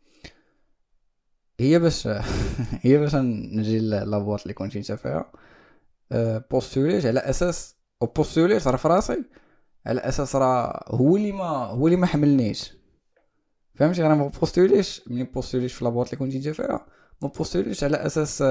هي 1.60 1.78
باش 1.78 2.08
هي 2.82 2.98
باش 2.98 3.14
نجي 3.14 3.78
la 3.78 3.97
boîte 3.97 4.42
اللي 4.42 4.54
كنت 4.54 4.76
انت 4.76 4.92
فيها. 4.92 5.32
أه 6.12 6.44
postulit 6.50 7.06
على 7.06 7.20
أساس 7.20 7.76
و 8.00 8.08
postulit 8.08 8.68
راه 8.68 8.76
في 8.76 8.88
راسي 8.88 9.24
على 9.86 10.00
أساس 10.00 10.36
راه 10.36 10.84
هو 10.88 11.16
اللي 11.16 11.32
ما 11.32 11.44
هو 11.46 11.86
اللي 11.86 11.96
ما 11.98 12.06
حملنيش. 12.06 12.72
فهمتي؟ 13.74 14.06
أنا 14.06 14.14
ما 14.14 14.26
postulit 14.28 14.87
ش 14.87 15.02
ملي 15.08 15.24
postulit 15.24 15.70
في 15.70 15.84
la 15.84 15.91
boîte 15.91 16.06
اللي 16.06 16.16
كنت 16.18 16.34
انت 16.34 16.48
فيها؟ 16.48 16.86
ما 17.22 17.28
postulit 17.28 17.73
ش 17.73 17.84
على 17.84 17.96
أساس 17.96 18.42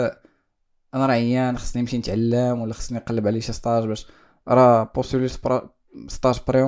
أنا 0.94 1.06
راه 1.06 1.12
عيان 1.14 1.58
خصني 1.58 1.82
نمشي 1.82 1.98
نتعلم 1.98 2.62
ولا 2.62 2.74
خصني 2.74 2.98
نقلب 2.98 3.28
على 3.28 3.42
شي 3.42 3.54
stage 3.54 3.86
باش. 3.86 4.08
راه 4.48 4.84
postulit 4.96 5.44
pour 5.44 5.70
stage 6.08 6.40
pré 6.48 6.64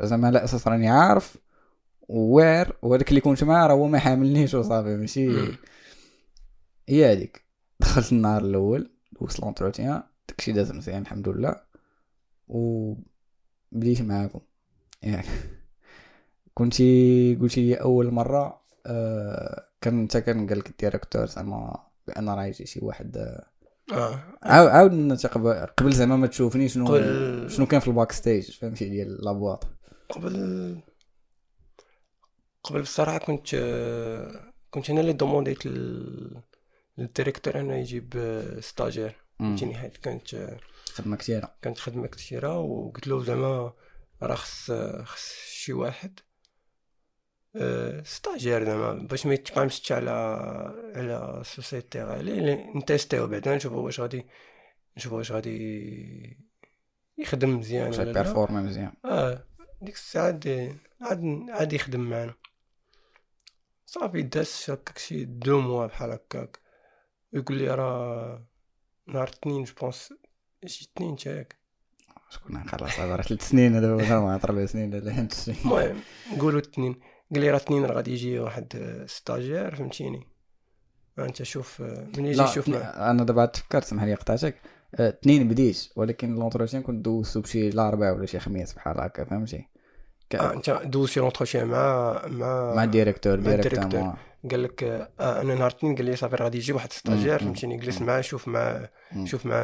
زعما 0.00 0.26
على 0.28 0.44
أساس 0.44 0.68
راني 0.68 0.88
عارف. 0.88 1.36
وواعر 2.08 2.76
وهذاك 2.82 3.08
اللي 3.08 3.20
كنت 3.20 3.44
معاه 3.44 3.66
راه 3.66 3.74
هو 3.74 3.86
ما 3.86 3.98
حاملنيش 3.98 4.54
وصافي 4.54 4.96
ماشي. 4.96 5.28
هي 6.88 7.12
هذيك. 7.12 7.44
دخلت 7.80 8.12
النهار 8.12 8.42
الأول 8.44 8.90
دوزت 9.20 9.40
l'entretien 9.40 10.02
داكشي 10.28 10.52
داز 10.52 10.72
مزيان 10.72 11.02
الحمد 11.02 11.28
لله 11.28 11.56
و 12.48 12.94
بديت 13.72 14.02
معاكم. 14.02 14.40
ياك 15.02 15.24
كنتي 16.54 17.34
قلتي 17.40 17.60
لي 17.68 17.74
أول 17.74 18.10
مرة 18.10 18.60
آه 18.86 19.64
كان 19.80 20.00
انت 20.00 20.16
كان 20.16 20.48
قال 20.48 20.58
لك 20.58 20.68
ال 20.70 20.76
directeur 20.76 21.26
زعما 21.26 21.76
بأن 22.06 22.28
راه 22.28 22.44
يجي 22.44 22.66
شي 22.66 22.80
واحد 22.84 23.16
آه، 23.16 23.46
آه. 23.92 24.20
عاود 24.42 24.68
عاود 24.70 24.92
نتا 24.92 25.28
قبل 25.78 25.92
زعما 25.92 26.16
ما 26.16 26.26
تشوفني 26.26 26.68
شنو 26.68 26.86
قبل- 26.86 27.50
شنو 27.50 27.66
كان 27.66 27.80
في 27.80 27.88
ال 27.88 28.12
backstage 28.12 28.50
فهمتي 28.50 28.88
ديال 28.88 29.24
la 29.24 29.34
boîte. 29.34 29.64
قبل 30.10 30.76
قبل 32.64 32.82
بصراحة 32.82 33.18
كنت 33.18 33.48
كنت 34.70 34.90
أنا 34.90 35.00
اللي 35.00 35.12
demandit 35.12 35.66
لل- 35.66 36.42
لل 36.98 37.09
directeur 37.09 37.60
أنه 37.60 37.74
يجيب 37.76 38.14
stagiaire 38.60 39.16
مم. 39.40 39.48
فهمتيني 39.56 39.74
حيت 39.78 39.96
كانت 39.96 40.56
خدمة 40.94 41.16
كثيرة. 41.16 41.54
كانت 41.62 41.78
خدمة 41.78 42.06
كثيرة 42.06 42.58
وقلت 42.58 43.06
له 43.06 43.24
زعما 43.24 43.72
راه 44.22 44.34
خص 44.34 44.72
خص 45.04 45.32
شي 45.46 45.72
واحد. 45.72 46.20
آه، 47.56 48.02
stagiaire 48.02 48.64
زعما 48.64 48.92
باش 48.92 49.26
ما 49.26 49.34
يتقامش 49.34 49.92
على 49.92 50.10
على 50.96 51.42
société 51.44 52.02
غادي 52.02 52.54
نتيستيو 52.76 53.26
بعدا 53.26 53.56
نشوفو 53.56 53.76
واش 53.84 54.00
غادي 54.00 54.26
نشوفو 54.96 55.16
واش 55.18 55.32
غادي 55.32 56.44
يخدم 57.18 57.58
مزيان 57.58 57.86
ولا 57.86 58.12
لا. 58.12 58.60
مزيان. 58.60 58.92
آه 59.04 59.44
ديك 59.82 59.94
الساعة 59.94 60.24
عاد 60.24 60.76
عاد 61.00 61.46
عاد 61.50 61.72
يخدم 61.72 62.00
معنا 62.00 62.34
صافي 63.94 64.22
داز 64.22 64.64
هكاك 64.68 64.98
شي 64.98 65.24
deux 65.24 65.60
mois 65.60 65.86
بحال 65.86 66.10
هكاك. 66.10 66.58
يقول 67.32 67.56
لي 67.58 67.68
راه 67.74 68.46
نهار 69.06 69.28
الاثنين 69.28 69.64
je 69.64 69.78
pense 69.78 70.12
شي 70.66 70.90
اثنين 70.96 71.16
تاعك 71.16 71.56
شكون 72.30 72.68
خلاص 72.68 72.98
هذا 73.00 73.16
راه 73.16 73.22
ثلاث 73.22 73.48
سنين 73.48 73.76
هذا 73.76 73.92
هو 74.16 74.26
ما 74.26 74.40
ربع 74.44 74.66
سنين 74.66 74.94
ولا 74.94 75.14
خمس 75.14 75.32
سنين. 75.44 75.58
المهم 75.64 76.00
نقولوا 76.32 76.60
اثنين 76.60 76.92
قال 77.32 77.40
لي 77.40 77.50
راه 77.50 77.56
اثنين 77.56 77.84
راه 77.84 77.94
غادي 77.94 78.12
يجي 78.12 78.38
واحد 78.38 78.66
stagiaire 79.06 79.74
فهمتيني؟ 79.74 80.26
انت 81.18 81.42
شوف 81.42 81.80
من 82.18 82.26
يجي 82.26 82.42
اثنين- 82.44 82.76
أنا 82.80 83.24
دابا 83.24 83.46
تفكرت 83.46 83.84
سمح 83.84 84.02
لي 84.02 84.14
قطعتك. 84.14 84.54
اثنين 84.94 85.48
بديت 85.48 85.88
ولكن 85.96 86.34
l'entretien 86.34 86.82
كنت 86.82 87.04
دوزتو 87.04 87.40
بشي 87.40 87.68
الاربعاء 87.68 88.14
ولا 88.14 88.26
شي 88.26 88.38
خميس 88.40 88.72
بحال 88.72 89.00
هكا 89.00 89.24
فهمتي؟ 89.24 89.68
انت 90.40 90.70
دوزتي 90.84 91.20
l'entretien 91.20 91.66
مع 91.66 92.22
مع 92.26 92.74
مع 92.74 92.84
ال 92.84 92.90
directeur 92.90 93.40
مع 93.40 93.52
ال 93.52 93.55
directeur. 93.55 93.84
directeur 93.84 94.14
قال 94.50 94.62
لك 94.62 94.82
آه 94.84 95.40
أنا 95.40 95.54
نهار 95.54 95.70
الاثنين 95.70 95.94
قال 95.96 96.04
لي 96.04 96.16
صافي 96.16 96.36
غادي 96.36 96.58
يجي 96.58 96.72
واحد 96.72 96.92
stagiaire. 96.92 97.38
فهمتيني 97.38 97.76
جلس. 97.76 98.02
معاه 98.02 98.20
شوف 98.20 98.48
مم. 98.48 99.26
شوف 99.26 99.46
مع 99.46 99.54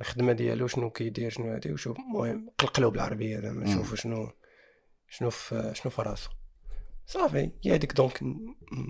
الخدمة 0.00 0.32
ديالو 0.32 0.66
شنو 0.66 0.90
كيدير 0.90 1.30
شنو 1.30 1.52
هادي 1.52 1.72
وشوف 1.72 1.96
المهم 1.98 2.50
قلقلو 2.58 2.90
بالعربية 2.90 3.40
زعما. 3.40 3.74
شوفوا 3.74 3.96
شنو 3.96 4.30
شنو 5.08 5.30
في 5.30 5.70
شنو 5.74 5.90
في 5.90 6.02
راسو 6.02 6.30
صافي 7.06 7.50
هي 7.64 7.74
هذيك 7.74 7.92
donc 7.92 8.20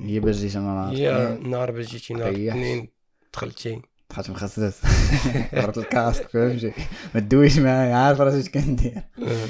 هي 0.02 0.20
باش 0.20 0.36
جيت 0.36 0.56
أنا 0.56 0.64
نهار 0.74 0.94
هي 0.96 1.38
نهار 1.42 1.70
باش 1.70 1.86
جيتي 1.86 2.14
نهار. 2.14 2.28
الاثنين 2.28 2.88
دخلتي 3.34 3.82
دخلت 4.10 4.30
مخصص 4.30 4.80
درت 5.52 5.78
ال 5.78 5.85
casque 5.85 6.28
فهمتي 6.28 6.72
ما 7.14 7.20
تدويش 7.20 7.58
معايا 7.58 7.94
عارف 7.94 8.20
راه 8.20 8.38
اش 8.40 8.48
كندير 8.48 9.02
آه. 9.22 9.46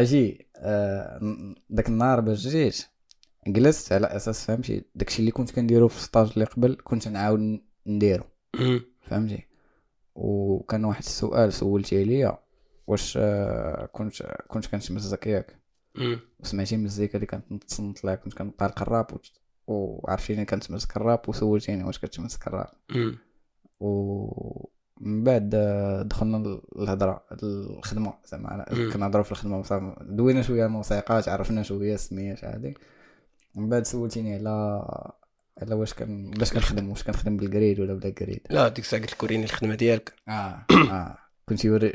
أجي 0.00 0.46
آه، 0.56 1.54
داك 1.70 1.88
النهار 1.88 2.20
باش 2.20 2.46
جيت 2.48 2.86
جلست 3.46 3.92
على 3.92 4.06
أساس 4.06 4.44
فهمتي 4.46 4.84
داكشي 4.94 5.18
اللي 5.20 5.30
كنت 5.30 5.50
كنديرو 5.50 5.88
في 5.88 5.96
ال 5.96 6.02
stage 6.02 6.30
اللي 6.32 6.44
قبل 6.44 6.76
كنت 6.84 7.08
نعاود 7.08 7.60
نديرو. 7.86 8.24
فهمتي 9.02 9.46
وكان 10.14 10.84
واحد 10.84 11.02
السؤال 11.02 11.52
سولتي 11.52 12.04
ليا 12.04 12.38
واش 12.86 13.18
آه، 13.20 13.86
كنت 13.86 14.22
كنت 14.48 14.66
كنتمزك 14.66 15.26
ياك. 15.26 15.58
وسمعتي 16.40 16.76
مزيكا 16.76 17.14
اللي 17.14 17.26
كانت 17.26 17.64
تصنت 17.64 18.04
لها 18.04 18.14
كنت 18.14 18.34
كنطالق 18.34 18.82
الراب 18.82 19.06
وعرفتيني 19.66 20.44
كنتمزك 20.44 20.96
الراب 20.96 21.28
وسولتيني 21.28 21.84
واش 21.84 21.98
كتمزك 21.98 22.46
الراب 22.46 22.68
مم. 22.90 23.18
ومن 25.00 25.24
بعد 25.24 25.50
آه، 25.54 26.02
دخلنا 26.02 26.60
الهضرة 26.76 27.24
الخدمة 27.42 28.14
زعما. 28.26 28.64
كنهضروا 28.92 29.24
في 29.24 29.32
الخدمة 29.32 29.96
دوينا 30.00 30.42
شوية 30.42 30.66
الموسيقات 30.66 31.28
عرفنا 31.28 31.62
شوية 31.62 31.94
السميات 31.94 32.44
هادي. 32.44 32.74
من 33.54 33.68
بعد 33.68 33.86
سولتيني 33.86 34.34
على 34.34 34.50
على 35.62 35.74
واش 35.74 35.94
كان 35.94 36.30
باش 36.30 36.52
كنخدم 36.52 36.90
واش 36.90 37.02
كنخدم 37.02 37.36
بالكريد 37.36 37.80
ولا 37.80 37.94
بلا 37.94 38.10
كريد 38.10 38.40
لا 38.50 38.68
ديك 38.68 38.78
الساعة 38.84 39.02
قلت 39.02 39.12
لك 39.12 39.22
وريني 39.22 39.44
الخدمة 39.44 39.74
ديالك. 39.74 40.12
آه 40.28 40.66
آه 40.70 41.18
كنت 41.48 41.64
يوري. 41.64 41.92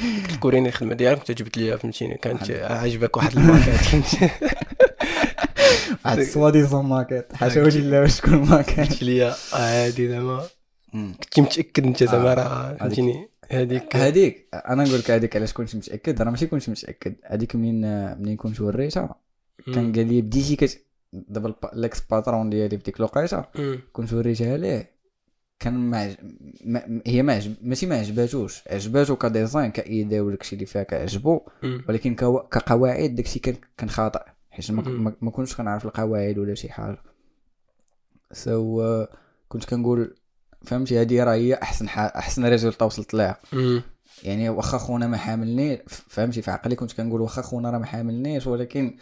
قلت 0.00 0.32
لك 0.32 0.44
وريني 0.44 0.68
الخدمة 0.68 0.94
ديالك 0.94 1.18
انت 1.18 1.30
جبت 1.32 1.58
ليها 1.58 1.76
فهمتيني. 1.76 2.14
كانت 2.14 2.50
عاجبك 2.50 3.16
واحد 3.16 3.36
الماركات 3.36 3.74
فهمتي 3.74 4.30
واحد 6.04 6.22
سوادي 6.22 6.62
زون 6.62 6.84
ماكيت 6.86 7.32
حاشا 7.32 7.62
وجه 7.64 7.78
الله 7.78 8.00
باش 8.00 8.16
تكون 8.20 8.34
ماكيت 8.48 8.78
قلت 8.90 9.02
لي 9.02 9.34
عادي 9.52 10.08
زعما. 10.08 10.36
مم. 10.36 10.57
كنت 10.92 11.40
متأكد 11.40 11.86
أنت 11.86 12.04
زعما 12.04 12.32
آه، 12.32 12.34
راه 12.34 12.76
فهمتيني؟ 12.76 13.28
هذيك. 13.50 13.96
هذيك. 13.96 14.48
أنا 14.54 14.84
نقول 14.84 14.98
لك 14.98 15.10
هذيك 15.10 15.36
علاش 15.36 15.52
كنت 15.52 15.76
متأكد؟ 15.76 16.22
راه 16.22 16.30
ماشي 16.30 16.46
كنت 16.46 16.70
متأكد. 16.70 17.14
هذيك 17.24 17.56
منين 17.56 17.80
منين 18.18 18.36
كنت 18.36 18.60
وريتها؟ 18.60 19.14
كان 19.66 19.92
قال 19.92 20.06
لي 20.06 20.22
بديتي 20.22 20.56
كت 20.56 20.84
دابا 21.12 21.54
l'ex 21.72 22.00
patron 22.10 22.50
ديالي 22.50 22.78
في 22.78 22.84
ديك 22.84 22.96
الوقيته. 22.96 23.44
كنت 23.92 24.12
وريتها 24.12 24.56
ليه؟ 24.56 24.98
كان 25.60 25.74
ما, 25.74 26.16
هي 27.06 27.22
ما 27.22 27.32
عجب... 27.32 27.54
ماشي 27.62 27.86
ما 27.86 27.98
عجباتوش. 27.98 28.62
عجباتو 28.68 29.16
ك 29.16 29.24
design 29.24 29.70
ك 29.70 29.80
idea 29.80 30.20
وداكشي 30.20 30.54
اللي 30.54 30.66
فيها 30.66 30.82
كعجبو. 30.82 31.40
ولكن. 31.88 32.14
كقواعد 32.14 33.14
داكشي 33.14 33.38
كان 33.38 33.54
كان 33.76 33.90
خاطئ. 33.90 34.20
حيت 34.50 34.70
ما. 34.70 35.14
ما... 35.20 35.30
كنتش 35.30 35.56
كنعرف 35.56 35.86
القواعد 35.86 36.38
ولا 36.38 36.54
شي 36.54 36.72
حاجة. 36.72 36.98
so 38.32 39.04
so, 39.04 39.08
كنت 39.48 39.64
كنقول 39.64 40.14
فهمتي؟ 40.64 41.00
هذه 41.00 41.24
راه 41.24 41.34
هي 41.34 41.54
أحسن 41.54 41.88
ح... 41.88 41.98
أحسن 41.98 42.44
résultat 42.44 42.84
وصلت 42.84 43.14
لها. 43.14 43.40
يعني 44.22 44.48
واخا 44.48 44.78
خونا 44.78 45.06
ما 45.06 45.16
حاملني 45.16 45.82
فهمتي؟ 45.88 46.42
في 46.42 46.50
عقلي 46.50 46.76
كنت 46.76 46.92
كنقول 46.92 47.20
واخا 47.20 47.42
خونا 47.42 47.70
راه 47.70 47.78
ما 47.78 47.86
حاملنيش 47.86 48.46
ولكن 48.46 48.96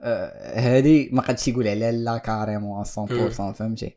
آه 0.00 0.60
هادي 0.60 1.10
ما 1.12 1.22
قدش 1.22 1.48
يقول 1.48 1.68
عليها 1.68 1.92
لا 1.92 2.18
carrément 2.18 2.84
100% 2.84 2.88
فهمتي؟ 3.52 3.96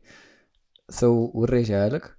so 0.88 1.30
وريتها 1.34 1.88
لك. 1.88 2.16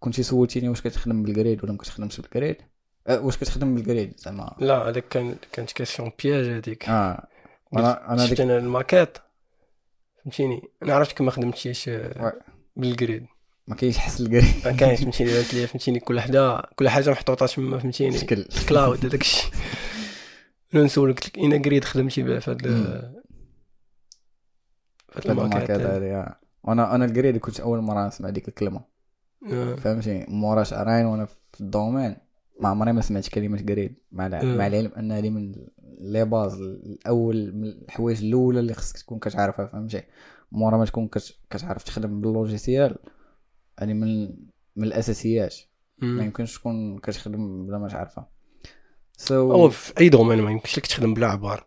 كنتي 0.00 0.22
سولتيني 0.22 0.68
واش 0.68 0.80
كتخدم 0.80 1.22
بال 1.22 1.36
grid 1.36 1.64
ولا 1.64 1.72
ما 1.72 1.78
كتخدمش 1.78 2.20
بال 2.20 2.32
grid 2.32 2.56
أه 3.06 3.20
واش 3.20 3.36
كتخدم 3.36 3.74
بالكريد 3.74 4.20
زعما؟ 4.20 4.56
لا 4.58 4.88
هذاك 4.88 5.08
كان 5.08 5.34
كانت 5.52 5.72
question 5.72 6.12
piège 6.22 6.46
هذيك 6.46 6.88
آه 6.88 7.26
أنا 7.76 8.12
أنا 8.12 8.26
ديك 8.26 8.40
أنا 8.40 8.58
الماكيت 8.58 9.18
فهمتيني؟ 10.24 10.62
أنا 10.82 10.94
عرفتك 10.94 11.20
ما 11.20 11.30
خدمتيش 11.30 11.88
آه، 11.88 12.24
oui. 12.24 12.32
بال 12.76 12.93
grid 12.93 13.26
ما 13.66 13.74
كاينش 13.74 13.98
حس 13.98 14.20
ال 14.20 14.25
grid 14.25 14.44
ما 14.64 14.72
كاينش 14.72 15.00
فهمتيني 15.00 15.30
بانت 15.32 15.54
ليا 15.54 15.66
فهمتيني. 15.66 16.00
كل 16.00 16.20
حدا 16.20 16.62
كل 16.76 16.88
حاجة 16.88 17.10
محطوطة 17.10 17.46
تما 17.46 17.78
فهمتيني. 17.78 18.18
شكل. 18.18 18.44
كلاود 18.68 19.06
هذاك 19.06 19.20
الشيء. 19.20 19.50
أنا 20.74 20.82
نسولك 20.82 21.14
قلت 21.14 21.26
لك 21.28 21.38
اين 21.38 21.62
grid 21.62 21.84
خدمتي 21.84 22.22
بها 22.22 22.38
في 22.40 22.50
هاد 22.50 22.66
مم. 22.66 23.12
في 25.20 25.28
هاد 25.30 25.40
هادي. 25.70 25.84
هادي 25.84 26.14
آه. 26.14 26.36
وأنا 26.64 26.94
أنا 26.94 27.04
ال 27.04 27.10
grid 27.10 27.36
كنت 27.36 27.60
أول 27.60 27.80
مرة 27.80 28.06
نسمع 28.06 28.30
ديك 28.30 28.48
الكلمة. 28.48 28.80
آه. 29.52 29.74
فهمتي 29.74 30.26
مورا 30.28 30.62
شهرين 30.62 31.06
وأنا 31.06 31.24
في 31.52 31.60
ال 31.60 31.66
domaine. 31.66 32.16
ما 32.60 32.68
عمري 32.68 32.92
ما 32.92 33.00
سمعت 33.00 33.28
كلمة 33.28 33.60
grid 33.60 33.94
مع 34.12 34.26
أه. 34.26 34.44
مع 34.44 34.66
العلم 34.66 34.92
أن 34.96 35.12
هذه 35.12 35.30
من 35.30 35.52
les 36.00 36.24
bases 36.24 36.60
الأول 36.60 37.52
من 37.54 37.64
الحوايج 37.64 38.24
الأولى 38.24 38.60
اللي 38.60 38.74
خصك 38.74 38.98
تكون 38.98 39.18
كتعرفها 39.18 39.66
فهمتي؟ 39.66 40.02
مورا 40.52 40.76
ما 40.76 40.84
تكون 40.84 41.08
كت- 41.08 41.34
كتعرف 41.50 41.82
تخدم 41.82 42.20
بال 42.20 42.35
logiciel 42.35 42.96
هذه 43.82 43.92
من 43.92 44.28
من 44.76 44.84
الأساسيات. 44.84 45.56
ما. 45.98 46.24
يمكنش 46.24 46.58
تكون 46.58 46.98
كتخدم 46.98 47.66
بلا 47.66 47.78
ما 47.78 47.88
تعرفها. 47.88 48.28
so 49.16 49.68
في 49.68 49.92
أي 50.00 50.08
domaine 50.08 50.42
ما 50.42 50.50
يمكنش 50.50 50.78
لك 50.78 50.86
تخدم 50.86 51.14
بلا 51.14 51.26
عبار 51.26 51.66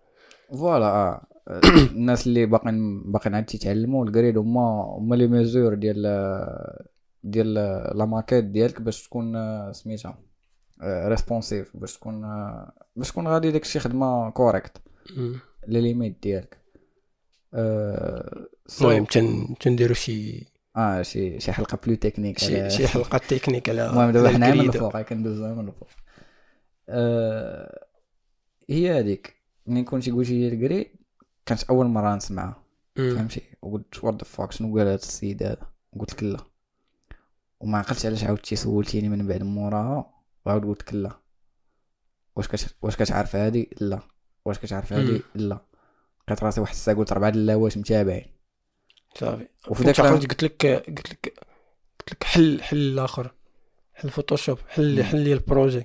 voilà 0.51 0.85
آه. 0.85 1.27
الناس 1.91 2.27
اللي 2.27 2.45
باقيين 2.45 3.11
باقيين 3.11 3.35
عاد 3.35 3.45
تيتعلموا 3.45 4.05
ال 4.05 4.11
grid 4.11 4.37
هما 4.37 4.61
هما 4.97 5.15
les 5.15 5.27
mesures 5.27 5.73
ديال 5.73 6.03
ديال 7.23 7.53
la 7.97 8.05
maquette 8.05 8.43
ديالك 8.43 8.81
باش 8.81 9.03
تكون 9.03 9.35
آه، 9.35 9.71
سميتها 9.71 10.19
responsive 10.83 11.77
باش 11.77 11.97
تكون 11.97 12.23
آه، 12.23 12.71
باش 12.95 13.11
تكون 13.11 13.27
غادي 13.27 13.51
داكشي 13.51 13.79
خدمة 13.79 14.29
correcte. 14.29 14.77
les 15.67 15.81
limites 15.81 16.17
ديالك. 16.23 16.57
آه، 17.53 18.45
so- 18.71 18.81
المهم 18.81 19.05
تن- 19.05 19.55
تنديرو 19.59 19.93
شي 19.93 20.45
آه 20.75 21.01
شي 21.01 21.39
شي 21.39 21.51
حلقة 21.51 21.79
plus 21.85 21.95
technique 21.95 22.39
شي 22.39 22.69
على- 22.69 22.71
شي 22.71 22.87
حلقة 22.87 23.17
تكنيك 23.17 23.69
على 23.69 23.89
المهم 23.89 24.11
دابا 24.11 24.27
على 24.27 24.35
حنا 24.35 24.53
من. 24.53 24.59
الفوق 24.69 25.01
كندوزو 25.01 25.55
من 25.55 25.67
الفوق. 25.67 25.89
آه 26.89 27.85
هي 28.69 28.99
هذيك 28.99 29.35
ملي 29.67 29.83
كنتي 29.83 30.11
قلتي 30.11 30.49
لي 30.49 30.55
ال 30.55 30.61
grid 30.61 30.87
كانت 31.45 31.63
أول 31.63 31.85
مرة 31.85 32.15
نسمعها. 32.15 32.63
فهمتي؟ 32.95 33.41
وقلت 33.61 34.03
what 34.03 34.15
the 34.15 34.23
fuck 34.23 34.51
شنو 34.51 34.77
قال 34.77 34.87
هذا 34.87 34.95
السيد 34.95 35.43
هذا؟ 35.43 35.57
قلت 35.99 36.13
لك 36.13 36.23
لا 36.23 36.37
وما 37.59 37.77
عقلتش 37.77 38.05
علاش 38.05 38.23
عاودتي 38.23 38.55
سولتيني 38.55 39.09
من 39.09 39.27
بعد 39.27 39.43
موراها 39.43 40.13
وعاود 40.45 40.65
قلت 40.65 40.81
لك 40.81 40.93
لا 40.93 41.11
واش 42.35 42.47
كت... 42.47 42.75
واش 42.81 42.95
كتعرف 42.95 43.35
هادي؟ 43.35 43.69
لا. 43.81 43.99
واش 44.45 44.59
كتعرف 44.59 44.93
هادي؟ 44.93 45.21
لا. 45.35 45.59
لقيت 46.27 46.43
راسي 46.43 46.61
واحد 46.61 46.73
الساعة 46.73 46.97
قلت 46.97 47.11
اربعه 47.11 47.29
د 47.29 47.35
اللاوات 47.35 47.77
متابعين. 47.77 48.25
صافي. 49.19 49.47
وفي 49.67 49.89
عقلت 49.89 50.31
قلت 50.31 50.43
لك 50.43 50.65
قلت 50.65 51.09
لك 51.11 51.33
قلت 51.99 52.11
لك 52.11 52.23
حل 52.23 52.63
حل 52.63 52.77
الآخر 52.77 53.33
حل 53.93 54.09
Photoshop 54.09 54.57
حل. 54.67 55.03
حل 55.03 55.17
لي 55.17 55.33
ال 55.33 55.39
projet. 55.39 55.83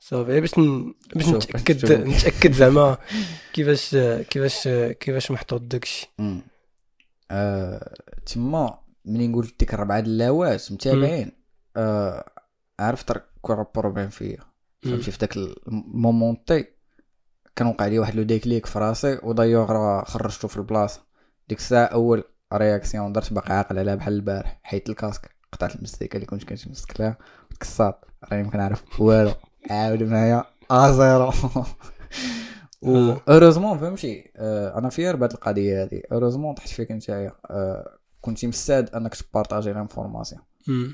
صافي. 0.00 0.40
باش 0.40 0.58
ن... 0.58 0.94
باش 1.14 1.24
شوف، 1.24 1.36
نتاكد. 1.36 1.92
نتأكد 1.92 2.52
زعما 2.52 2.98
كيفاش 3.52 3.96
كيفاش 4.30 4.68
كيفاش 4.68 5.30
محطوط 5.30 5.60
داكشي. 5.60 6.10
آه، 7.30 7.94
تما 8.26 8.78
ملي 9.04 9.34
قلت 9.34 9.58
ديك 9.60 9.74
الربعه 9.74 10.00
د 10.00 10.06
اللاوات 10.06 10.72
متابعين. 10.72 11.32
آه 11.76 12.30
عرفت 12.80 13.22
كاين 13.40 13.64
problème 13.74 14.08
فيا. 14.08 14.38
فهمتي؟ 14.82 15.10
في 15.10 15.18
داك 15.18 15.36
ال 15.36 15.54
moment 15.54 16.64
كان 17.56 17.66
وقع 17.66 17.86
لي 17.86 17.98
واحد 17.98 18.14
le 18.14 18.22
déclic 18.22 18.66
في 18.66 18.78
راسي 18.78 19.18
ودايوغ 19.22 19.72
راه 19.72 20.04
خرجته 20.04 20.48
في 20.48 20.56
البلاصة. 20.56 21.07
ديك 21.48 21.58
الساعة 21.58 21.84
أول 21.84 22.24
réaction 22.54 23.12
درت 23.12 23.32
باقي 23.32 23.54
عاقل 23.54 23.78
عليها 23.78 23.94
بحال 23.94 24.14
البارح 24.14 24.60
حيت 24.62 24.88
ال 24.88 24.94
casque 24.94 25.30
قطعت 25.52 25.76
المستيكة 25.76 26.16
اللي 26.16 26.26
كنت 26.26 26.44
كنتمسك 26.44 27.00
لها 27.00 27.16
كسات 27.60 28.04
راني 28.32 28.42
ما 28.42 28.50
كنعرف 28.50 29.00
والو 29.00 29.32
عاود 29.70 30.02
معايا 30.02 30.44
à 30.70 30.92
zéro 30.92 31.32
و 32.82 33.12
heureusement 33.28 33.78
فهمتي؟ 33.78 34.30
آه 34.36 34.78
أنا 34.78 34.88
fier 34.88 35.16
بهاد 35.16 35.32
القضية 35.32 35.82
هادي 35.82 36.02
heureusement 36.12 36.54
طحت 36.54 36.68
فيك 36.68 36.92
نتايا. 36.92 37.32
آه 37.50 37.98
كنتي 38.20 38.46
مستعد 38.46 38.90
أنك 38.90 39.14
تبارطاجي 39.14 39.72
l'information. 39.72 40.42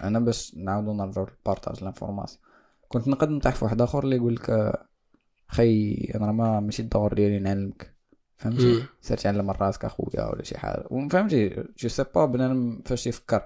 أنا 0.02 0.20
باش 0.20 0.54
نعاودو 0.56 0.92
نرجعو 0.92 1.26
لل 1.26 1.39
partage 1.39 1.84
l'information 1.84 2.40
كنت 2.88 3.08
نقد 3.08 3.28
نطيح 3.28 3.54
في 3.54 3.64
واحد 3.64 3.82
آخر 3.82 4.04
اللي 4.04 4.16
يقول 4.16 4.34
لك 4.34 4.50
آه، 4.50 4.86
خي 5.48 5.94
أنا 6.14 6.32
ما 6.32 6.60
ماشي 6.60 6.82
الدور 6.82 7.14
ديالي 7.14 7.38
نعلمك. 7.38 7.93
فهمتي. 8.36 8.84
سير 9.00 9.16
تعلم 9.16 9.46
من 9.46 9.50
راسك 9.60 9.84
أخويا 9.84 10.24
ولا 10.26 10.42
شي 10.44 10.58
حاجة. 10.58 10.84
وفهمتي 10.90 11.64
je 11.78 11.88
sais 11.88 12.04
pas 12.14 12.26
بنادم 12.26 12.82
فاش 12.86 13.06
يفكر 13.06 13.42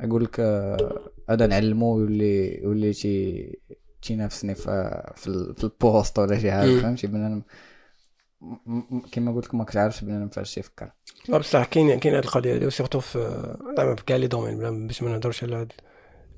يقول 0.00 0.24
لك 0.24 0.40
آه، 0.40 1.00
هذا 1.30 1.46
نعلمو 1.46 2.00
يولي 2.00 2.62
يولي 2.62 2.92
تي 2.92 3.58
تينافسني 4.02 4.54
في 4.54 5.02
في, 5.16 5.26
ال- 5.26 5.54
في 5.54 5.64
ال 5.64 5.73
poste 5.73 6.18
ولا 6.18 6.38
شي 6.38 6.52
حاجة. 6.52 6.80
فهمتي؟ 6.80 7.06
بنادم 7.06 7.42
كيما 9.12 9.32
قلت 9.34 9.44
لك 9.46 9.54
ما 9.54 9.64
كتعرفش 9.64 10.04
بنادم 10.04 10.28
فاش 10.28 10.58
يفكر 10.58 10.90
لا 11.28 11.38
بصح 11.38 11.64
كاين 11.64 11.98
كاين 11.98 12.14
هاد 12.14 12.24
القضية 12.24 12.54
هادي 12.54 12.66
وسيرتو 12.66 13.00
في 13.00 13.18
زعما 13.76 13.94
في 13.94 14.04
كاع 14.04 14.16
les 14.16 14.26
domaines 14.26 14.58
بلا 14.58 14.86
باش 14.86 15.02
ما 15.02 15.10
نهضرش 15.10 15.44
على 15.44 15.56
هاد 15.56 15.72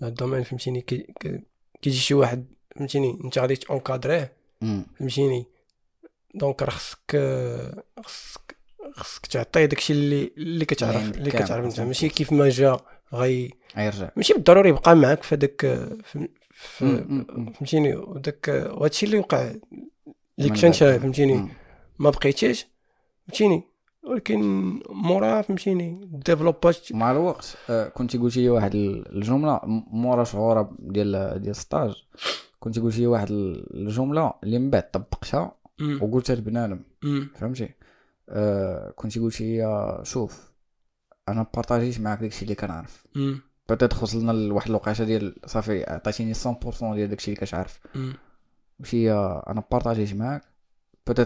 ال 0.02 0.07
domaine 0.07 0.42
فهمتيني؟ 0.42 0.80
كي 0.80 1.14
كي- 1.20 1.42
كيجي 1.82 1.96
شي 1.96 2.14
واحد 2.14 2.44
فهمتيني؟ 2.76 3.18
أنت 3.24 3.38
غادي 3.38 3.56
t'encadrer 3.56 4.15
يه. 4.15 4.32
فهمتيني؟ 4.98 5.46
donc 6.34 6.62
راه 6.62 6.70
خصك 6.70 7.16
خصك 8.04 8.56
خصك 8.94 9.26
تعطيه 9.26 9.64
داكشي 9.64 9.92
اللي 9.92 10.32
اللي 10.36 10.64
كتعرف 10.64 10.96
يعني 10.96 11.10
اللي 11.16 11.30
كتعرف 11.30 11.64
انت. 11.64 11.80
ماشي 11.80 12.08
كيف 12.08 12.32
ما 12.32 12.48
جا 12.48 12.76
غي 13.14 13.50
غيرجع 13.76 14.10
ماشي 14.16 14.32
بالضروري 14.34 14.68
يبقى 14.68 14.96
معاك 14.96 15.22
في 15.22 15.34
هذاك. 15.34 15.88
فهمتيني 16.52 17.94
وداك 17.96 18.48
وهادشي 18.72 19.06
اللي 19.06 19.18
وقع 19.18 19.50
اللي 20.38 20.48
كنت 20.50 20.64
انت. 20.64 20.74
فهمتيني. 20.84 21.48
ما 21.98 22.10
بقيتيش 22.10 22.66
فهمتيني 23.26 23.62
ولكن 24.04 24.40
مورا 24.88 25.42
فهمتيني 25.42 26.00
développage 26.26 26.80
مع 26.90 27.10
الوقت 27.10 27.56
آه، 27.70 27.88
كنت 27.88 28.16
قلتي 28.16 28.40
لي 28.42 28.48
واحد 28.50 28.74
ال- 28.74 29.16
الجملة 29.16 29.60
مورا 29.90 30.24
شهور 30.24 30.68
ديال 30.78 31.42
ديال 31.42 31.56
stage 31.56 32.04
كنت 32.60 32.78
قلتي 32.78 33.00
لي 33.00 33.06
واحد 33.06 33.30
ال- 33.30 33.76
الجملة 33.76 34.32
اللي 34.44 34.58
من 34.58 34.70
بعد 34.70 34.90
طبقتها 34.90 35.52
وقلتها 36.02 36.36
لبنادم 36.36 36.80
فهمتي؟ 37.34 37.74
آه 38.28 38.90
كنت 38.90 39.18
قلتي 39.18 39.56
لي 39.56 40.00
شوف 40.04 40.50
أنا 41.28 41.46
partagea 41.54 41.91
يت 41.91 42.00
معاك 42.00 42.20
داكشي 42.20 42.42
اللي 42.42 42.54
كنعرف. 42.54 43.06
peut-être 43.68 44.02
وصلنا 44.02 44.32
لواحد 44.32 44.68
الوقيته 44.68 45.04
ديال 45.04 45.34
صافي 45.46 45.84
عطيتيني 45.84 46.34
100% 46.34 46.94
ديال 46.94 47.08
داكشي 47.08 47.30
اللي 47.34 47.46
كتعرف. 47.46 47.80
وشي 48.80 49.12
أنا 49.12 49.62
partagea 49.72 50.06
يت 50.06 50.14
معاك. 50.14 50.42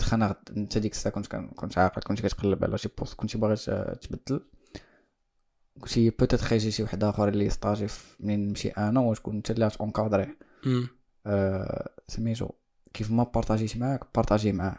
خانا 0.02 0.26
غد- 0.26 0.57
انت 0.57 0.78
ديك 0.78 0.92
الساعة 0.92 1.14
كنت 1.14 1.26
كن- 1.26 1.48
كنت 1.48 1.78
عاقل 1.78 2.02
كنت 2.02 2.20
كتقلب 2.26 2.64
على 2.64 2.78
شي 2.78 2.88
poste 2.98 3.14
كنت 3.14 3.36
باغي 3.36 3.57
تبدل. 4.02 4.40
قلتي 5.82 6.11
peut-être 6.11 6.40
خيجي 6.40 6.70
شي 6.70 6.82
واحد 6.82 7.05
آخر 7.05 7.28
اللي 7.28 7.44
ي 7.46 7.52
stager 7.52 7.86
منين 8.20 8.48
نمشي 8.48 8.68
أنا 8.68 9.00
وتكون 9.00 9.36
انت 9.36 9.50
اللي 9.50 9.66
غت 9.66 9.79
encadrer 9.79 10.28
آه 11.26 11.90
سميتو 12.09 12.48
كيف 12.95 13.11
ما 13.11 13.22
partagea 13.24 13.66
يت 13.66 13.76
معاك 13.76 14.01
partager 14.14 14.52
معاه 14.53 14.76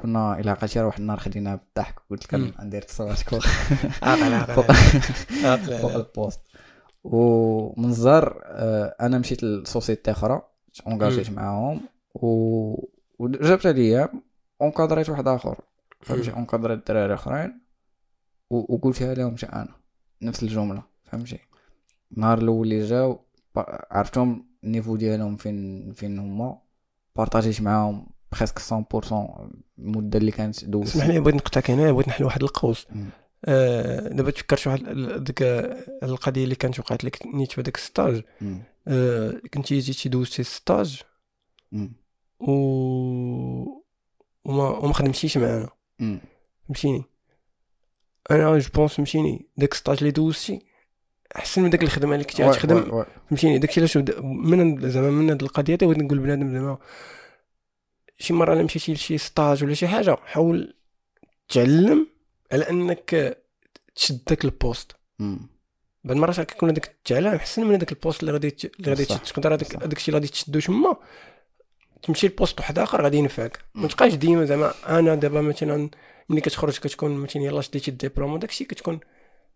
كنا 0.00 0.38
إلى 0.40 0.50
عقلتي 0.50 0.80
راه 0.80 0.86
واحد 0.86 1.00
النهار 1.00 1.18
خدينا 1.18 1.54
بالضحك. 1.54 1.94
قلت. 2.10 2.34
لك 2.34 2.60
ندير 2.60 2.82
تصويرات 2.82 3.18
فوق 4.50 4.72
فوق. 5.80 5.94
ال 5.94 6.01
poste. 6.01 6.40
ومن 7.04 7.84
الزهر 7.88 8.40
أنا 9.00 9.18
مشيت 9.18 9.44
ل 9.44 9.52
société 9.52 10.10
أخرى 10.10 10.42
engagea 10.86 11.20
يت 11.20 11.30
معاهم 11.30 11.80
و 12.14 12.86
وجابت 13.18 13.66
عليا 13.66 14.08
encadrer 14.60 15.00
يت 15.00 15.10
واحد 15.10 15.28
آخر. 15.28 15.60
فهمتي؟ 16.00 16.32
encadrer 16.32 16.77
يت 16.77 16.88
دراري 16.88 17.14
آخرين 17.14 17.60
وقلتها 18.50 19.14
لهم 19.14 19.36
حتى 19.36 19.46
أنا. 19.46 19.68
نفس 20.22 20.42
الجملة. 20.42 20.82
فهمتي؟ 21.04 21.38
النهار 22.16 22.38
الأول 22.38 22.66
اللي 22.72 22.86
جاو 22.86 23.20
عرفتهم 23.90 24.46
ال 24.64 24.69
niveau 24.69 24.96
ديالهم 24.96 25.36
فين 25.36 25.92
فين 25.92 26.18
هما. 26.18 26.58
partagea 27.16 27.51
يت 27.51 27.60
معاهم 27.60 28.06
presque 28.32 28.58
100% 28.58 29.12
المده 29.78 30.18
اللي 30.18 30.30
كانت 30.30 30.64
دوزت 30.64 30.96
اسمح 30.96 31.06
لي 31.06 31.20
بغيت 31.20 31.34
نقطعك 31.34 31.70
هنا 31.70 31.92
بغيت 31.92 32.08
نحل 32.08 32.24
واحد 32.24 32.42
القوس. 32.42 32.86
آه، 33.44 34.08
دابا 34.08 34.30
تفكرت 34.30 34.66
واحد 34.66 34.84
ديك 35.24 35.42
القضية 36.02 36.44
اللي 36.44 36.54
كانت 36.54 36.78
وقعت 36.80 37.04
لك 37.04 37.26
نيت 37.26 37.52
في 37.52 37.60
هذاك 37.60 37.76
ال 37.76 37.83
stage. 37.83 38.22
آه، 38.88 39.40
كنتي 39.54 39.78
جيتي 39.78 40.08
دوزتي 40.08 40.42
ال 40.42 40.51
stage. 40.51 41.02
و 42.40 42.52
وما 44.44 44.68
وما 44.68 44.92
خدمتيش 44.92 45.36
معانا. 45.38 45.68
فهمتيني 46.66 47.04
أنا 48.30 48.58
je 48.58 48.70
pense 48.74 48.92
فهمتيني 48.94 49.48
داك 49.56 49.72
ال 49.72 49.76
stage 49.76 49.96
اللي 49.98 50.10
دوزتي 50.10 50.66
أحسن 51.36 51.62
من 51.62 51.70
داك 51.70 51.82
الخدمة 51.82 52.14
اللي 52.14 52.24
كنتي 52.24 52.42
غتخدم. 52.52 53.04
فهمتيني 53.28 53.58
داكشي 53.58 53.80
علاش 53.80 53.96
من 54.22 54.90
زعما 54.90 55.10
من 55.10 55.30
هاد 55.30 55.42
القضية 55.42 55.72
هادي 55.74 55.86
بغيت 55.86 55.98
نقول 55.98 56.18
لبنادم 56.18 56.52
زعما 56.52 56.78
شي 58.18 58.32
مرة 58.32 58.52
الا 58.52 58.62
مشيتي 58.62 58.92
لشي 58.92 59.18
stage 59.18 59.64
ولا 59.64 59.74
شي 59.74 59.88
حاجة 59.88 60.16
حاول 60.24 60.74
تعلم 61.48 62.06
على 62.52 62.70
أنك 62.70 63.38
تشد 63.94 64.24
داك 64.28 64.44
ال 64.44 64.51
poste. 64.51 64.92
بعض 66.04 66.16
المرات 66.16 66.40
كيكون 66.40 66.70
هذاك 66.70 66.86
التعلم 66.86 67.26
أحسن 67.34 67.64
من 67.64 67.74
هذاك 67.74 67.92
ال 67.92 67.97
poste 67.97 68.20
اللي 68.20 68.32
غادي 68.32 68.56
اللي 68.80 68.90
غادي 68.90 69.04
صح. 69.04 69.16
ت- 69.16 69.28
تقدر 69.28 69.54
هذاك 69.54 69.96
الشيء 69.96 70.08
اللي 70.08 70.18
غادي 70.18 70.28
تشدو 70.28 70.60
تما 70.60 70.96
تمشي 72.02 72.26
ل 72.26 72.32
poste 72.32 72.60
واحد 72.60 72.78
آخر 72.78 73.02
غادي 73.02 73.16
ينفعك. 73.16 73.58
ما 73.74 73.88
تبقاش 73.88 74.14
ديما 74.14 74.44
زعما 74.44 74.74
أنا 74.88 75.14
دابا 75.14 75.40
مثلا 75.40 75.90
ملي 76.28 76.40
كتخرج 76.40 76.78
كتكون 76.78 77.16
مثلا 77.16 77.42
يلاه 77.42 77.60
شديتي 77.60 77.90
الدبلوم 77.90 78.32
وداك 78.32 78.50
الشيء 78.50 78.66
كتكون 78.66 79.00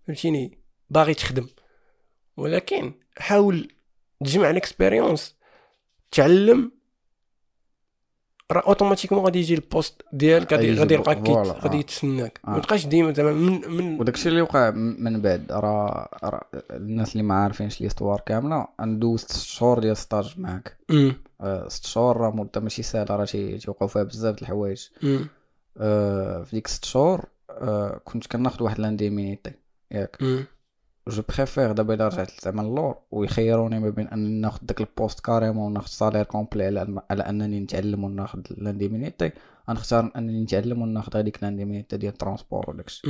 فهمتيني 0.06 0.58
باغي 0.90 1.14
تخدم 1.14 1.46
ولكن 2.36 2.92
حاول 3.18 3.72
تجمع 4.24 4.50
ال 4.50 4.58
expérience 4.58 5.36
تعلم 6.10 6.72
راه 8.52 8.60
automatiquement 8.66 9.24
غادي 9.24 9.38
يجي 9.38 9.54
ال 9.54 9.62
poste 9.62 10.02
ديالك 10.12 10.52
غادي 10.52 10.74
غادي 10.74 10.94
يلقاك 10.94 11.16
كيت- 11.16 11.26
voilà، 11.26 11.52
غادي 11.52 11.76
آه. 11.76 11.80
يتسناك 11.80 12.40
آه. 12.46 12.50
ما 12.50 12.58
تبقاش 12.58 12.86
ديما 12.86 13.12
زعما 13.12 13.32
من 13.32 13.68
من 13.70 14.00
وداك 14.00 14.14
الشيء 14.14 14.28
اللي 14.32 14.42
وقع 14.42 14.70
من 14.70 15.20
بعد 15.22 15.46
راه 15.52 16.08
راه 16.24 16.46
الناس 16.70 17.12
اللي 17.12 17.22
ما 17.22 17.34
عارفينش 17.34 17.80
l'histoire 17.80 18.20
كاملة 18.26 18.68
أنا 18.80 18.98
دوزت 19.00 19.32
ست 19.32 19.46
شهور 19.46 19.78
ديال 19.78 19.96
stage 19.96 20.34
معاك. 20.40 20.76
آه، 21.40 21.68
ست 21.68 21.86
شهور 21.86 22.16
راه 22.16 22.30
مده 22.30 22.60
ماشي 22.60 22.82
سهلة 22.82 23.16
راه 23.16 23.24
تي- 23.24 23.58
تيوقعوا 23.58 23.88
فيها 23.88 24.02
بزاف 24.02 24.34
د 24.36 24.40
الحوايج. 24.42 24.86
آه، 25.78 26.42
في 26.42 26.50
ديك 26.56 26.66
ست 26.66 26.84
شهور 26.84 27.24
آه، 27.50 28.00
كنت 28.04 28.26
كناخد 28.26 28.62
واحد 28.62 28.80
l'indemnité 28.80 29.52
ياك 29.90 30.16
مم. 30.20 30.44
je 31.08 31.22
préfère 31.36 31.72
دابا 31.72 31.94
الا 31.94 32.08
رجعت 32.08 32.30
زعما 32.44 32.62
اللور 32.62 32.98
ويخيروني 33.10 33.80
ما 33.80 33.90
بين 33.90 34.08
أنني 34.08 34.40
ناخد 34.40 34.66
داك 34.66 34.80
ال 34.80 34.87
poste 34.87 35.20
carrément 35.20 35.66
وناخد 35.66 35.88
salaire 35.88 36.24
complet 36.24 36.64
على 36.64 37.02
على 37.10 37.22
أنني 37.22 37.60
نتعلم 37.60 38.04
وناخد 38.04 38.46
l'indemnité 38.50 39.30
غنختار 39.70 40.12
أنني 40.16 40.42
نتعلم 40.42 40.82
وناخد 40.82 41.16
هذيك 41.16 41.42
l'indemnité 41.42 41.96
ديال 41.96 42.12
ال 42.12 42.18
transport 42.18 42.70
وداكشي. 42.70 43.02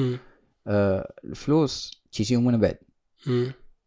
آه، 0.66 1.12
الفلوس 1.24 2.02
تيجيو 2.12 2.40
من 2.40 2.60
بعد. 2.60 2.78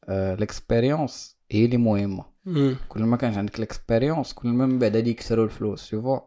آه، 0.09 0.33
ال 0.33 0.43
expérience 0.43 1.37
هي 1.51 1.65
اللي 1.65 1.77
مهمة 1.77 2.25
مم. 2.45 2.75
كل 2.89 3.03
ما 3.03 3.17
كانش 3.17 3.37
عندك 3.37 3.57
ال 3.57 3.64
expérience 3.64 4.33
كل 4.33 4.47
ما 4.49 4.65
من 4.65 4.79
بعد 4.79 4.95
غادي 4.95 5.09
يكثروا 5.09 5.45
الفلوس 5.45 5.85
شوفو 5.85 6.19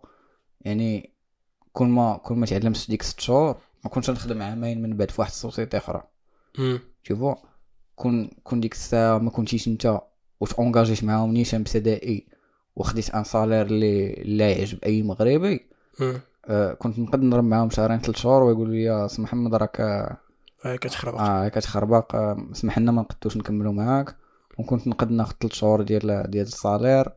يعني 0.60 1.12
كل 1.72 1.86
ما 1.86 2.16
كل 2.16 2.34
ما 2.34 2.46
تعلمت 2.46 2.90
ديك 2.90 3.02
ست 3.02 3.20
شهور 3.20 3.56
ما 3.84 3.90
كنتش 3.90 4.10
نخدم 4.10 4.42
عامين 4.42 4.82
من 4.82 4.96
بعد 4.96 5.10
في 5.10 5.20
واحد 5.20 5.30
ال 5.30 5.36
société 5.36 5.76
أخرى 5.76 6.02
مم. 6.58 6.80
كون 8.02 8.30
كون 8.44 8.60
ديك 8.60 8.72
الساعة 8.72 9.18
ما 9.18 9.30
كنتيش 9.30 9.68
انت 9.68 10.00
واش 10.40 10.54
engagea 10.54 10.93
يت 10.93 11.04
معاهم 11.04 11.32
نيشان 11.32 11.62
بسدائي 11.62 12.26
وخديت 12.76 13.10
un 13.10 13.24
salaire 13.24 13.66
اللي 13.66 14.14
اللي 14.14 14.52
يعجب 14.52 14.78
اي 14.84 15.02
مغربي. 15.02 15.66
آه 16.48 16.72
كنت 16.72 16.98
نقدر 16.98 17.20
نضرب 17.20 17.44
معاهم 17.44 17.70
شهرين 17.70 17.98
ثلاث 18.00 18.16
شهور 18.16 18.42
ويقول 18.42 18.70
لي 18.70 19.08
سي 19.08 19.22
محمد 19.22 19.54
راك 19.54 19.80
آه 19.80 20.16
هاي 20.62 20.78
كتخرب 20.78 21.14
آه، 21.14 21.48
كتخربق 21.48 22.14
آه 22.14 22.46
سمح 22.52 22.78
لنا 22.78 22.92
ما 22.92 23.02
نقدوش 23.02 23.36
نكملوا 23.36 23.72
معاك 23.72 24.16
وكنت 24.58 24.86
نقد 24.88 25.10
ناخد 25.10 25.34
ثلاث 25.40 25.52
شهور 25.52 25.82
ديال 25.82 26.30
ديال 26.30 26.46
ال 26.46 26.54
salaire 26.54 27.08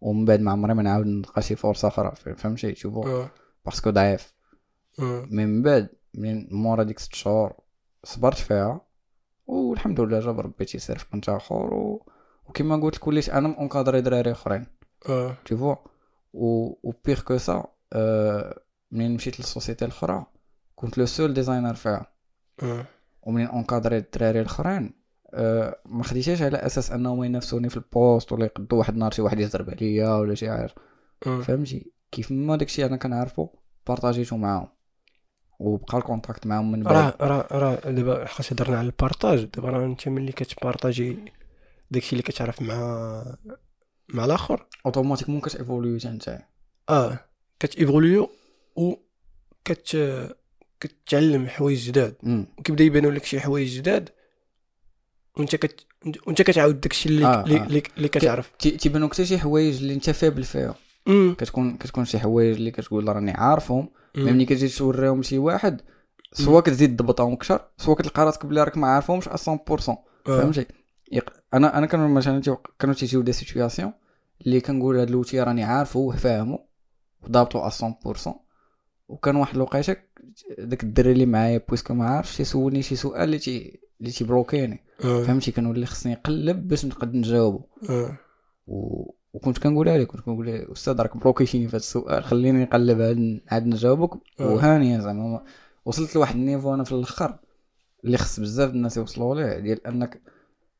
ومن 0.00 0.24
بعد 0.24 0.40
ما 0.40 0.50
عمري 0.52 0.74
ما 0.74 0.82
نعاود 0.82 1.06
نلقى 1.06 1.42
شي 1.42 1.56
فرصه 1.56 1.88
أخرى 1.88 2.12
فهمتي 2.36 2.74
شوفو. 2.74 3.24
parce 3.66 3.81
que 3.81 3.90
ضعيف. 3.90 4.34
من 5.30 5.62
بعد 5.62 5.88
من 6.14 6.48
مورا 6.50 6.82
ديك 6.82 6.98
ست 6.98 7.14
شهور 7.14 7.52
صبرت 8.04 8.38
فيها 8.38 8.80
والحمد 9.50 10.00
لله 10.00 10.20
جاب 10.20 10.40
ربي 10.40 10.64
تيسير 10.64 10.98
في 10.98 11.06
كنت 11.10 11.28
اخر 11.28 11.74
و... 11.74 12.06
وكما 12.48 12.76
قلت 12.76 12.96
لك 12.96 13.06
وليت 13.06 13.28
أنا 13.28 13.48
م 13.48 13.54
encadrer 13.54 14.00
دراري 14.00 14.32
أخرين 14.32 14.66
آه. 15.08 15.36
tu 15.48 15.54
vois 15.56 15.78
و 16.32 16.74
و 16.82 16.92
بيغ 17.04 17.20
كو 17.20 17.38
سا 17.38 17.64
آه، 17.92 18.60
منين 18.90 19.14
مشيت 19.14 19.40
لل 19.40 19.50
société 19.50 19.84
الأخرى 19.84 20.26
كنت 20.74 20.98
le 20.98 21.06
seul 21.06 21.34
designer 21.34 21.74
فيها 21.74 22.06
آه. 22.62 22.86
ومنين 23.22 23.46
encadrer 23.46 23.98
الدراري 23.98 24.40
الأخرين 24.40 24.92
آه، 25.34 25.80
ما 25.84 26.02
خديتهاش 26.02 26.42
على 26.42 26.56
أساس 26.56 26.92
أنهم 26.92 27.24
ينافسوني 27.24 27.68
في 27.68 27.76
ال 27.76 27.85
poste 27.85 28.32
ولا 28.32 28.44
يقدو 28.44 28.76
واحد 28.78 28.92
النهار 28.92 29.10
شي 29.10 29.22
واحد 29.22 29.40
يضرب 29.40 29.70
عليا 29.70 30.14
ولا 30.14 30.34
شي 30.34 30.50
حاجة 30.50 30.74
آه. 31.26 31.40
فهمتي 31.40 31.92
كيف 32.12 32.32
ما 32.32 32.56
داكشي 32.56 32.86
أنا 32.86 32.96
كنعرفو 32.96 33.48
partagea 33.86 34.22
يتو 34.22 34.36
معاهم 34.36 34.68
وبقى 35.60 35.98
ال 35.98 36.04
contact 36.04 36.46
معاهم 36.46 36.72
من 36.72 36.86
راه 36.86 36.92
بعد. 36.92 37.14
راه 37.20 37.46
راه 37.52 37.90
دابا 37.90 38.26
حيت 38.26 38.52
هضرنا 38.52 38.78
على 38.78 38.86
ال 38.86 38.93
partage 38.93 39.44
دابا 39.44 39.68
راه 39.70 39.84
انت 39.86 40.08
ملي 40.08 40.32
كت 40.32 40.49
partager 40.49 41.18
داكشي 41.90 42.12
اللي 42.12 42.22
كتعرف 42.22 42.62
مع 42.62 42.76
مع 44.08 44.24
الآخر. 44.24 44.66
automatiquement 44.86 45.40
كت 45.40 45.53
évoluer 45.53 45.98
حتى. 46.00 46.08
نتايا 46.08 46.46
آه 46.90 47.18
كت 47.60 47.76
évoluer 47.76 48.30
و 48.76 48.94
كت 49.64 49.96
كتعلم 50.80 51.48
حوايج 51.48 51.86
جداد. 51.86 52.14
وكيبدا 52.58 52.84
يبانوا 52.84 53.10
لك 53.10 53.24
شي 53.24 53.40
حوايج 53.40 53.76
جداد 53.76 54.08
وانت 55.36 55.56
كت 55.56 55.86
وانت 56.26 56.42
كتعاود 56.42 56.80
داكشي 56.80 57.08
اللي 57.08 57.26
آه، 57.26 57.44
اللي, 57.44 57.60
آه. 57.60 57.66
اللي, 57.66 58.08
كتعرف. 58.08 58.50
تي- 58.58 58.70
تيبانو 58.70 59.08
حتى 59.08 59.24
شي 59.26 59.38
حوايج 59.38 59.76
اللي 59.76 59.94
انت 59.94 60.10
faible 60.10 60.44
فيها 60.44 60.74
كتكون 61.38 61.76
كتكون 61.76 62.04
شي 62.04 62.18
حوايج 62.18 62.56
اللي 62.56 62.70
كتقول 62.70 63.08
راني 63.08 63.30
عارفهم. 63.30 63.88
ملي 64.16 64.44
كتجي 64.44 64.68
توريهم 64.68 65.22
شي 65.22 65.38
واحد 65.38 65.80
soit 66.32 66.60
كتزيد 66.60 66.96
تضبطهم 66.96 67.32
أكثر 67.32 67.60
soit 67.76 67.94
كتلقى 67.94 68.24
راسك 68.24 68.46
بلي 68.46 68.64
راك 68.64 68.78
ما 68.78 68.86
عارفهمش 68.86 69.28
100% 69.28 69.30
آه. 69.32 69.96
فهمتي؟ 70.24 70.66
يق... 71.12 71.32
أنا 71.54 71.78
أنا 71.78 71.86
كانوا 71.86 72.08
مثلا 72.08 72.56
كانوا 72.78 72.94
تيجيو 72.94 73.22
des 73.22 73.32
situations 73.32 73.92
اللي 74.46 74.60
كنقول 74.60 74.98
هاد 74.98 75.10
l'outil 75.10 75.40
راني 75.40 75.64
عارفو 75.64 76.08
وفاهمو 76.08 76.66
وضابطو 77.22 77.68
100% 77.70 78.28
وكان 79.08 79.36
واحد 79.36 79.54
الوقيته 79.54 79.96
داك 80.58 80.84
الدري 80.84 81.12
اللي 81.12 81.26
معايا 81.26 81.62
puisque 81.68 81.94
ما 81.94 82.08
عارفش 82.08 82.36
تيسولني 82.36 82.82
شي 82.82 82.96
سؤال 82.96 83.22
اللي 83.22 83.38
تي 83.38 83.80
اللي 84.00 84.12
تي 84.12 84.25
bloquer 84.25 84.71
ني 84.71 84.84
آه. 85.04 85.22
فهمتي؟ 85.22 85.52
كنولي 85.52 85.86
خصني 85.86 86.12
نقلب 86.12 86.68
باش 86.68 86.84
نقد 86.84 87.14
نجاوبو. 87.14 87.64
آه. 87.90 88.18
و... 88.66 89.10
وكنت 89.32 89.58
كنقولها 89.58 89.98
ليه 89.98 90.04
كنت 90.04 90.20
كنقول 90.20 90.48
أستاذ 90.48 91.00
راك 91.00 91.16
bloquer 91.16 91.46
تيني 91.46 91.64
في 91.64 91.70
هذا 91.70 91.76
السؤال 91.76 92.24
خليني 92.24 92.62
نقلب 92.64 93.00
عاد 93.00 93.40
عاد 93.48 93.66
نجاوبك. 93.66 94.10
آه. 94.40 94.46
وهانيا 94.54 95.00
زعما 95.00 95.22
ما- 95.28 95.44
وصلت 95.84 96.14
لواحد 96.16 96.34
ال 96.34 96.40
niveau 96.40 96.74
أنا 96.74 96.84
في 96.84 96.92
الأخر 96.92 97.38
اللي 98.04 98.18
خص 98.18 98.40
بزاف 98.40 98.70
الناس 98.70 98.96
يوصلوا 98.96 99.34
ليه 99.34 99.58
ديال 99.58 99.86
أنك 99.86 100.22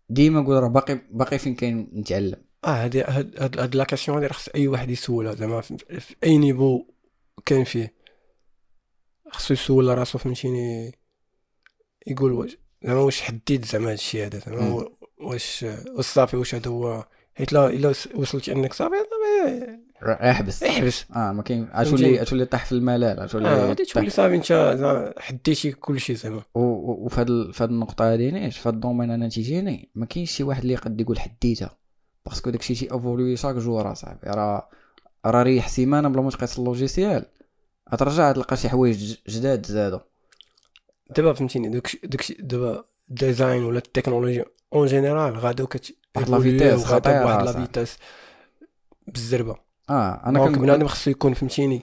ديما 0.09 0.41
قول 0.47 0.63
راه 0.63 0.69
باقي 0.69 1.01
باقي 1.11 1.39
فين 1.39 1.55
كاين 1.55 1.91
نتعلم. 1.95 2.37
آه 2.65 2.69
هادي 2.85 3.03
هاد 3.03 3.59
هاد 3.61 3.77
la 3.77 3.85
question 3.85 4.19
راه 4.23 4.33
خص 4.33 4.49
أي 4.49 4.69
واحد 4.69 4.91
يسولها 4.91 5.35
زعما 5.35 5.61
في, 5.61 5.77
أي 6.25 6.39
niveau 6.39 6.85
كان 7.47 7.65
فيه. 7.65 7.95
خصو 9.33 9.55
يسول 9.55 9.99
راسو 9.99 10.19
فهمتيني 10.19 10.93
يقول 12.07 12.33
واش 12.33 12.57
زعما 12.85 13.01
واش 13.01 13.21
حديت 13.23 13.65
زعما 13.65 13.91
هادشي 13.91 14.27
هذا 14.27 14.39
زعما 14.39 14.89
واش 15.21 15.63
واش 15.97 16.05
صافي 16.07 16.37
واش 16.37 16.55
هذا 16.55 16.71
هو 16.71 17.07
حيت 17.35 17.53
لا 17.53 17.67
إلا 17.67 17.89
وص- 17.89 18.09
وصلتي 18.15 18.53
أنك 18.53 18.73
صافي 18.73 18.95
احبس. 20.03 20.63
احبس. 20.63 21.05
آه 21.17 21.33
ما 21.33 21.43
كاين؟ 21.43 21.69
غتولي 21.77 22.21
غتولي 22.21 22.45
طاح 22.45 22.65
في 22.67 22.73
الملال 22.73 23.19
آه 23.21 23.25
غتولي 23.25 23.49
غادي 23.49 23.85
طاح. 23.85 23.95
تولي 23.95 24.11
صافي 24.11 24.35
إنت 24.35 25.13
حديتي 25.19 25.73
كلشي 25.73 26.15
زعما. 26.15 26.43
وفي 26.55 27.21
هاد 27.21 27.31
ال- 27.31 27.53
في 27.53 27.63
هاد 27.65 27.71
النقطة 27.71 28.13
هادي 28.13 28.31
نيت 28.31 28.59
في 28.59 28.69
هاد 28.69 28.75
ال 28.75 28.79
domaine 28.79 29.11
أنا 29.11 29.29
تيجيني 29.29 29.89
ما 29.95 30.07
كاينش 30.07 30.31
شي 30.31 30.43
واحد 30.43 30.61
اللي 30.63 30.73
يقد 30.73 31.01
يقول 31.01 31.21
حديتها. 31.21 31.77
parce 32.27 32.42
que 32.42 32.51
داكشي 32.51 32.75
تي 32.75 32.85
évolue 32.95 33.37
chaque 33.37 33.55
jour 33.55 33.93
اصاحبي 33.93 34.21
راه 34.31 34.69
راه 35.27 35.43
ريح 35.43 35.69
سيمانة 35.69 36.09
بلا 36.09 36.23
ما 36.23 36.31
تقيس 36.31 36.59
ال 36.59 36.65
logiciel. 36.65 37.25
غترجع 37.95 38.33
تلقى 38.33 38.57
شي 38.57 38.69
حوايج 38.69 39.17
جداد 39.29 39.67
زادو. 39.67 39.99
دابا 41.17 41.33
فهمتيني 41.33 41.81
داكشي 42.05 42.35
دابا 42.41 42.85
ال 43.11 43.18
design 43.18 43.65
ولا 43.65 43.79
التكنولوجيا 43.79 44.45
en 44.75 44.87
général 44.87 45.39
غادو 45.39 45.67
كت 45.67 45.95
واحد 46.17 46.29
لا 46.31 46.77
خطيرة 46.77 47.23
بواحد 47.23 47.45
la. 47.45 47.53
vitesse 47.53 47.99
بالزربه 49.07 49.57
آه 49.91 50.23
أنا 50.27 50.47
كنت 50.47 50.59
بنادم 50.59 50.87
خصو 50.87 51.11
يكون 51.11 51.35
فهمتيني 51.35 51.83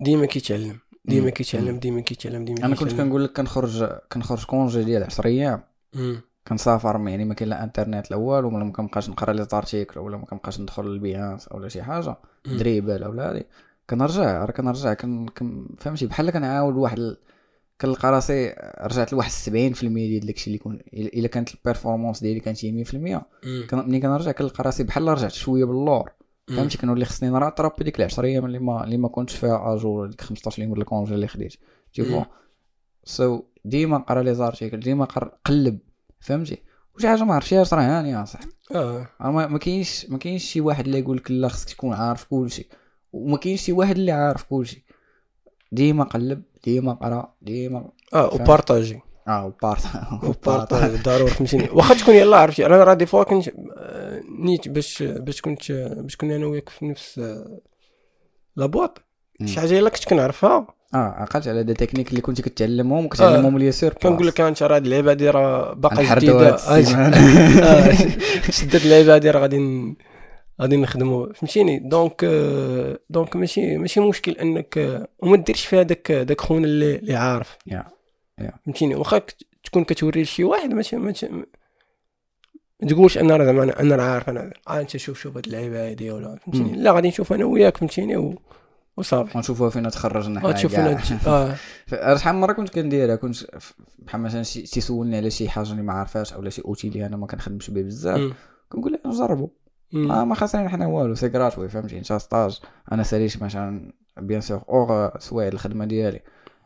ديما 0.00 0.26
كيتعلم 0.26 0.78
ديما. 1.04 1.30
كيتعلم. 1.30 1.78
ديما 1.78 2.00
كيتعلم 2.00 2.44
ديما 2.44 2.64
أنا 2.64 2.76
كنت. 2.76 2.92
كنقول 2.92 3.24
لك 3.24 3.32
كنخرج 3.32 3.84
كنخرج 4.12 4.44
congé 4.44 4.84
ديال 4.84 5.04
10 5.04 5.26
أيام. 5.26 5.62
كنسافر 6.48 7.08
يعني 7.08 7.24
ما 7.24 7.34
كاين 7.34 7.50
لا 7.50 7.64
انترنت 7.64 8.08
الأول 8.08 8.44
ولا 8.44 8.64
ما 8.64 8.72
كنبقاش 8.72 9.10
نقرا 9.10 9.32
les 9.32 9.46
articles 9.50 10.00
ولا 10.00 10.16
ما 10.16 10.24
كنبقاش 10.24 10.60
ندخل 10.60 10.84
ل 10.84 10.92
Behance 10.92 11.48
ولا 11.52 11.68
شي 11.68 11.82
حاجة. 11.82 12.16
Dribbble 12.46 13.04
ولا 13.04 13.30
هادي 13.30 13.46
كنرجع 13.90 14.44
راه 14.44 14.52
كنرجع 14.52 14.94
كن 14.94 15.26
فهمتي 15.78 16.06
بحال 16.06 16.30
كنعاود 16.30 16.76
واحد. 16.76 17.16
كنلقى 17.80 18.10
راسي 18.10 18.54
رجعت 18.80 19.12
لواحد 19.12 19.30
70% 19.30 19.80
ديال 19.84 20.26
داكشي 20.26 20.46
اللي 20.46 20.58
كون 20.58 20.78
الا 20.92 21.28
كانت 21.28 21.54
ال 21.54 21.59
performance 21.59 22.20
ديالي 22.20 22.40
كانت 22.40 22.64
هي 22.64 22.84
100% 22.84 22.94
مم. 22.94 23.66
كان 23.70 23.88
ملي 23.88 24.00
كنرجع 24.00 24.32
كنلقى 24.32 24.64
راسي 24.64 24.82
بحال 24.84 25.08
رجعت 25.08 25.32
شوية 25.32 25.64
باللور. 25.64 26.10
فهمتي؟ 26.48 26.78
كنولي 26.78 27.04
خصني 27.04 27.28
ن 27.30 27.35
rattrape 27.35 27.72
ديك 27.80 27.98
ال 28.00 28.04
10 28.04 28.24
أيام 28.24 28.44
اللي 28.44 28.58
ما 28.58 28.84
اللي 28.84 28.96
ما 28.96 29.08
كنتش 29.08 29.36
فيها 29.36 29.74
à 29.74 29.80
jour 29.80 30.06
ديك 30.06 30.20
15 30.20 30.62
يوم 30.62 30.72
ولا 30.72 30.84
congé 30.84 31.14
اللي 31.14 31.28
خديت. 31.28 31.54
تيفو 31.94 32.18
مم. 32.18 32.24
so 33.04 33.42
ديما 33.64 33.98
قرا 33.98 34.22
les 34.22 34.34
articles 34.34 34.80
ديما 34.80 35.04
قر- 35.04 35.32
قلب. 35.44 35.78
فهمتي؟ 36.20 36.58
وشي 36.96 37.08
حاجة 37.08 37.24
ما 37.24 37.34
عرفتيهاش 37.34 37.74
راه 37.74 37.82
هانيه 37.82 38.24
صاحبي. 38.24 38.52
آه. 38.74 39.06
راه 39.20 39.30
ما 39.30 39.46
ما 39.46 39.58
كاينش 39.58 40.06
ما 40.10 40.18
كاينش 40.18 40.44
شي 40.44 40.60
واحد 40.60 40.84
اللي 40.86 40.98
يقول 40.98 41.16
لك 41.16 41.30
لا 41.30 41.48
خصك 41.48 41.68
تكون 41.70 41.92
عارف 41.94 42.24
كلشي. 42.24 42.68
وما 43.12 43.36
كاينش 43.36 43.60
شي 43.62 43.72
واحد 43.72 43.96
اللي 43.98 44.12
عارف 44.12 44.42
كلشي. 44.42 44.84
ديما 45.72 46.04
قلب 46.04 46.42
ديما 46.64 46.92
قرا 46.92 47.32
ديما 47.42 47.84
آه. 48.14 48.34
و 48.34 48.41
partager. 48.41 49.00
آه 49.28 49.46
وبارت 49.46 49.82
و 50.24 50.32
partager 50.32 50.96
ضروري 51.06 51.30
فهمتيني 51.30 51.68
واخا 51.72 51.94
تكون 51.94 52.14
يلاه 52.14 52.38
عرفتي 52.38 52.66
أنا 52.66 52.84
راه 52.84 52.94
des 52.94 53.06
fois 53.06 53.22
كنت 53.24 53.48
آه، 53.78 54.20
نيت 54.38 54.68
باش 54.68 55.02
باش 55.02 55.40
كنت 55.40 55.72
باش 55.72 56.16
كنا 56.16 56.36
أنا 56.36 56.46
وياك 56.46 56.68
في 56.68 56.86
نفس 56.86 57.18
آه، 57.18 57.58
la 58.56 58.66
boîte. 58.66 58.98
شي 59.44 59.60
حاجة 59.60 59.78
الا 59.78 59.88
كنت 59.90 60.04
كنعرفها. 60.04 60.66
آه 60.94 60.96
عقلت 60.96 61.48
على 61.48 61.62
des 61.62 61.74
techniques 61.74 62.10
اللي 62.10 62.20
كنت 62.20 62.40
كتعلمهم 62.40 63.04
وكتعلمهم 63.04 63.58
ليا 63.58 63.70
سير 63.70 63.92
كنقول 63.92 64.26
لك 64.26 64.40
أنت 64.40 64.62
راه 64.62 64.76
هاد 64.76 64.84
اللعبة 64.84 65.10
هادي 65.10 65.30
راه 65.30 65.72
باقا 65.74 66.02
نحردو 66.02 66.26
جديدة. 66.26 66.54
آه، 66.68 67.92
شدت 68.50 68.84
اللعبة 68.84 69.14
هادي 69.14 69.30
راه 69.30 69.40
غادي 69.40 69.58
غادي 70.60 70.76
نخدموا 70.76 71.32
فهمتيني؟ 71.32 71.78
donc 71.78 72.24
آه، 72.24 72.98
donc 73.10 73.36
ماشي 73.36 73.78
ماشي 73.78 74.00
مشكل 74.00 74.32
انك 74.32 74.78
آه، 74.78 75.08
وما 75.18 75.36
ديرش 75.36 75.66
فيها 75.66 75.82
داك 75.82 76.12
داك 76.12 76.40
خونا 76.40 76.64
اللي 76.64 76.96
اللي 76.96 77.16
عارف. 77.16 77.58
يا 77.66 77.84
فهمتيني؟ 78.66 78.94
واخا 78.94 79.20
تكون 79.64 79.84
كتوري 79.84 80.22
لشي 80.22 80.44
واحد 80.44 80.74
ماشي 80.74 80.96
ما 80.96 81.12
تقولش 82.88 83.18
أنا 83.18 83.36
راه 83.36 83.44
زعما 83.44 83.80
أنا 83.80 83.96
راه 83.96 84.02
عارف 84.02 84.28
أنا 84.30 84.52
أنت 84.70 84.96
شوف 84.96 85.20
شوف 85.20 85.36
هاد 85.36 85.46
اللعيبة 85.46 85.90
هادي 85.90 86.10
ولا 86.10 86.36
فهمتيني. 86.36 86.76
لا 86.76 86.92
غادي 86.92 87.08
نشوف 87.08 87.32
أنا 87.32 87.44
وياك 87.44 87.76
فهمتيني؟ 87.76 88.16
و... 88.16 88.38
وصافي. 88.96 89.38
ونشوفوها 89.38 89.70
فين 89.70 89.90
تخرجنا 89.90 90.40
حنا 90.40 90.48
غتشوف 90.48 90.72
كاع. 90.72 90.96
فين 90.96 91.18
آه. 91.32 91.56
شحال 92.16 92.34
من 92.34 92.40
مرة 92.40 92.52
كنت 92.52 92.68
كنديرها 92.68 93.16
كنت 93.16 93.36
بحال 93.98 94.20
مثلا 94.20 94.42
تيسولني 94.42 95.16
على 95.16 95.30
شي 95.30 95.48
حاجة 95.48 95.70
اللي 95.70 95.82
ما 95.82 95.92
عارفاش 95.92 96.32
اولا 96.32 96.50
شي 96.50 96.62
outil 96.64 96.88
اللي 96.88 97.06
أنا 97.06 97.16
ما 97.16 97.26
كنخدمش 97.26 97.70
به 97.70 97.82
بزاف. 97.82 98.32
كنقول 98.68 98.92
له 98.92 98.98
نجربوا 99.10 99.48
آه 99.94 100.24
ما 100.24 100.34
خاسرين 100.34 100.68
حنا 100.68 100.86
والو 100.86 101.14
c'est 101.14 101.26
gratuit 101.26 101.68
فهمتي 101.68 101.98
انت 101.98 102.12
stage 102.12 102.60
أنا 102.92 103.02
ساليت 103.02 103.42
مثلا 103.42 103.92
bien 104.16 104.40
sûr 104.40 104.62
hors 104.68 105.18
سوايع 105.18 105.48
الخدمة 105.48 105.84
ديالي. 105.84 106.20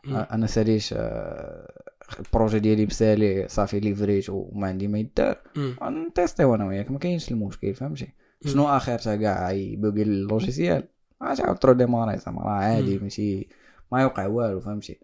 مم. 0.05 0.15
آه، 0.15 0.27
أنا 0.31 0.47
ساليت 0.47 0.93
آه، 0.97 1.71
ال 2.19 2.25
projet 2.25 2.59
ديالي 2.59 2.85
مسالي 2.85 3.47
صافي 3.47 3.79
livré 3.79 4.21
ت 4.21 4.29
وما 4.29 4.67
عندي 4.67 4.87
ما 4.87 4.99
يدار. 4.99 5.37
ن 5.83 5.92
tester 5.92 6.46
و 6.46 6.55
أنا 6.55 6.65
وياك 6.65 6.91
ما 6.91 6.99
كاينش 6.99 7.31
المشكل 7.31 7.73
فهمتي؟ 7.73 8.07
شنو 8.45 8.67
اخرتها 8.67 9.15
كاع 9.15 9.51
ي 9.51 9.58
bugger 9.58 10.01
ال 10.01 10.09
logiciel؟ 10.09 10.83
عاد 11.21 11.57
ت 11.57 11.73
redémarrer 11.73 12.17
زعما 12.17 12.41
راه 12.41 12.49
عادي. 12.49 12.99
ماشي 12.99 13.47
ما 13.91 14.01
يوقع 14.01 14.27
والو 14.27 14.59
فهمتي؟ 14.59 14.99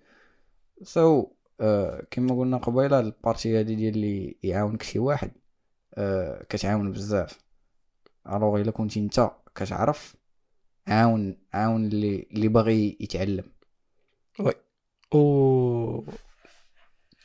so 0.83 1.23
so, 1.23 1.25
uh, 1.25 2.05
كما 2.11 2.39
قلنا 2.39 2.57
قبيلة 2.57 2.99
ال 2.99 3.08
partie 3.08 3.59
هادي 3.59 3.75
ديال 3.75 3.95
اللي 3.95 4.35
يعاونك 4.43 4.83
شي 4.83 4.99
واحد 4.99 5.31
uh, 5.97 6.43
كتعاون 6.49 6.91
بزاف. 6.91 7.48
alors 8.37 8.61
إلا 8.61 8.71
كنتي 8.71 8.99
أنت 8.99 9.31
كتعرف 9.55 10.15
عاون 10.87 11.37
عاون 11.53 11.85
اللي 11.85 12.27
اللي 12.31 12.47
باغي 12.47 12.97
يتعلم. 12.99 13.43
و 15.13 15.19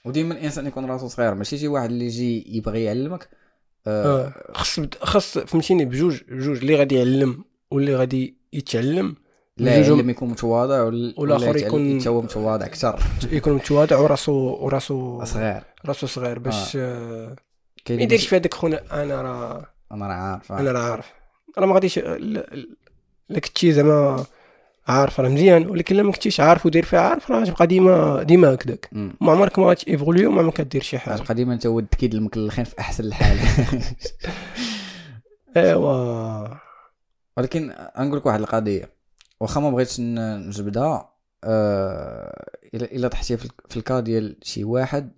وديما 0.05 0.35
الإنسان 0.35 0.67
يكون 0.67 0.85
راسو 0.85 1.09
صغير 1.09 1.35
ماشي 1.35 1.59
شي 1.59 1.69
واحد 1.69 1.91
اللي 1.91 2.05
يجي 2.07 2.57
يبغي 2.57 2.85
يعلمك 2.85 3.29
آه، 3.87 4.27
آه 4.27 4.53
خص 4.55 4.81
خص 5.03 5.39
فهمتيني 5.39 5.85
بجوج 5.85 6.21
بجوج 6.29 6.59
اللي 6.59 6.77
غادي 6.77 6.95
يعلم 6.95 7.45
واللي 7.71 7.97
غادي 7.97 8.37
يتعلم 8.53 9.17
لا 9.57 9.77
يعلم 9.97 10.11
يكون 10.11 10.29
متواضع 10.31 10.83
يتعلم- 11.57 11.67
يكون- 11.67 12.07
هو 12.09 12.23
متواضع 12.23 12.67
أكثر. 12.67 13.01
يكون 13.33 13.53
متواضع 13.53 13.99
وراسو 13.99 14.33
وراسو 14.33 15.25
صغير. 15.25 15.63
راسو 15.87 16.07
صغير 16.07 16.39
باش 16.39 16.77
آه. 16.77 17.37
ما 17.91 18.03
يديرش 18.03 18.27
في 18.27 18.37
هذاك 18.37 18.55
خونا 18.55 19.03
أنا 19.03 19.23
راه 19.23 19.74
أنا 19.95 20.07
راه 20.07 20.13
عارف 20.15 20.53
أنا 20.53 20.73
راه 20.73 20.91
عارف. 20.91 21.13
راه 21.59 21.67
ما 21.67 21.75
غاديش 21.75 21.99
لا- 21.99 22.67
لا 23.29 23.41
كنتي 23.41 23.73
زعما 23.73 24.25
عارف 24.89 25.21
راه 25.21 25.29
مزيان 25.29 25.67
ولكن 25.67 25.97
لما 25.97 26.13
كنتيش 26.13 26.41
عارف 26.41 26.67
ودير 26.67 26.85
فيها 26.85 27.01
عارف 27.01 27.31
راه 27.31 27.41
غتبقى 27.41 27.67
ديما 27.67 28.23
ديما 28.23 28.55
هكذاك. 28.55 28.89
ما 28.93 29.33
عمرك 29.33 29.59
ما 29.59 29.67
غاتيفوليو 29.67 30.31
ما 30.31 30.41
عمرك 30.41 30.55
كدير 30.55 30.83
شي 30.83 30.99
حاجة. 30.99 31.15
غتبقى 31.15 31.35
ديما 31.35 31.55
أنت 31.55 31.67
هو 31.67 31.79
التكيد 31.79 32.15
المكلخين 32.15 32.65
في 32.65 32.79
أحسن 32.79 33.05
الحال. 33.05 33.39
أيوا. 35.57 36.49
ولكن 37.37 37.75
نقول 37.99 38.17
لك 38.19 38.27
واحد 38.27 38.41
القضية. 38.41 38.95
واخا 39.41 39.61
ما 39.61 39.71
بغيتش 39.71 40.01
نجبدها 40.01 41.11
آه، 41.45 42.47
إلا 42.75 42.85
إلا 42.85 43.09
طحتي 43.09 43.37
في 43.37 43.77
الكا 43.77 44.01
ديال 44.01 44.37
شي 44.43 44.65
واحد 44.65 45.13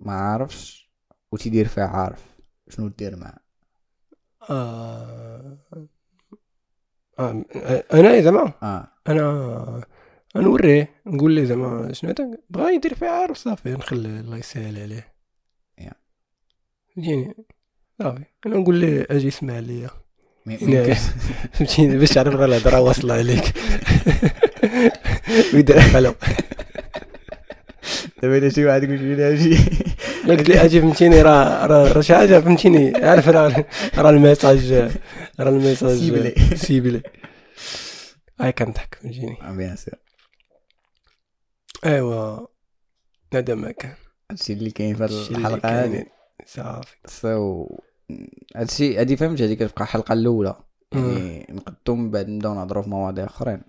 ما 0.00 0.12
عارفش 0.12 0.90
وتيدير 1.32 1.68
فيها 1.68 1.86
عارف. 1.86 2.20
شنو 2.68 2.88
دير 2.88 3.16
معاه؟ 3.16 3.38
آه... 4.50 5.58
آه... 7.18 7.44
أنا 7.92 8.20
زعما 8.20 8.52
آه 8.62 8.88
أنا 9.08 9.86
نوريه 10.36 10.88
نقول 11.06 11.32
ليه 11.32 11.44
زعما 11.44 11.92
شنو 11.92 12.14
بغا 12.50 12.70
يدير 12.70 12.94
فيها 12.94 13.10
عارف 13.10 13.36
صافي 13.36 13.70
نخلي 13.70 14.08
الله 14.20 14.36
يسهل 14.36 14.82
عليه. 14.82 15.14
فهمتيني 16.96 17.34
صافي 17.98 18.24
أنا 18.46 18.56
نقول 18.56 18.76
ليه 18.76 19.06
أجي 19.10 19.28
اسمع 19.28 19.58
ليا 19.58 19.90
نعم. 20.46 20.94
فهمتيني 21.52 21.98
باش 21.98 22.08
تعرف 22.08 22.34
راه 22.34 22.44
الهضره 22.44 22.80
واصله 22.80 23.14
عليك 23.14 23.52
ويدير 25.54 25.80
حلو 25.80 26.14
دابا 28.22 28.48
شي 28.48 28.64
واحد 28.64 28.82
يقول 28.82 28.98
لي 29.00 29.32
أجي 29.32 29.58
لا 30.26 30.34
قلت 30.34 30.48
لي 30.48 30.64
أجي 30.64 30.80
فهمتيني 30.80 31.22
راه 31.22 31.66
راه 31.66 32.00
شي 32.00 32.14
حاجة 32.14 32.40
فهمتيني 32.40 32.92
عارف 32.96 33.28
راه 33.28 33.64
راه 33.98 34.10
ال 34.10 34.18
message 34.18 34.72
راه 35.40 35.48
ال 35.48 35.54
message 35.54 35.98
ciblé. 35.98 36.34
ciblé. 36.56 37.02
هاي 38.40 38.52
كنضحك 38.52 38.98
فهمتيني 39.02 39.36
bien 39.56 39.76
sûr 39.76 39.94
ايوا 41.86 42.46
هذا 43.34 43.54
ما 43.54 43.70
كان 43.70 43.94
هادشي 44.30 44.52
اللي 44.52 44.70
كاين 44.70 44.94
في 44.94 45.04
الحلقة. 45.04 45.82
هادي 45.82 46.06
صافي. 46.46 46.96
so 47.06 47.66
هادشي 48.56 48.98
هادي 48.98 49.16
فهمت 49.16 49.42
هادي 49.42 49.56
كتبقى 49.56 49.84
الحلقة 49.84 50.12
الأولى. 50.12 50.56
يعني 50.92 51.46
نقدو 51.50 51.94
من 51.94 52.10
بعد 52.10 52.28
نبداو 52.28 52.54
نهضروا 52.54 52.82
في 52.82 52.90
مواضيع 52.90 53.24
أخرين. 53.24 53.62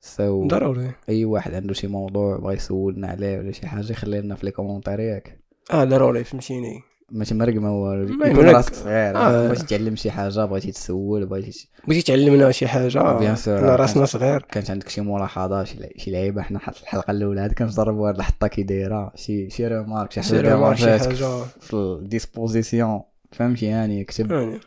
so 0.00 0.46
ضروري. 0.46 0.92
أي 1.08 1.24
واحد 1.24 1.54
عنده 1.54 1.74
شي 1.74 1.86
موضوع 1.86 2.36
بغا 2.36 2.52
يسولنا 2.52 3.08
عليه 3.08 3.38
ولا 3.38 3.52
شي 3.52 3.66
حاجة 3.66 3.92
يخلي 3.92 4.20
لنا 4.20 4.34
في 4.34 4.46
les 4.46 4.52
commentaires 4.52 5.00
ياك 5.00 5.43
آه 5.70 5.84
ضروري 5.84 6.24
فهمتيني 6.24 6.82
ماشي 7.10 7.34
مرقمة 7.34 7.94
ما 8.04 8.26
يكون. 8.26 8.44
راسك 8.44 8.74
صغير. 8.74 9.16
آه. 9.16 9.46
بغيتي 9.46 9.66
تعلم 9.66 9.96
شي 9.96 10.10
حاجة 10.10 10.44
بغيتي 10.44 10.72
تسول 10.72 11.26
بغيتي 11.26 11.68
بغيتي 11.88 12.02
تعلمنا 12.02 12.50
شي 12.50 12.66
حاجة. 12.66 13.18
bien 13.18 13.36
sûr. 13.36 13.58
حنا 13.58 13.76
راسنا 13.76 14.04
صغير. 14.04 14.42
كانت 14.42 14.70
عندك 14.70 14.88
شي 14.88 15.00
ملاحظة 15.00 15.64
شي 15.64 15.78
شي 15.96 16.10
لعيبة؟ 16.10 16.42
حنا 16.42 16.58
حط 16.58 16.76
الحلقة 16.82 17.10
الأولى 17.10 17.40
هاد 17.40 17.52
كنجربوا 17.52 18.08
هاد 18.08 18.16
الحطه 18.16 18.46
كي 18.46 18.62
دايرة. 18.62 19.12
شي 19.14 19.50
شي 19.50 19.66
remarque 19.66 20.12
شي 20.12 20.22
حاجة. 20.22 20.74
شي 20.74 20.98
حاجة. 20.98 21.44
في 21.60 21.74
ال 21.74 21.85
disposition 21.85 23.02
فهمتي؟ 23.32 23.66
يعني 23.66 24.04
كتب 24.04 24.32
يعني 24.32 24.60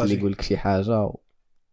اللي 0.00 0.14
يقول 0.14 0.32
لك 0.32 0.42
شي 0.42 0.56
حاجة. 0.56 1.10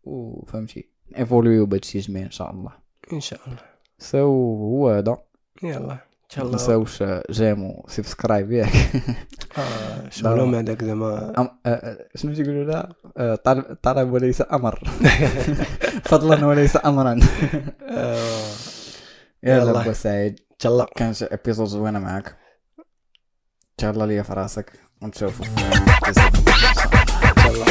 وفهمتي 0.03 0.89
ايفوليو 1.17 1.65
بهادشي 1.65 2.01
زمين 2.01 2.23
إن 2.23 2.32
شاء 2.32 2.51
الله. 2.51 2.71
إن 3.13 3.19
شاء 3.19 3.39
الله. 3.47 3.57
سو 3.99 4.17
هو 4.57 4.89
هذا. 4.89 5.17
يلا. 5.63 5.91
ان 5.93 5.97
شاء 6.30 6.43
ما 6.45 6.49
الله 6.49 6.57
تنساوش 6.57 7.03
جيم 7.32 7.63
وسبسكرايب 7.63 8.51
ياك 8.51 8.69
آه 9.57 10.09
شغلهم 10.09 10.55
هذاك 10.55 10.84
زعما 10.84 11.34
شنو 12.15 12.34
تيقولوا 12.34 12.63
لا 13.17 13.36
طلب 13.36 13.78
طلب 13.84 14.11
وليس 14.13 14.43
أمر 14.51 14.84
فضلا 16.05 16.45
وليس 16.45 16.78
امرا 16.86 17.19
يلا. 19.43 19.82
ابو 19.82 19.93
سعيد 19.93 20.39
ان 20.39 20.55
شاء 20.59 20.71
الله 20.71 20.88
كانت 20.95 21.23
ابيزود 21.23 21.67
زوينه 21.67 21.99
معاك 21.99 22.36
تهلا 23.78 24.05
ليا 24.05 24.21
في 24.23 24.34
راسك 24.34 24.71
ونشوفك 25.01 25.45
ان 26.07 26.13
شاء 26.13 27.51
الله 27.51 27.65